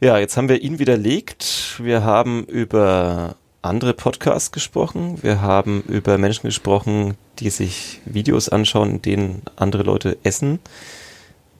Ja, 0.00 0.18
jetzt 0.18 0.36
haben 0.36 0.48
wir 0.48 0.60
ihn 0.60 0.80
widerlegt. 0.80 1.80
Wir 1.80 2.02
haben 2.02 2.44
über 2.44 3.36
andere 3.62 3.94
Podcasts 3.94 4.50
gesprochen. 4.50 5.22
Wir 5.22 5.40
haben 5.40 5.82
über 5.82 6.18
Menschen 6.18 6.48
gesprochen, 6.48 7.16
die 7.38 7.50
sich 7.50 8.00
Videos 8.04 8.48
anschauen, 8.48 8.90
in 8.90 9.02
denen 9.02 9.42
andere 9.54 9.84
Leute 9.84 10.18
essen. 10.24 10.58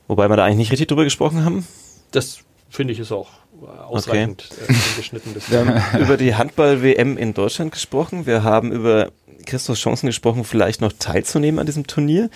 Wobei 0.09 0.29
wir 0.29 0.37
da 0.37 0.45
eigentlich 0.45 0.59
nicht 0.59 0.73
richtig 0.73 0.89
drüber 0.89 1.05
gesprochen 1.05 1.45
haben. 1.45 1.67
Das 2.11 2.41
finde 2.69 2.93
ich 2.95 2.99
ist 2.99 3.13
auch 3.13 3.31
ausreichend 3.69 4.49
okay. 4.51 4.73
äh, 4.73 4.97
geschnitten. 4.97 5.35
Wir 5.49 5.59
haben 5.59 6.01
über 6.03 6.17
die 6.17 6.35
Handball-WM 6.35 7.17
in 7.17 7.35
Deutschland 7.35 7.73
gesprochen. 7.73 8.27
Wir 8.27 8.43
haben 8.43 8.73
über 8.73 9.11
Christophs 9.47 9.81
Chancen 9.81 10.07
gesprochen, 10.07 10.45
vielleicht 10.45 10.81
noch 10.81 10.93
teilzunehmen 10.93 11.59
an 11.59 11.67
diesem 11.67 11.87
Turnier. 11.87 12.31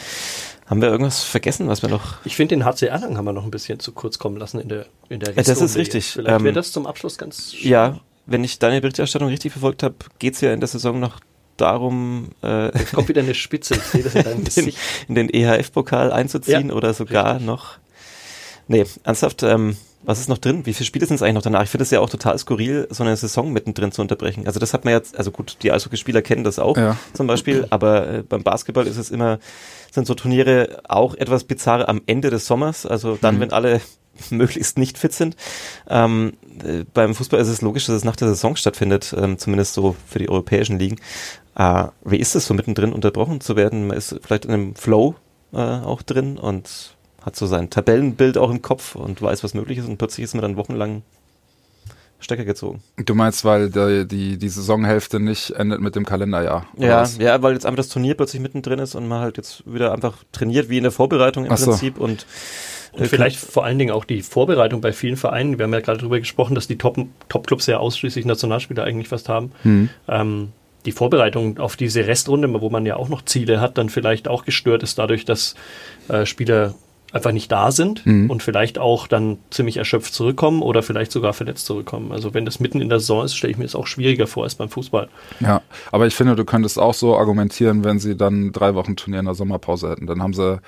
Haben 0.67 0.83
wir 0.83 0.89
irgendwas 0.89 1.23
vergessen, 1.23 1.69
was 1.69 1.83
wir 1.83 1.89
noch. 1.89 2.25
Ich 2.25 2.35
finde, 2.35 2.57
den 2.57 2.65
HC 2.65 2.87
Erlangen 2.87 3.17
haben 3.17 3.25
wir 3.25 3.33
noch 3.33 3.45
ein 3.45 3.53
bisschen 3.53 3.79
zu 3.79 3.93
kurz 3.93 4.19
kommen 4.19 4.37
lassen 4.37 4.59
in 4.61 4.69
der 4.69 4.87
in 5.09 5.21
der 5.21 5.35
ja, 5.35 5.43
Das 5.43 5.61
ist 5.61 5.77
richtig. 5.77 6.07
Vielleicht 6.07 6.29
wäre 6.29 6.49
ähm, 6.49 6.55
das 6.55 6.73
zum 6.73 6.87
Abschluss 6.87 7.19
ganz 7.19 7.55
schön. 7.55 7.71
Ja, 7.71 8.01
wenn 8.27 8.43
ich 8.43 8.59
deine 8.59 8.81
Berichterstattung 8.81 9.29
richtig 9.29 9.53
verfolgt 9.53 9.85
habe, 9.85 9.95
geht 10.19 10.35
es 10.35 10.41
ja 10.41 10.53
in 10.53 10.61
der 10.61 10.67
Saison 10.69 10.99
noch 10.99 11.21
darum, 11.57 12.31
äh, 12.43 12.77
Jetzt 12.79 12.93
kommt 12.93 13.09
wieder 13.09 13.23
eine 13.23 13.35
Spitze, 13.35 13.75
ich 13.77 13.83
sehe 13.83 14.03
das 14.03 14.15
in 14.15 14.25
deinem 14.25 14.45
Gesicht. 14.45 14.77
in 15.09 15.15
den 15.15 15.31
EHF-Pokal 15.31 16.13
einzuziehen 16.13 16.69
ja, 16.69 16.75
oder 16.75 16.93
sogar 16.93 17.35
richtig. 17.35 17.47
noch. 17.47 17.79
Nee, 18.69 18.85
ernsthaft, 19.05 19.43
ähm, 19.43 19.77
was 20.07 20.21
ist 20.21 20.29
noch 20.29 20.39
drin? 20.39 20.65
Wie 20.65 20.73
viele 20.73 20.87
Spiele 20.87 21.05
sind 21.05 21.17
es 21.17 21.23
eigentlich 21.23 21.35
noch 21.35 21.43
danach? 21.43 21.65
Ich 21.65 21.71
finde 21.71 21.83
es 21.83 21.91
ja 21.91 22.01
auch 22.01 22.09
total 22.09 22.39
skurril, 22.39 22.87
so 22.91 23.03
eine 23.03 23.17
Saison 23.17 23.53
mittendrin 23.53 23.91
zu 23.91 24.01
unterbrechen. 24.01 24.47
Also 24.47 24.61
das 24.61 24.73
hat 24.73 24.85
man 24.85 24.95
jetzt, 24.95 25.19
also 25.19 25.33
gut, 25.33 25.59
die 25.63 25.73
Eishockeyspieler 25.73 26.23
kennen 26.23 26.45
das 26.45 26.59
auch 26.59 26.77
ja. 26.77 26.97
zum 27.13 27.27
Beispiel, 27.27 27.67
aber 27.71 28.09
äh, 28.09 28.23
beim 28.23 28.45
Basketball 28.45 28.87
ist 28.87 28.97
es 28.97 29.11
immer, 29.11 29.41
sind 29.91 30.07
so 30.07 30.15
Turniere 30.15 30.81
auch 30.89 31.15
etwas 31.17 31.45
bizarre 31.45 31.89
am 31.89 32.01
Ende 32.07 32.31
des 32.31 32.47
Sommers, 32.47 32.87
also 32.87 33.19
dann, 33.21 33.37
mhm. 33.37 33.41
wenn 33.41 33.53
alle 33.53 33.81
möglichst 34.31 34.79
nicht 34.79 34.97
fit 34.97 35.13
sind. 35.13 35.37
Ähm, 35.89 36.35
äh, 36.65 36.85
beim 36.95 37.15
Fußball 37.15 37.41
ist 37.41 37.49
es 37.49 37.61
logisch, 37.61 37.87
dass 37.87 37.97
es 37.97 38.05
nach 38.05 38.17
der 38.17 38.29
Saison 38.29 38.55
stattfindet, 38.55 39.15
ähm, 39.19 39.39
zumindest 39.39 39.75
so 39.75 39.97
für 40.07 40.21
die 40.21 40.29
europäischen 40.29 40.79
Ligen. 40.79 40.97
Äh, 41.57 41.87
wie 42.05 42.19
ist 42.19 42.37
es 42.37 42.47
so 42.47 42.55
mittendrin 42.55 42.93
unterbrochen 42.93 43.41
zu 43.41 43.57
werden? 43.57 43.89
Man 43.89 43.97
ist 43.97 44.17
vielleicht 44.23 44.45
in 44.45 44.53
einem 44.53 44.77
Flow 44.77 45.17
äh, 45.53 45.59
auch 45.59 46.03
drin 46.03 46.39
und 46.39 46.96
hat 47.27 47.37
so 47.37 47.47
sein 47.47 47.69
Tabellenbild 47.69 48.39
auch 48.39 48.51
im 48.51 48.63
Kopf 48.63 48.95
und 48.95 49.21
weiß, 49.21 49.45
was 49.45 49.53
möglich 49.53 49.79
ist 49.79 49.89
und 49.89 49.99
plötzlich 49.99 50.25
ist 50.25 50.35
man 50.35 50.43
dann 50.43 50.57
wochenlang 50.57 51.03
Stecker 52.19 52.45
gezogen. 52.45 52.83
Du 52.97 53.15
meinst, 53.15 53.45
weil 53.45 53.69
die, 53.69 54.07
die, 54.09 54.39
die 54.39 54.49
Saisonhälfte 54.49 55.21
nicht 55.21 55.51
endet 55.51 55.81
mit 55.81 55.97
dem 55.97 56.07
Kalenderjahr? 56.07 56.67
Ja, 56.79 57.05
ja, 57.19 57.43
weil 57.43 57.53
jetzt 57.53 57.67
einfach 57.67 57.77
das 57.77 57.91
Turnier 57.91 58.15
plötzlich 58.15 58.41
mittendrin 58.41 58.79
ist 58.79 58.95
und 58.95 59.07
man 59.07 59.21
halt 59.21 59.37
jetzt 59.37 59.63
wieder 59.71 59.93
einfach 59.93 60.25
trainiert 60.33 60.71
wie 60.71 60.79
in 60.79 60.85
der 60.85 60.93
Vorbereitung 60.93 61.45
im 61.45 61.55
so. 61.57 61.67
Prinzip 61.67 61.99
und 61.99 62.27
und 62.93 63.05
äh, 63.05 63.09
vielleicht 63.09 63.37
vor 63.37 63.65
allen 63.65 63.79
Dingen 63.79 63.91
auch 63.91 64.05
die 64.05 64.23
Vorbereitung 64.23 64.81
bei 64.81 64.93
vielen 64.93 65.19
Vereinen. 65.19 65.59
Wir 65.59 65.65
haben 65.65 65.73
ja 65.75 65.81
gerade 65.81 65.99
darüber 65.99 66.19
gesprochen, 66.19 66.55
dass 66.55 66.67
die 66.67 66.79
Top-Clubs 66.79 67.67
ja 67.67 67.79
ausschließlich 67.79 68.25
Nationalspieler 68.25 68.85
eigentlich 68.85 69.09
fast 69.09 69.29
haben. 69.29 69.53
Mhm. 69.65 69.91
Ähm, 70.09 70.53
die 70.87 70.93
Vorbereitung 70.93 71.59
auf 71.59 71.77
diese 71.77 72.07
Restrunde, 72.07 72.49
wo 72.61 72.71
man 72.71 72.87
ja 72.87 72.97
auch 72.97 73.09
noch 73.09 73.25
Ziele 73.25 73.61
hat, 73.61 73.77
dann 73.77 73.91
vielleicht 73.91 74.29
auch 74.29 74.45
gestört 74.45 74.83
ist 74.83 74.99
dadurch, 74.99 75.25
dass 75.25 75.57
äh, 76.09 76.25
Spieler 76.25 76.75
einfach 77.13 77.33
nicht 77.33 77.51
da 77.51 77.71
sind 77.71 78.05
mhm. 78.05 78.31
und 78.31 78.43
vielleicht 78.43 78.79
auch 78.79 79.07
dann 79.07 79.39
ziemlich 79.51 79.77
erschöpft 79.77 80.13
zurückkommen 80.13 80.63
oder 80.63 80.83
vielleicht 80.83 81.13
sogar 81.13 81.33
verletzt 81.33 81.67
zurückkommen. 81.67 82.13
Also 82.13 82.35
wenn 82.35 82.45
das 82.45 82.61
mitten 82.61 82.81
in 82.81 82.89
der 82.89 83.01
Saison 83.01 83.25
ist, 83.25 83.37
stelle 83.37 83.53
ich 83.53 83.59
mir 83.59 83.65
das 83.65 83.75
auch 83.75 83.87
schwieriger 83.87 84.27
vor 84.27 84.45
als 84.45 84.57
beim 84.57 84.69
Fußball. 84.69 85.09
Ja, 85.41 85.63
aber 85.93 86.07
ich 86.07 86.15
finde, 86.15 86.37
du 86.37 86.45
könntest 86.45 86.79
auch 86.79 86.95
so 86.95 87.17
argumentieren, 87.17 87.85
wenn 87.85 87.99
sie 87.99 88.17
dann 88.17 88.53
drei 88.53 88.75
Wochen 88.75 88.97
Turnier 88.97 89.21
in 89.21 89.27
der 89.27 89.35
Sommerpause 89.35 89.91
hätten. 89.91 90.07
Dann 90.07 90.23
haben 90.23 90.35
sie 90.35 90.61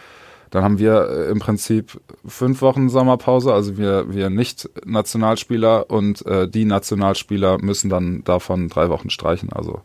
dann 0.51 0.65
haben 0.65 0.79
wir 0.79 1.09
äh, 1.09 1.31
im 1.31 1.41
Prinzip 1.41 2.01
fünf 2.27 2.63
Wochen 2.63 2.89
Sommerpause, 2.89 3.53
also 3.53 3.77
wir, 3.77 4.15
wir 4.15 4.31
nicht 4.31 4.69
Nationalspieler 4.85 5.91
und 5.91 6.25
äh, 6.27 6.49
die 6.49 6.65
Nationalspieler 6.65 7.59
müssen 7.59 7.91
dann 7.91 8.25
davon 8.25 8.69
drei 8.69 8.89
Wochen 8.89 9.11
streichen. 9.11 9.53
Also, 9.53 9.83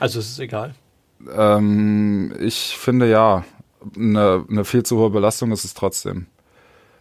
also 0.00 0.18
es 0.18 0.30
ist 0.30 0.40
egal. 0.40 0.74
Ähm, 1.34 2.34
ich 2.40 2.76
finde 2.76 3.08
ja 3.08 3.44
eine, 3.96 4.44
eine 4.48 4.64
viel 4.64 4.82
zu 4.82 4.98
hohe 4.98 5.10
Belastung 5.10 5.52
ist 5.52 5.64
es 5.64 5.74
trotzdem. 5.74 6.26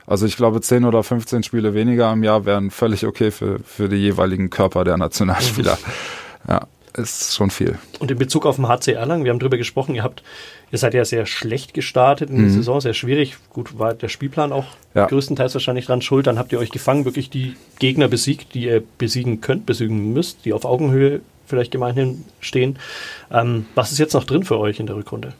Also 0.05 0.25
ich 0.25 0.35
glaube, 0.35 0.61
10 0.61 0.85
oder 0.85 1.03
15 1.03 1.43
Spiele 1.43 1.73
weniger 1.73 2.11
im 2.11 2.23
Jahr 2.23 2.45
wären 2.45 2.71
völlig 2.71 3.05
okay 3.05 3.31
für, 3.31 3.59
für 3.59 3.87
die 3.87 3.97
jeweiligen 3.97 4.49
Körper 4.49 4.83
der 4.83 4.97
Nationalspieler. 4.97 5.77
Mhm. 6.45 6.51
Ja, 6.51 6.67
ist 6.97 7.35
schon 7.35 7.49
viel. 7.49 7.79
Und 7.99 8.11
in 8.11 8.17
Bezug 8.17 8.45
auf 8.45 8.57
den 8.57 8.67
HC 8.67 8.93
Erlangen, 8.93 9.23
wir 9.23 9.31
haben 9.31 9.39
darüber 9.39 9.57
gesprochen, 9.57 9.95
ihr 9.95 10.03
habt, 10.03 10.21
ihr 10.71 10.77
seid 10.77 10.93
ja 10.93 11.05
sehr 11.05 11.25
schlecht 11.25 11.73
gestartet 11.73 12.29
in 12.29 12.37
mhm. 12.37 12.43
der 12.43 12.51
Saison, 12.51 12.81
sehr 12.81 12.93
schwierig. 12.93 13.37
Gut, 13.49 13.79
war 13.79 13.93
der 13.93 14.09
Spielplan 14.09 14.51
auch 14.51 14.65
ja. 14.93 15.05
größtenteils 15.05 15.53
wahrscheinlich 15.53 15.85
dran 15.85 16.01
schuld. 16.01 16.27
Dann 16.27 16.37
habt 16.37 16.51
ihr 16.51 16.59
euch 16.59 16.71
gefangen, 16.71 17.05
wirklich 17.05 17.29
die 17.29 17.55
Gegner 17.79 18.09
besiegt, 18.09 18.53
die 18.53 18.65
ihr 18.65 18.83
besiegen 18.97 19.39
könnt, 19.39 19.65
besiegen 19.65 20.11
müsst, 20.11 20.43
die 20.43 20.51
auf 20.51 20.65
Augenhöhe 20.65 21.21
vielleicht 21.45 21.71
gemeinhin 21.71 22.25
stehen. 22.41 22.77
Ähm, 23.31 23.67
was 23.75 23.91
ist 23.91 23.99
jetzt 23.99 24.13
noch 24.13 24.23
drin 24.23 24.43
für 24.43 24.59
euch 24.59 24.79
in 24.79 24.87
der 24.87 24.95
Rückrunde? 24.95 25.33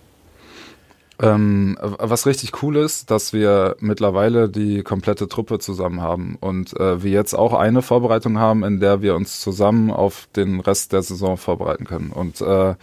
Ähm, 1.22 1.78
was 1.80 2.26
richtig 2.26 2.64
cool 2.64 2.76
ist, 2.78 3.12
dass 3.12 3.34
wir 3.34 3.76
mittlerweile 3.80 4.50
die 4.50 4.82
komplette 4.82 5.28
Truppe 5.28 5.60
zusammen 5.60 6.02
haben 6.02 6.38
und 6.40 6.78
äh, 6.80 7.04
wir 7.04 7.12
jetzt 7.12 7.36
auch 7.36 7.54
eine 7.54 7.84
Vorbereitung 7.84 8.40
haben, 8.40 8.64
in 8.64 8.80
der 8.80 9.02
wir 9.02 9.16
uns 9.16 9.40
zusammen 9.40 9.92
auf 9.92 10.28
den 10.36 10.60
Rest 10.60 10.92
der 10.92 11.04
Saison 11.04 11.38
vorbereiten 11.38 11.86
können. 11.86 12.10
Und 12.10 12.42
äh, 12.42 12.74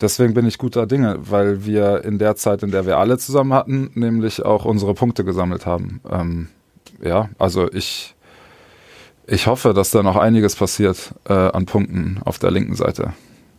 deswegen 0.00 0.34
bin 0.34 0.46
ich 0.46 0.58
guter 0.58 0.86
Dinge, 0.86 1.18
weil 1.20 1.64
wir 1.64 2.04
in 2.04 2.18
der 2.18 2.34
Zeit, 2.34 2.64
in 2.64 2.72
der 2.72 2.86
wir 2.86 2.98
alle 2.98 3.18
zusammen 3.18 3.54
hatten, 3.54 3.90
nämlich 3.94 4.44
auch 4.44 4.64
unsere 4.64 4.94
Punkte 4.94 5.24
gesammelt 5.24 5.64
haben. 5.64 6.00
Ähm, 6.10 6.48
ja, 7.02 7.28
also 7.38 7.72
ich, 7.72 8.16
ich 9.28 9.46
hoffe, 9.46 9.74
dass 9.74 9.92
da 9.92 10.02
noch 10.02 10.16
einiges 10.16 10.56
passiert 10.56 11.14
äh, 11.28 11.32
an 11.32 11.66
Punkten 11.66 12.20
auf 12.24 12.40
der 12.40 12.50
linken 12.50 12.74
Seite. 12.74 13.12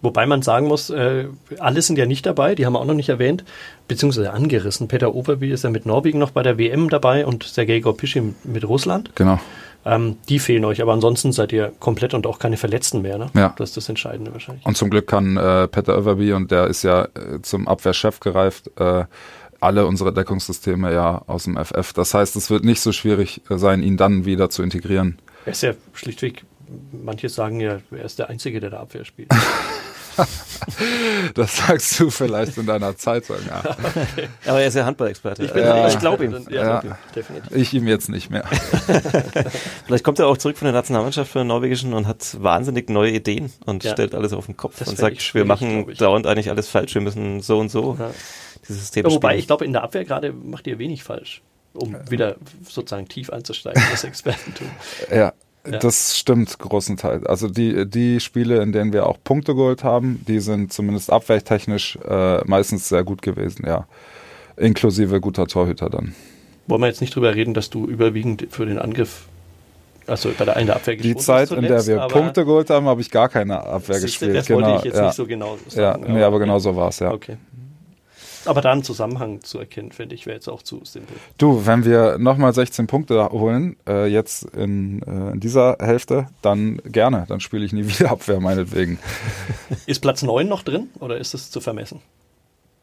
Wobei 0.05 0.27
man 0.27 0.43
sagen 0.43 0.67
muss, 0.67 0.91
äh, 0.91 1.25
alle 1.59 1.81
sind 1.81 1.97
ja 1.97 2.05
nicht 2.05 2.25
dabei, 2.25 2.53
die 2.53 2.65
haben 2.65 2.73
wir 2.73 2.79
auch 2.79 2.85
noch 2.85 2.93
nicht 2.93 3.09
erwähnt, 3.09 3.43
beziehungsweise 3.87 4.31
angerissen. 4.31 4.87
Peter 4.87 5.15
Overby 5.15 5.51
ist 5.51 5.63
ja 5.63 5.71
mit 5.71 5.87
Norwegen 5.87 6.19
noch 6.19 6.29
bei 6.29 6.43
der 6.43 6.59
WM 6.59 6.89
dabei 6.89 7.25
und 7.25 7.43
Sergei 7.43 7.79
Gorpischi 7.79 8.21
mit 8.43 8.63
Russland. 8.67 9.11
Genau. 9.15 9.39
Ähm, 9.83 10.17
die 10.29 10.37
fehlen 10.37 10.63
euch, 10.65 10.81
aber 10.81 10.93
ansonsten 10.93 11.31
seid 11.31 11.51
ihr 11.51 11.71
komplett 11.79 12.13
und 12.13 12.27
auch 12.27 12.37
keine 12.37 12.57
Verletzten 12.57 13.01
mehr. 13.01 13.17
Ne? 13.17 13.31
Ja. 13.33 13.53
Das 13.57 13.69
ist 13.69 13.77
das 13.77 13.89
Entscheidende 13.89 14.31
wahrscheinlich. 14.31 14.65
Und 14.65 14.77
zum 14.77 14.91
Glück 14.91 15.07
kann 15.07 15.37
äh, 15.37 15.67
Peter 15.67 15.97
Overby, 15.97 16.33
und 16.33 16.51
der 16.51 16.67
ist 16.67 16.83
ja 16.83 17.05
äh, 17.05 17.41
zum 17.41 17.67
Abwehrchef 17.67 18.19
gereift, 18.19 18.69
äh, 18.79 19.05
alle 19.59 19.87
unsere 19.87 20.13
Deckungssysteme 20.13 20.93
ja 20.93 21.23
aus 21.25 21.45
dem 21.45 21.57
FF. 21.57 21.93
Das 21.93 22.13
heißt, 22.13 22.35
es 22.35 22.51
wird 22.51 22.63
nicht 22.63 22.81
so 22.81 22.91
schwierig 22.91 23.41
äh, 23.49 23.57
sein, 23.57 23.81
ihn 23.81 23.97
dann 23.97 24.25
wieder 24.25 24.51
zu 24.51 24.61
integrieren. 24.61 25.17
Er 25.45 25.51
ist 25.51 25.63
ja 25.63 25.73
schlichtweg, 25.93 26.43
manche 26.91 27.29
sagen 27.29 27.59
ja, 27.59 27.79
er 27.91 28.05
ist 28.05 28.19
der 28.19 28.29
Einzige, 28.29 28.59
der 28.59 28.69
da 28.69 28.79
Abwehr 28.81 29.05
spielt. 29.05 29.29
Das 31.33 31.57
sagst 31.57 31.99
du 31.99 32.09
vielleicht 32.09 32.57
in 32.57 32.65
deiner 32.65 32.95
Zeitung. 32.97 33.37
Ja. 33.47 33.61
Aber 34.45 34.61
er 34.61 34.67
ist 34.67 34.73
ja 34.75 34.85
Handballexperte. 34.85 35.43
Ich, 35.45 35.53
Ja. 35.53 35.87
ich 35.87 35.99
glaube 35.99 36.25
ihm. 36.25 36.45
Ja, 36.49 36.81
Ja. 36.83 36.97
Ich 37.51 37.73
ihm 37.73 37.87
jetzt 37.87 38.09
nicht 38.09 38.29
mehr. 38.29 38.43
Vielleicht 39.85 40.03
kommt 40.03 40.19
er 40.19 40.27
auch 40.27 40.37
zurück 40.37 40.57
von 40.57 40.65
der 40.65 40.73
Nationalmannschaft 40.73 41.31
für 41.31 41.39
den 41.39 41.47
Norwegischen 41.47 41.93
und 41.93 42.07
hat 42.07 42.35
wahnsinnig 42.41 42.89
neue 42.89 43.11
Ideen 43.11 43.51
und 43.65 43.83
Ja. 43.83 43.91
stellt 43.91 44.15
alles 44.15 44.33
auf 44.33 44.45
den 44.47 44.57
Kopf 44.57 44.79
Das 44.79 44.87
und 44.89 44.97
sagt, 44.97 45.33
wir 45.35 45.45
machen 45.45 45.93
dauernd 45.97 46.25
eigentlich 46.27 46.49
alles 46.49 46.67
falsch, 46.67 46.93
wir 46.95 47.01
müssen 47.01 47.41
so 47.41 47.59
und 47.59 47.69
so 47.69 47.95
Ja. 47.99 48.11
dieses 48.63 48.81
System 48.81 49.05
Ja, 49.05 49.11
wobei, 49.11 49.29
spielen. 49.29 49.39
ich 49.39 49.47
glaube, 49.47 49.65
in 49.65 49.73
der 49.73 49.83
Abwehr 49.83 50.05
gerade 50.05 50.31
macht 50.33 50.67
ihr 50.67 50.79
wenig 50.79 51.03
falsch, 51.03 51.41
um 51.73 51.95
wieder 52.09 52.35
sozusagen 52.67 53.07
tief 53.07 53.29
einzusteigen, 53.29 53.81
das 53.91 54.03
Expertentum. 54.03 54.69
Ja, 55.11 55.33
Ja. 55.69 55.79
das 55.79 56.17
stimmt 56.17 56.57
großenteils. 56.59 57.25
Also 57.25 57.47
die, 57.47 57.89
die 57.89 58.19
Spiele, 58.19 58.61
in 58.61 58.71
denen 58.71 58.93
wir 58.93 59.07
auch 59.07 59.17
Punkte 59.23 59.55
geholt 59.55 59.83
haben, 59.83 60.23
die 60.27 60.39
sind 60.39 60.71
zumindest 60.71 61.11
abwehrtechnisch 61.11 61.97
äh, 62.07 62.43
meistens 62.45 62.89
sehr 62.89 63.03
gut 63.03 63.21
gewesen, 63.21 63.65
ja. 63.65 63.87
Inklusive 64.57 65.19
guter 65.19 65.47
Torhüter 65.47 65.89
dann. 65.89 66.15
Wollen 66.67 66.81
wir 66.81 66.87
jetzt 66.87 67.01
nicht 67.01 67.15
drüber 67.15 67.35
reden, 67.35 67.53
dass 67.53 67.69
du 67.69 67.87
überwiegend 67.87 68.47
für 68.49 68.65
den 68.65 68.79
Angriff, 68.79 69.25
also 70.07 70.31
bei 70.37 70.45
der 70.45 70.55
einen 70.55 70.67
der 70.67 70.77
Abwehr 70.77 70.95
Die 70.95 71.01
geschont 71.13 71.21
Zeit, 71.21 71.51
hast 71.51 71.57
in 71.57 71.61
der 71.63 71.79
zuletzt, 71.79 71.87
wir 71.87 72.07
Punkte 72.07 72.45
geholt 72.45 72.69
haben, 72.69 72.85
habe 72.85 73.01
ich 73.01 73.11
gar 73.11 73.29
keine 73.29 73.61
Abwehr 73.61 73.95
Siehste, 73.95 74.27
gespielt. 74.27 74.35
Das 74.35 74.47
genau, 74.47 74.61
wollte 74.61 74.77
ich 74.79 74.83
jetzt 74.85 74.97
ja. 74.97 75.05
nicht 75.07 75.15
so 75.15 75.25
genau 75.25 75.57
ja, 75.69 75.93
sagen. 75.93 76.13
nee, 76.13 76.23
aber 76.23 76.39
genau 76.39 76.59
so 76.59 76.75
war 76.75 76.89
es, 76.89 76.99
ja. 76.99 77.11
Okay. 77.11 77.37
Aber 78.45 78.61
da 78.61 78.71
einen 78.71 78.83
Zusammenhang 78.83 79.41
zu 79.41 79.59
erkennen, 79.59 79.91
finde 79.91 80.15
ich, 80.15 80.25
wäre 80.25 80.35
jetzt 80.35 80.47
auch 80.47 80.61
zu 80.61 80.81
simpel. 80.83 81.15
Du, 81.37 81.65
wenn 81.65 81.85
wir 81.85 82.17
nochmal 82.17 82.53
16 82.53 82.87
Punkte 82.87 83.29
holen, 83.31 83.75
äh, 83.87 84.07
jetzt 84.07 84.43
in, 84.55 85.01
äh, 85.03 85.31
in 85.31 85.39
dieser 85.39 85.77
Hälfte, 85.79 86.27
dann 86.41 86.81
gerne. 86.85 87.25
Dann 87.27 87.39
spiele 87.39 87.65
ich 87.65 87.73
nie 87.73 87.87
wieder 87.87 88.11
Abwehr, 88.11 88.39
meinetwegen. 88.39 88.99
Ist 89.85 90.01
Platz 90.01 90.23
9 90.23 90.47
noch 90.47 90.63
drin 90.63 90.89
oder 90.99 91.17
ist 91.17 91.33
es 91.33 91.51
zu 91.51 91.61
vermessen? 91.61 92.01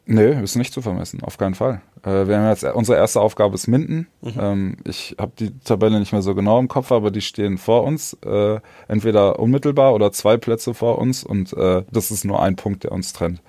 Nee, 0.04 0.42
ist 0.42 0.56
nicht 0.56 0.72
zu 0.72 0.82
vermessen, 0.82 1.22
auf 1.22 1.38
keinen 1.38 1.54
Fall. 1.54 1.80
Äh, 2.02 2.26
wir 2.26 2.38
haben 2.38 2.48
jetzt, 2.48 2.64
unsere 2.64 2.98
erste 2.98 3.20
Aufgabe 3.20 3.54
ist 3.54 3.68
Minden. 3.68 4.08
Mhm. 4.20 4.32
Ähm, 4.38 4.76
ich 4.84 5.14
habe 5.18 5.32
die 5.38 5.56
Tabelle 5.60 6.00
nicht 6.00 6.12
mehr 6.12 6.22
so 6.22 6.34
genau 6.34 6.58
im 6.58 6.66
Kopf, 6.66 6.90
aber 6.90 7.12
die 7.12 7.20
stehen 7.20 7.56
vor 7.56 7.84
uns, 7.84 8.16
äh, 8.24 8.58
entweder 8.88 9.38
unmittelbar 9.38 9.94
oder 9.94 10.10
zwei 10.10 10.36
Plätze 10.38 10.74
vor 10.74 10.98
uns 10.98 11.22
und 11.22 11.52
äh, 11.52 11.84
das 11.92 12.10
ist 12.10 12.24
nur 12.24 12.42
ein 12.42 12.56
Punkt, 12.56 12.82
der 12.82 12.90
uns 12.92 13.12
trennt. 13.12 13.40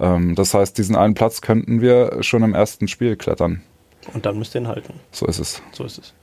Ähm, 0.00 0.34
das 0.34 0.54
heißt, 0.54 0.76
diesen 0.78 0.96
einen 0.96 1.14
Platz 1.14 1.40
könnten 1.40 1.80
wir 1.80 2.22
schon 2.22 2.42
im 2.42 2.54
ersten 2.54 2.88
Spiel 2.88 3.16
klettern. 3.16 3.62
Und 4.14 4.24
dann 4.26 4.38
müsst 4.38 4.54
ihr 4.54 4.62
ihn 4.62 4.68
halten. 4.68 4.94
So 5.12 5.26
ist 5.26 5.38
es. 5.38 5.62
So 5.72 5.84
ist 5.84 5.98
es. 5.98 6.14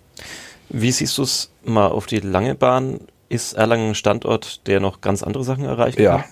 Wie 0.69 0.91
siehst 0.91 1.17
du 1.17 1.23
es 1.23 1.51
mal 1.63 1.87
auf 1.87 2.07
die 2.07 2.19
lange 2.19 2.55
Bahn? 2.55 2.99
Ist 3.29 3.53
Erlangen 3.53 3.89
ein 3.89 3.95
Standort, 3.95 4.65
der 4.67 4.79
noch 4.79 5.01
ganz 5.01 5.21
andere 5.21 5.43
Sachen 5.43 5.65
erreichen 5.65 6.01
Ja, 6.01 6.11
kann? 6.11 6.19
ja, 6.21 6.25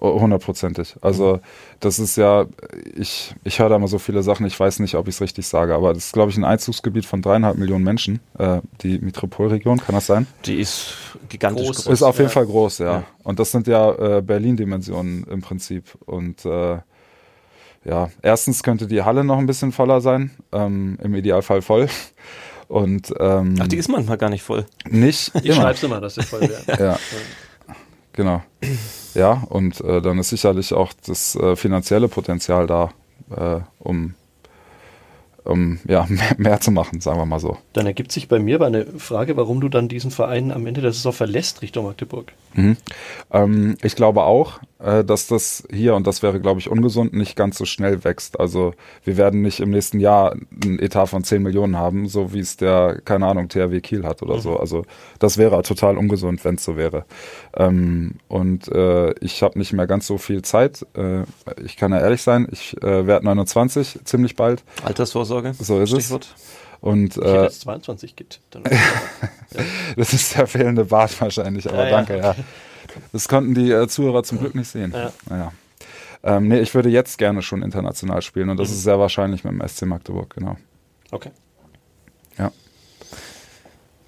hundertprozentig. 0.00 0.96
Also 1.00 1.40
das 1.80 1.98
ist 1.98 2.16
ja, 2.16 2.46
ich, 2.94 3.34
ich 3.44 3.58
höre 3.58 3.68
da 3.68 3.78
mal 3.78 3.86
so 3.88 3.98
viele 3.98 4.22
Sachen, 4.22 4.46
ich 4.46 4.58
weiß 4.58 4.80
nicht, 4.80 4.94
ob 4.94 5.08
ich 5.08 5.14
es 5.14 5.20
richtig 5.20 5.46
sage, 5.46 5.74
aber 5.74 5.94
das 5.94 6.06
ist, 6.06 6.12
glaube 6.12 6.30
ich, 6.30 6.36
ein 6.36 6.44
Einzugsgebiet 6.44 7.06
von 7.06 7.22
dreieinhalb 7.22 7.56
Millionen 7.56 7.84
Menschen, 7.84 8.20
äh, 8.38 8.60
die 8.82 8.98
Metropolregion, 8.98 9.78
kann 9.78 9.94
das 9.94 10.06
sein? 10.06 10.26
Die 10.44 10.56
ist 10.60 10.94
gigantisch 11.28 11.66
Groß. 11.66 11.84
groß. 11.84 11.92
Ist 11.92 12.02
auf 12.02 12.16
jeden 12.16 12.28
ja. 12.28 12.32
Fall 12.32 12.46
groß, 12.46 12.78
ja. 12.78 12.86
Ja. 12.86 13.04
Und 13.22 13.38
das 13.38 13.50
sind 13.50 13.66
ja 13.66 14.18
äh, 14.18 14.22
Berlin-Dimensionen 14.22 15.24
im 15.24 15.40
Prinzip. 15.40 15.96
Und 16.04 16.44
äh, 16.44 16.78
ja, 17.84 18.10
erstens 18.22 18.62
könnte 18.62 18.86
die 18.86 19.02
Halle 19.02 19.24
noch 19.24 19.38
ein 19.38 19.46
bisschen 19.46 19.72
voller 19.72 20.00
sein, 20.00 20.30
ähm, 20.52 20.98
im 21.02 21.14
Idealfall 21.14 21.62
voll. 21.62 21.88
Und 22.68 23.12
ähm, 23.20 23.56
Ach, 23.60 23.68
die 23.68 23.76
ist 23.76 23.88
manchmal 23.88 24.16
gar 24.16 24.30
nicht 24.30 24.42
voll. 24.42 24.64
nicht 24.88 25.32
Ich 25.42 25.56
immer. 25.56 25.74
immer, 25.82 26.00
dass 26.00 26.16
ihr 26.16 26.22
voll 26.22 26.40
wäre. 26.66 26.82
Ja. 26.82 26.98
Genau. 28.14 28.42
Ja, 29.14 29.42
und 29.48 29.80
äh, 29.80 30.00
dann 30.00 30.18
ist 30.18 30.30
sicherlich 30.30 30.72
auch 30.72 30.92
das 31.06 31.34
äh, 31.36 31.56
finanzielle 31.56 32.08
Potenzial 32.08 32.66
da, 32.66 32.90
äh, 33.30 33.60
um, 33.80 34.14
um 35.44 35.78
ja, 35.86 36.06
mehr, 36.08 36.34
mehr 36.36 36.60
zu 36.60 36.70
machen, 36.70 37.00
sagen 37.00 37.18
wir 37.18 37.26
mal 37.26 37.40
so. 37.40 37.56
Dann 37.72 37.86
ergibt 37.86 38.12
sich 38.12 38.28
bei 38.28 38.38
mir 38.38 38.56
aber 38.56 38.66
eine 38.66 38.86
Frage, 38.98 39.36
warum 39.36 39.60
du 39.60 39.68
dann 39.68 39.88
diesen 39.88 40.10
Verein 40.10 40.50
am 40.50 40.66
Ende 40.66 40.80
der 40.80 40.92
Saison 40.92 41.12
verlässt 41.12 41.62
Richtung 41.62 41.86
Magdeburg. 41.86 42.32
Mhm. 42.54 42.76
Ähm, 43.32 43.76
ich 43.82 43.96
glaube 43.96 44.22
auch, 44.22 44.60
äh, 44.78 45.04
dass 45.04 45.26
das 45.26 45.66
hier, 45.70 45.94
und 45.94 46.06
das 46.06 46.22
wäre, 46.22 46.40
glaube 46.40 46.60
ich, 46.60 46.70
ungesund, 46.70 47.12
nicht 47.12 47.36
ganz 47.36 47.58
so 47.58 47.64
schnell 47.64 48.04
wächst. 48.04 48.38
Also 48.40 48.74
wir 49.04 49.16
werden 49.16 49.42
nicht 49.42 49.60
im 49.60 49.70
nächsten 49.70 50.00
Jahr 50.00 50.36
einen 50.62 50.78
Etat 50.78 51.06
von 51.06 51.24
10 51.24 51.42
Millionen 51.42 51.76
haben, 51.76 52.08
so 52.08 52.32
wie 52.32 52.40
es 52.40 52.56
der, 52.56 53.00
keine 53.04 53.26
Ahnung, 53.26 53.48
THW 53.48 53.80
Kiel 53.80 54.04
hat 54.04 54.22
oder 54.22 54.38
so. 54.40 54.56
Also 54.58 54.84
das 55.18 55.36
wäre 55.36 55.62
total 55.62 55.98
ungesund, 55.98 56.44
wenn 56.44 56.54
es 56.56 56.64
so 56.64 56.76
wäre. 56.76 57.04
Ähm, 57.56 58.16
und 58.28 58.68
äh, 58.68 59.14
ich 59.20 59.42
habe 59.42 59.58
nicht 59.58 59.72
mehr 59.72 59.86
ganz 59.86 60.06
so 60.06 60.18
viel 60.18 60.42
Zeit. 60.42 60.86
Äh, 60.96 61.22
ich 61.64 61.76
kann 61.76 61.92
ja 61.92 62.00
ehrlich 62.00 62.22
sein, 62.22 62.48
ich 62.50 62.76
äh, 62.82 63.06
werde 63.06 63.24
29 63.24 64.00
ziemlich 64.04 64.36
bald. 64.36 64.64
Altersvorsorge. 64.84 65.33
So 65.58 65.80
ist 65.80 65.92
es. 65.92 65.98
Stichwort. 66.00 66.34
Und 66.80 67.16
Ich 67.16 67.22
hätte 67.22 67.36
äh, 67.38 67.42
jetzt 67.44 67.60
22 67.62 68.14
gibt. 68.16 68.40
Dann 68.50 68.62
das 69.96 70.12
ist 70.12 70.36
der 70.36 70.46
fehlende 70.46 70.84
Bart 70.84 71.18
wahrscheinlich, 71.20 71.66
aber 71.68 71.78
Ja, 71.78 71.84
ja. 71.84 71.90
danke, 71.90 72.18
ja. 72.18 72.34
Das 73.12 73.26
konnten 73.28 73.54
die 73.54 73.70
äh, 73.70 73.88
Zuhörer 73.88 74.22
zum 74.22 74.38
Glück 74.38 74.54
nicht 74.54 74.68
sehen. 74.68 74.92
Ja. 74.94 75.12
Naja. 75.28 75.52
Ähm, 76.22 76.48
nee, 76.48 76.60
ich 76.60 76.74
würde 76.74 76.88
jetzt 76.90 77.18
gerne 77.18 77.42
schon 77.42 77.62
international 77.62 78.22
spielen 78.22 78.50
und 78.50 78.58
das 78.58 78.68
Mhm. 78.68 78.74
ist 78.74 78.82
sehr 78.82 78.98
wahrscheinlich 78.98 79.44
mit 79.44 79.52
dem 79.52 79.66
SC 79.66 79.82
Magdeburg, 79.86 80.34
genau. 80.34 80.56
Okay. 81.10 81.30
Ja. 82.38 82.50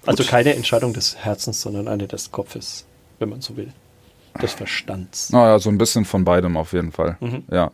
Also 0.05 0.23
keine 0.23 0.55
Entscheidung 0.55 0.93
des 0.93 1.17
Herzens, 1.17 1.61
sondern 1.61 1.87
eine 1.87 2.07
des 2.07 2.31
Kopfes, 2.31 2.85
wenn 3.19 3.29
man 3.29 3.41
so 3.41 3.57
will. 3.57 3.73
Des 4.41 4.53
Verstands. 4.53 5.31
Naja, 5.31 5.57
so 5.59 5.69
ein 5.69 5.77
bisschen 5.79 6.05
von 6.05 6.23
beidem 6.23 6.57
auf 6.57 6.73
jeden 6.73 6.91
Fall. 6.91 7.17
Mhm. 7.19 7.43
Ja. 7.51 7.71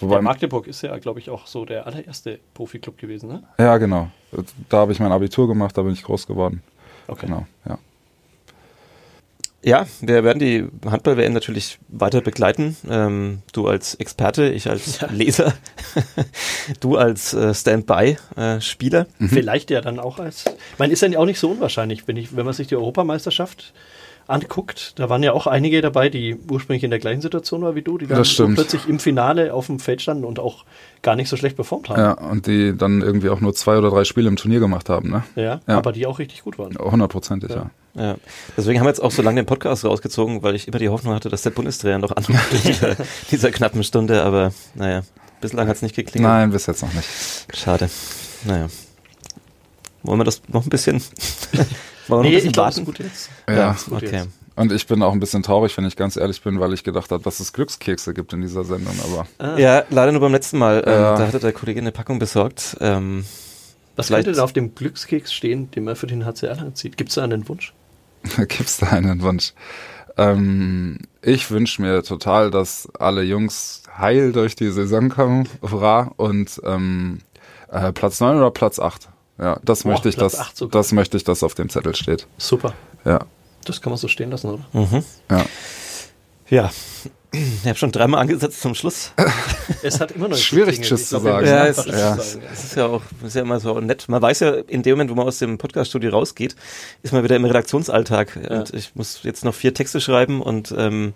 Wobei, 0.00 0.16
Ja, 0.16 0.22
Magdeburg 0.22 0.66
ist 0.66 0.82
ja, 0.82 0.96
glaube 0.98 1.20
ich, 1.20 1.30
auch 1.30 1.46
so 1.46 1.64
der 1.64 1.86
allererste 1.86 2.38
Profiklub 2.54 2.98
gewesen, 2.98 3.28
ne? 3.28 3.42
ja, 3.58 3.76
genau. 3.78 4.08
Da 4.68 4.78
habe 4.78 4.92
ich 4.92 5.00
mein 5.00 5.12
Abitur 5.12 5.48
gemacht, 5.48 5.76
da 5.76 5.82
bin 5.82 5.92
ich 5.92 6.02
groß 6.02 6.26
geworden. 6.26 6.62
Okay. 7.08 7.26
Genau, 7.26 7.46
ja. 7.66 7.78
Ja, 9.64 9.86
wir 10.00 10.22
werden 10.22 10.38
die 10.38 10.68
Handball-WM 10.88 11.32
natürlich 11.32 11.78
weiter 11.88 12.20
begleiten. 12.20 12.76
Ähm, 12.88 13.42
du 13.52 13.66
als 13.66 13.96
Experte, 13.96 14.48
ich 14.50 14.70
als 14.70 15.00
Leser, 15.10 15.52
du 16.80 16.96
als 16.96 17.34
äh, 17.34 17.52
Standby-Spieler. 17.52 19.06
Vielleicht 19.18 19.70
ja 19.70 19.80
dann 19.80 19.98
auch 19.98 20.20
als. 20.20 20.46
Ich 20.46 20.78
meine, 20.78 20.92
ist 20.92 21.02
ja 21.02 21.18
auch 21.18 21.24
nicht 21.24 21.40
so 21.40 21.50
unwahrscheinlich, 21.50 22.06
wenn, 22.06 22.16
ich, 22.16 22.36
wenn 22.36 22.44
man 22.44 22.54
sich 22.54 22.68
die 22.68 22.76
Europameisterschaft 22.76 23.74
anguckt. 24.28 24.92
Da 24.98 25.08
waren 25.08 25.22
ja 25.22 25.32
auch 25.32 25.46
einige 25.46 25.80
dabei, 25.80 26.08
die 26.10 26.36
ursprünglich 26.50 26.84
in 26.84 26.90
der 26.90 27.00
gleichen 27.00 27.20
Situation 27.22 27.62
waren 27.62 27.74
wie 27.74 27.82
du, 27.82 27.98
die 27.98 28.06
dann 28.06 28.24
stimmt. 28.24 28.54
plötzlich 28.54 28.88
im 28.88 29.00
Finale 29.00 29.52
auf 29.52 29.66
dem 29.66 29.80
Feld 29.80 30.00
standen 30.02 30.24
und 30.24 30.38
auch 30.38 30.64
gar 31.02 31.16
nicht 31.16 31.28
so 31.28 31.36
schlecht 31.36 31.56
performt 31.56 31.88
haben. 31.88 32.00
Ja, 32.00 32.12
und 32.12 32.46
die 32.46 32.76
dann 32.76 33.00
irgendwie 33.02 33.30
auch 33.30 33.40
nur 33.40 33.54
zwei 33.54 33.76
oder 33.78 33.90
drei 33.90 34.04
Spiele 34.04 34.28
im 34.28 34.36
Turnier 34.36 34.60
gemacht 34.60 34.88
haben, 34.88 35.10
ne? 35.10 35.24
Ja, 35.34 35.60
Ja. 35.66 35.76
aber 35.78 35.92
die 35.92 36.06
auch 36.06 36.18
richtig 36.18 36.44
gut 36.44 36.58
waren. 36.58 36.76
Hundertprozentig, 36.78 37.50
Ja. 37.50 37.56
ja. 37.56 37.70
Ja. 37.94 38.14
Deswegen 38.56 38.78
haben 38.78 38.86
wir 38.86 38.90
jetzt 38.90 39.00
auch 39.02 39.10
so 39.10 39.22
lange 39.22 39.40
den 39.42 39.46
Podcast 39.46 39.84
rausgezogen, 39.84 40.42
weil 40.44 40.54
ich 40.54 40.68
immer 40.68 40.78
die 40.78 40.88
Hoffnung 40.88 41.14
hatte, 41.14 41.30
dass 41.30 41.42
der 41.42 41.50
Bundestrainer 41.50 41.98
noch 41.98 42.12
anruft 42.14 42.52
in 42.52 42.60
dieser, 42.62 42.96
dieser 43.32 43.50
knappen 43.50 43.82
Stunde. 43.82 44.22
Aber 44.22 44.52
naja, 44.74 45.02
bislang 45.40 45.66
hat 45.66 45.76
es 45.76 45.82
nicht 45.82 45.96
geklingelt. 45.96 46.30
Nein, 46.32 46.50
bis 46.52 46.66
jetzt 46.66 46.82
noch 46.82 46.92
nicht. 46.92 47.08
Schade. 47.54 47.88
Naja. 48.44 48.66
Wollen 50.02 50.20
wir 50.20 50.24
das 50.24 50.42
noch 50.48 50.64
ein 50.64 50.70
bisschen, 50.70 51.00
wollen 51.52 51.62
wir 52.08 52.08
noch 52.08 52.18
ein 52.18 52.22
Nee, 52.22 52.30
bisschen 52.30 52.46
es 52.50 52.52
ist 52.52 52.56
warten? 52.56 52.84
gut 52.84 52.98
jetzt. 53.00 53.30
Ja, 53.48 53.54
Ja, 53.54 53.70
ist 53.72 53.86
gut 53.86 54.02
okay. 54.02 54.16
jetzt. 54.16 54.28
Und 54.56 54.72
ich 54.72 54.86
bin 54.88 55.02
auch 55.04 55.12
ein 55.12 55.20
bisschen 55.20 55.42
traurig, 55.44 55.76
wenn 55.76 55.84
ich 55.84 55.94
ganz 55.94 56.16
ehrlich 56.16 56.42
bin, 56.42 56.58
weil 56.58 56.72
ich 56.72 56.82
gedacht 56.82 57.12
habe, 57.12 57.22
dass 57.22 57.38
es 57.38 57.52
Glückskekse 57.52 58.12
gibt 58.12 58.32
in 58.32 58.40
dieser 58.40 58.64
Sendung. 58.64 58.94
Aber 59.38 59.56
Ja, 59.58 59.84
leider 59.90 60.10
nur 60.10 60.20
beim 60.20 60.32
letzten 60.32 60.58
Mal. 60.58 60.82
Ähm, 60.84 60.92
Ja. 60.92 61.16
Da 61.16 61.26
hatte 61.28 61.38
der 61.38 61.52
Kollege 61.52 61.78
eine 61.80 61.92
Packung 61.92 62.18
besorgt. 62.18 62.76
Ähm, 62.80 63.24
Was 63.94 64.08
könnte 64.08 64.32
da 64.32 64.42
auf 64.42 64.52
dem 64.52 64.74
Glückskeks 64.74 65.32
stehen, 65.32 65.70
den 65.70 65.84
man 65.84 65.94
für 65.94 66.08
den 66.08 66.24
HCR 66.24 66.58
anzieht? 66.58 66.96
Gibt 66.96 67.10
es 67.10 67.14
da 67.16 67.22
einen 67.24 67.48
Wunsch? 67.48 67.72
gibt's 68.36 68.78
da 68.78 68.88
einen 68.88 69.22
Wunsch? 69.22 69.52
Ähm, 70.16 70.98
ich 71.22 71.50
wünsche 71.52 71.80
mir 71.80 72.02
total, 72.02 72.50
dass 72.50 72.88
alle 72.98 73.22
Jungs 73.22 73.84
heil 73.96 74.32
durch 74.32 74.56
die 74.56 74.70
Saison 74.72 75.08
kommen, 75.08 75.48
hurra, 75.62 76.12
und 76.16 76.60
ähm, 76.64 77.20
äh, 77.70 77.92
Platz 77.92 78.18
9 78.20 78.36
oder 78.38 78.50
Platz 78.50 78.80
8. 78.80 79.08
Ja, 79.38 79.58
das 79.64 79.82
Boah, 79.84 79.90
möchte 79.90 80.08
ich, 80.08 80.16
Platz 80.16 80.36
dass, 80.36 80.70
das 80.70 80.92
möchte 80.92 81.16
ich, 81.16 81.24
dass 81.24 81.42
auf 81.42 81.54
dem 81.54 81.68
Zettel 81.68 81.94
steht. 81.94 82.26
Super. 82.38 82.74
Ja, 83.04 83.20
Das 83.64 83.80
kann 83.80 83.90
man 83.90 83.98
so 83.98 84.08
stehen 84.08 84.30
lassen, 84.30 84.48
oder? 84.50 84.66
mhm. 84.72 85.04
ja. 85.30 85.44
Ja. 86.50 86.70
Ich 87.30 87.66
habe 87.66 87.76
schon 87.76 87.92
dreimal 87.92 88.22
angesetzt 88.22 88.62
zum 88.62 88.74
Schluss. 88.74 89.12
Es 89.82 90.00
hat 90.00 90.12
immer 90.12 90.28
noch 90.28 90.36
nicht 90.36 90.46
Schwierig. 90.46 90.80
Tschüss 90.80 91.10
zu 91.10 91.18
sagen. 91.20 91.40
müssen 91.42 91.52
Ja, 91.54 91.66
es- 91.66 91.76
ja. 91.84 92.16
sagen. 92.16 92.42
Das 92.48 92.64
ist 92.64 92.74
ja 92.74 92.86
auch 92.86 93.02
ist 93.22 93.34
ja 93.36 93.42
immer 93.42 93.60
so 93.60 93.78
nett. 93.80 94.08
Man 94.08 94.22
weiß 94.22 94.40
ja, 94.40 94.52
in 94.54 94.82
dem 94.82 94.92
Moment, 94.94 95.10
wo 95.10 95.14
man 95.14 95.26
aus 95.26 95.36
dem 95.38 95.58
Podcaststudio 95.58 96.10
rausgeht, 96.10 96.56
ist 97.02 97.12
man 97.12 97.22
wieder 97.22 97.36
im 97.36 97.44
Redaktionsalltag. 97.44 98.34
Ja. 98.42 98.60
Und 98.60 98.72
ich 98.72 98.94
muss 98.94 99.20
jetzt 99.24 99.44
noch 99.44 99.54
vier 99.54 99.74
Texte 99.74 100.00
schreiben 100.00 100.40
und 100.40 100.74
ähm, 100.76 101.12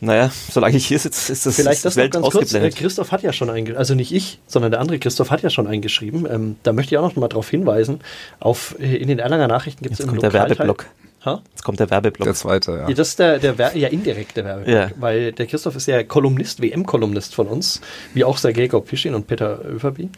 naja, 0.00 0.30
solange 0.50 0.76
ich 0.76 0.86
hier 0.86 0.98
sitze, 0.98 1.30
ist 1.32 1.44
das 1.46 1.56
Vielleicht 1.56 1.84
das 1.84 1.94
noch 1.96 2.02
Welt 2.02 2.12
ganz 2.12 2.30
kurz. 2.30 2.54
Äh. 2.54 2.70
Christoph 2.70 3.12
hat 3.12 3.22
ja 3.22 3.32
schon 3.32 3.50
eingeschrieben, 3.50 3.78
also 3.78 3.94
nicht 3.94 4.12
ich, 4.12 4.38
sondern 4.46 4.70
der 4.70 4.80
andere 4.80 4.98
Christoph 4.98 5.30
hat 5.30 5.42
ja 5.42 5.50
schon 5.50 5.66
eingeschrieben. 5.66 6.26
Ähm, 6.30 6.56
da 6.62 6.72
möchte 6.72 6.94
ich 6.94 6.98
auch 6.98 7.02
noch 7.08 7.16
mal 7.16 7.28
darauf 7.28 7.48
hinweisen. 7.50 8.00
Auf, 8.38 8.76
äh, 8.80 8.96
in 8.96 9.08
den 9.08 9.18
Erlanger 9.18 9.48
Nachrichten 9.48 9.82
gibt 9.82 9.92
es 9.94 9.98
Jetzt 9.98 10.06
im 10.06 10.10
kommt 10.10 10.22
der 10.22 10.32
Werbeblock. 10.32 10.86
Ha? 11.26 11.42
Jetzt 11.50 11.64
kommt 11.64 11.78
der 11.78 11.90
Werbeblock. 11.90 12.24
Der 12.24 12.34
zweite, 12.34 12.72
ja. 12.72 12.88
Ja, 12.88 12.94
das 12.94 13.08
ist 13.08 13.18
der, 13.18 13.38
der 13.38 13.58
Wer 13.58 13.76
ja 13.76 13.88
indirekte 13.88 14.42
Werbeblock, 14.42 14.74
Ja. 14.74 14.90
weil 14.98 15.32
der 15.32 15.46
Christoph 15.46 15.76
ist 15.76 15.86
ja 15.86 16.02
Kolumnist, 16.02 16.62
WM-Kolumnist 16.62 17.34
von 17.34 17.46
uns, 17.46 17.82
wie 18.14 18.24
auch 18.24 18.38
Sergei 18.38 18.68
Goppischin 18.68 19.14
und 19.14 19.26
Peter 19.26 19.62
Överby. 19.66 20.08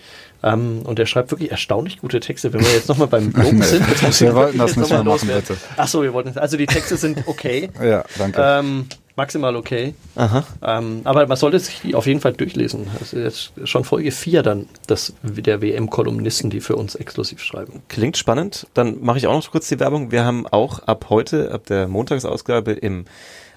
Ähm, 0.45 0.83
und 0.85 1.01
der 1.01 1.07
schreibt 1.07 1.33
wirklich 1.33 1.51
erstaunlich 1.51 1.99
gute 1.99 2.21
Texte. 2.21 2.53
Wenn 2.53 2.61
wir 2.61 2.71
jetzt 2.73 2.89
nochmal 2.89 3.09
beim 3.09 3.33
Loben 3.37 3.63
sind, 3.63 3.85
Wir 4.21 4.35
wollten 4.37 4.59
das 4.59 4.77
nicht 4.77 4.83
noch 4.83 4.89
mehr 4.91 4.99
mal 4.99 5.05
machen, 5.15 5.27
loswerden. 5.29 5.45
bitte. 5.49 5.61
Ach 5.77 5.89
so, 5.89 6.05
wir 6.05 6.13
wollten, 6.13 6.39
also 6.39 6.57
die 6.57 6.67
Texte 6.67 6.97
sind 6.97 7.25
okay, 7.27 7.69
Ja, 7.83 8.05
danke. 8.17 8.41
ähm, 8.41 8.87
maximal 9.17 9.57
okay. 9.57 9.95
Aha. 10.17 10.45
Ähm, 10.63 11.03
aber 11.05 11.27
man 11.27 11.37
sollte 11.37 11.59
sich 11.59 11.81
die 11.83 11.95
auf 11.95 12.07
jeden 12.07 12.21
Fall 12.21 12.33
durchlesen. 12.33 12.87
Das 12.99 13.13
ist 13.13 13.53
jetzt 13.59 13.69
schon 13.69 13.85
Folge 13.85 14.11
4 14.11 14.43
dann 14.43 14.69
das, 14.87 15.13
der 15.23 15.61
WM-Kolumnisten, 15.61 16.51
die 16.51 16.61
für 16.61 16.77
uns 16.77 16.95
exklusiv 16.95 17.43
schreiben. 17.43 17.83
Klingt 17.89 18.17
spannend. 18.17 18.67
Dann 18.75 19.03
mache 19.03 19.19
ich 19.19 19.27
auch 19.27 19.35
noch 19.35 19.51
kurz 19.51 19.69
die 19.69 19.81
Werbung. 19.81 20.11
Wir 20.11 20.25
haben 20.25 20.47
auch 20.47 20.81
ab 20.81 21.07
heute, 21.11 21.53
ab 21.53 21.67
der 21.67 21.89
Montagsausgabe 21.89 22.73
im 22.73 23.05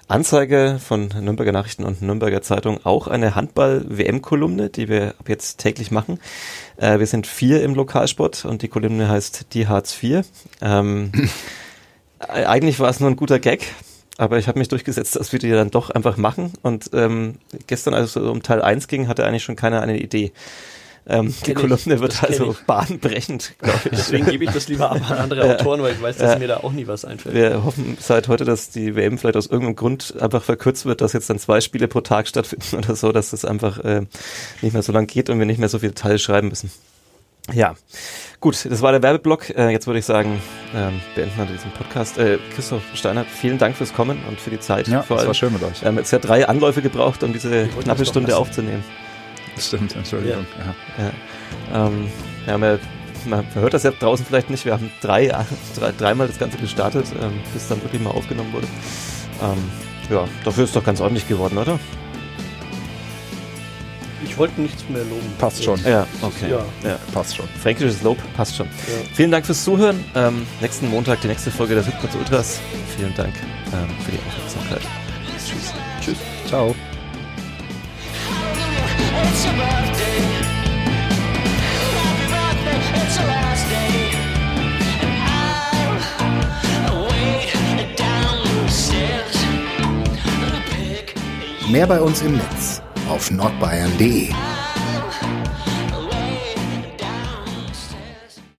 Anzeige 0.08 0.78
von 0.78 1.08
Nürnberger 1.08 1.50
Nachrichten 1.50 1.84
und 1.84 2.00
Nürnberger 2.00 2.40
Zeitung 2.40 2.78
auch 2.84 3.08
eine 3.08 3.34
Handball-WM-Kolumne, 3.34 4.70
die 4.70 4.88
wir 4.88 5.14
ab 5.18 5.28
jetzt 5.28 5.58
täglich 5.58 5.90
machen. 5.90 6.20
Äh, 6.76 7.00
wir 7.00 7.06
sind 7.06 7.26
vier 7.26 7.64
im 7.64 7.74
Lokalsport 7.74 8.44
und 8.44 8.62
die 8.62 8.68
Kolumne 8.68 9.08
heißt 9.08 9.52
Die 9.52 9.66
Hartz 9.66 10.00
IV. 10.00 10.24
Ähm, 10.60 11.10
äh, 12.20 12.44
eigentlich 12.44 12.78
war 12.78 12.88
es 12.88 13.00
nur 13.00 13.10
ein 13.10 13.16
guter 13.16 13.40
Gag, 13.40 13.66
aber 14.18 14.38
ich 14.38 14.48
habe 14.48 14.58
mich 14.58 14.68
durchgesetzt, 14.68 15.16
dass 15.16 15.32
wir 15.32 15.38
die 15.38 15.50
dann 15.50 15.70
doch 15.70 15.90
einfach 15.90 16.16
machen. 16.16 16.52
Und 16.62 16.90
ähm, 16.92 17.36
gestern, 17.66 17.94
als 17.94 18.10
es 18.10 18.16
um 18.16 18.42
Teil 18.42 18.62
1 18.62 18.88
ging, 18.88 19.08
hatte 19.08 19.24
eigentlich 19.26 19.44
schon 19.44 19.56
keiner 19.56 19.80
eine 19.82 19.98
Idee. 19.98 20.32
Ähm, 21.08 21.32
die 21.46 21.54
Kolumne 21.54 22.00
wird 22.00 22.20
also 22.24 22.50
ich. 22.50 22.58
bahnbrechend, 22.66 23.54
glaube 23.60 23.78
ich. 23.84 23.90
Deswegen 23.90 24.26
gebe 24.26 24.42
ich 24.44 24.50
das 24.50 24.66
lieber 24.66 24.90
ab 24.90 25.08
an 25.08 25.18
andere 25.18 25.44
Autoren, 25.54 25.80
weil 25.80 25.92
ich 25.92 26.02
weiß, 26.02 26.16
dass 26.16 26.32
Ja. 26.32 26.38
mir 26.40 26.48
da 26.48 26.56
auch 26.58 26.72
nie 26.72 26.88
was 26.88 27.04
einfällt. 27.04 27.32
Wir 27.32 27.62
hoffen 27.64 27.96
seit 28.00 28.26
heute, 28.26 28.44
dass 28.44 28.70
die 28.70 28.96
WM 28.96 29.16
vielleicht 29.16 29.36
aus 29.36 29.46
irgendeinem 29.46 29.76
Grund 29.76 30.14
einfach 30.20 30.42
verkürzt 30.42 30.84
wird, 30.84 31.00
dass 31.02 31.12
jetzt 31.12 31.30
dann 31.30 31.38
zwei 31.38 31.60
Spiele 31.60 31.86
pro 31.86 32.00
Tag 32.00 32.26
stattfinden 32.26 32.76
oder 32.84 32.96
so, 32.96 33.12
dass 33.12 33.30
das 33.30 33.44
einfach 33.44 33.78
äh, 33.84 34.02
nicht 34.62 34.72
mehr 34.72 34.82
so 34.82 34.90
lang 34.90 35.06
geht 35.06 35.30
und 35.30 35.38
wir 35.38 35.46
nicht 35.46 35.60
mehr 35.60 35.68
so 35.68 35.78
viele 35.78 35.94
Teile 35.94 36.18
schreiben 36.18 36.48
müssen. 36.48 36.72
Ja, 37.52 37.74
gut, 38.40 38.66
das 38.68 38.82
war 38.82 38.90
der 38.92 39.02
Werbeblock. 39.02 39.50
Äh, 39.50 39.70
jetzt 39.70 39.86
würde 39.86 40.00
ich 40.00 40.04
sagen, 40.04 40.40
ähm, 40.74 41.00
beenden 41.14 41.36
wir 41.38 41.46
diesen 41.46 41.70
Podcast. 41.72 42.18
Äh, 42.18 42.38
Christoph 42.54 42.82
Steiner, 42.94 43.24
vielen 43.24 43.58
Dank 43.58 43.76
fürs 43.76 43.92
Kommen 43.94 44.18
und 44.28 44.40
für 44.40 44.50
die 44.50 44.58
Zeit. 44.58 44.88
ja, 44.88 45.02
Vor 45.02 45.16
das 45.16 45.22
allem. 45.22 45.28
war 45.28 45.34
schön 45.34 45.52
mit 45.52 45.62
euch. 45.62 45.80
Wir 45.80 45.88
haben 45.88 45.96
jetzt 45.96 46.10
ja 46.10 46.18
drei 46.18 46.48
Anläufe 46.48 46.82
gebraucht, 46.82 47.22
um 47.22 47.32
diese 47.32 47.68
knappe 47.68 48.04
Stunde 48.04 48.30
lassen. 48.32 48.40
aufzunehmen. 48.42 48.84
Stimmt, 49.58 49.94
Entschuldigung. 49.94 50.44
Ja. 50.98 51.04
Ja. 51.72 51.86
Ähm, 51.86 52.10
wir 52.44 52.52
haben 52.54 52.62
ja, 52.64 52.78
man 53.26 53.46
hört 53.54 53.74
das 53.74 53.84
ja 53.84 53.92
draußen 53.92 54.26
vielleicht 54.26 54.50
nicht, 54.50 54.64
wir 54.64 54.72
haben 54.72 54.90
drei, 55.00 55.28
drei, 55.78 55.92
dreimal 55.96 56.26
das 56.26 56.38
Ganze 56.38 56.58
gestartet, 56.58 57.06
ähm, 57.22 57.40
bis 57.54 57.68
dann 57.68 57.80
wirklich 57.82 58.02
mal 58.02 58.10
aufgenommen 58.10 58.52
wurde. 58.52 58.66
Ähm, 59.42 59.70
ja, 60.10 60.26
dafür 60.44 60.64
ist 60.64 60.74
doch 60.76 60.84
ganz 60.84 61.00
ordentlich 61.00 61.26
geworden, 61.28 61.58
oder? 61.58 61.78
Ich 64.26 64.36
wollte 64.36 64.60
nichts 64.60 64.84
mehr 64.88 65.04
loben. 65.04 65.32
Passt 65.38 65.64
schon. 65.64 65.80
Ja, 65.84 66.06
okay. 66.20 66.50
Ja. 66.50 66.64
Ja. 66.84 66.98
Passt 67.12 67.36
schon. 67.36 67.48
Fränkisches 67.62 68.02
Lob 68.02 68.18
passt 68.36 68.56
schon. 68.56 68.66
Ja. 68.66 69.08
Vielen 69.14 69.30
Dank 69.30 69.46
fürs 69.46 69.64
Zuhören. 69.64 70.04
Ähm, 70.14 70.46
nächsten 70.60 70.90
Montag 70.90 71.20
die 71.20 71.28
nächste 71.28 71.50
Folge 71.50 71.74
der 71.74 71.84
Südplatz 71.84 72.14
Ultras. 72.14 72.60
Vielen 72.96 73.14
Dank 73.14 73.34
ähm, 73.72 73.88
für 74.04 74.12
die 74.12 74.18
Aufmerksamkeit. 74.26 74.82
Tschüss. 75.38 75.72
Tschüss. 76.02 76.18
Ciao. 76.48 76.74
Mehr 91.70 91.86
bei 91.86 92.00
uns 92.00 92.22
im 92.22 92.36
Netz 92.36 92.80
auf 93.08 93.30
nordbayern.de. 93.30 94.32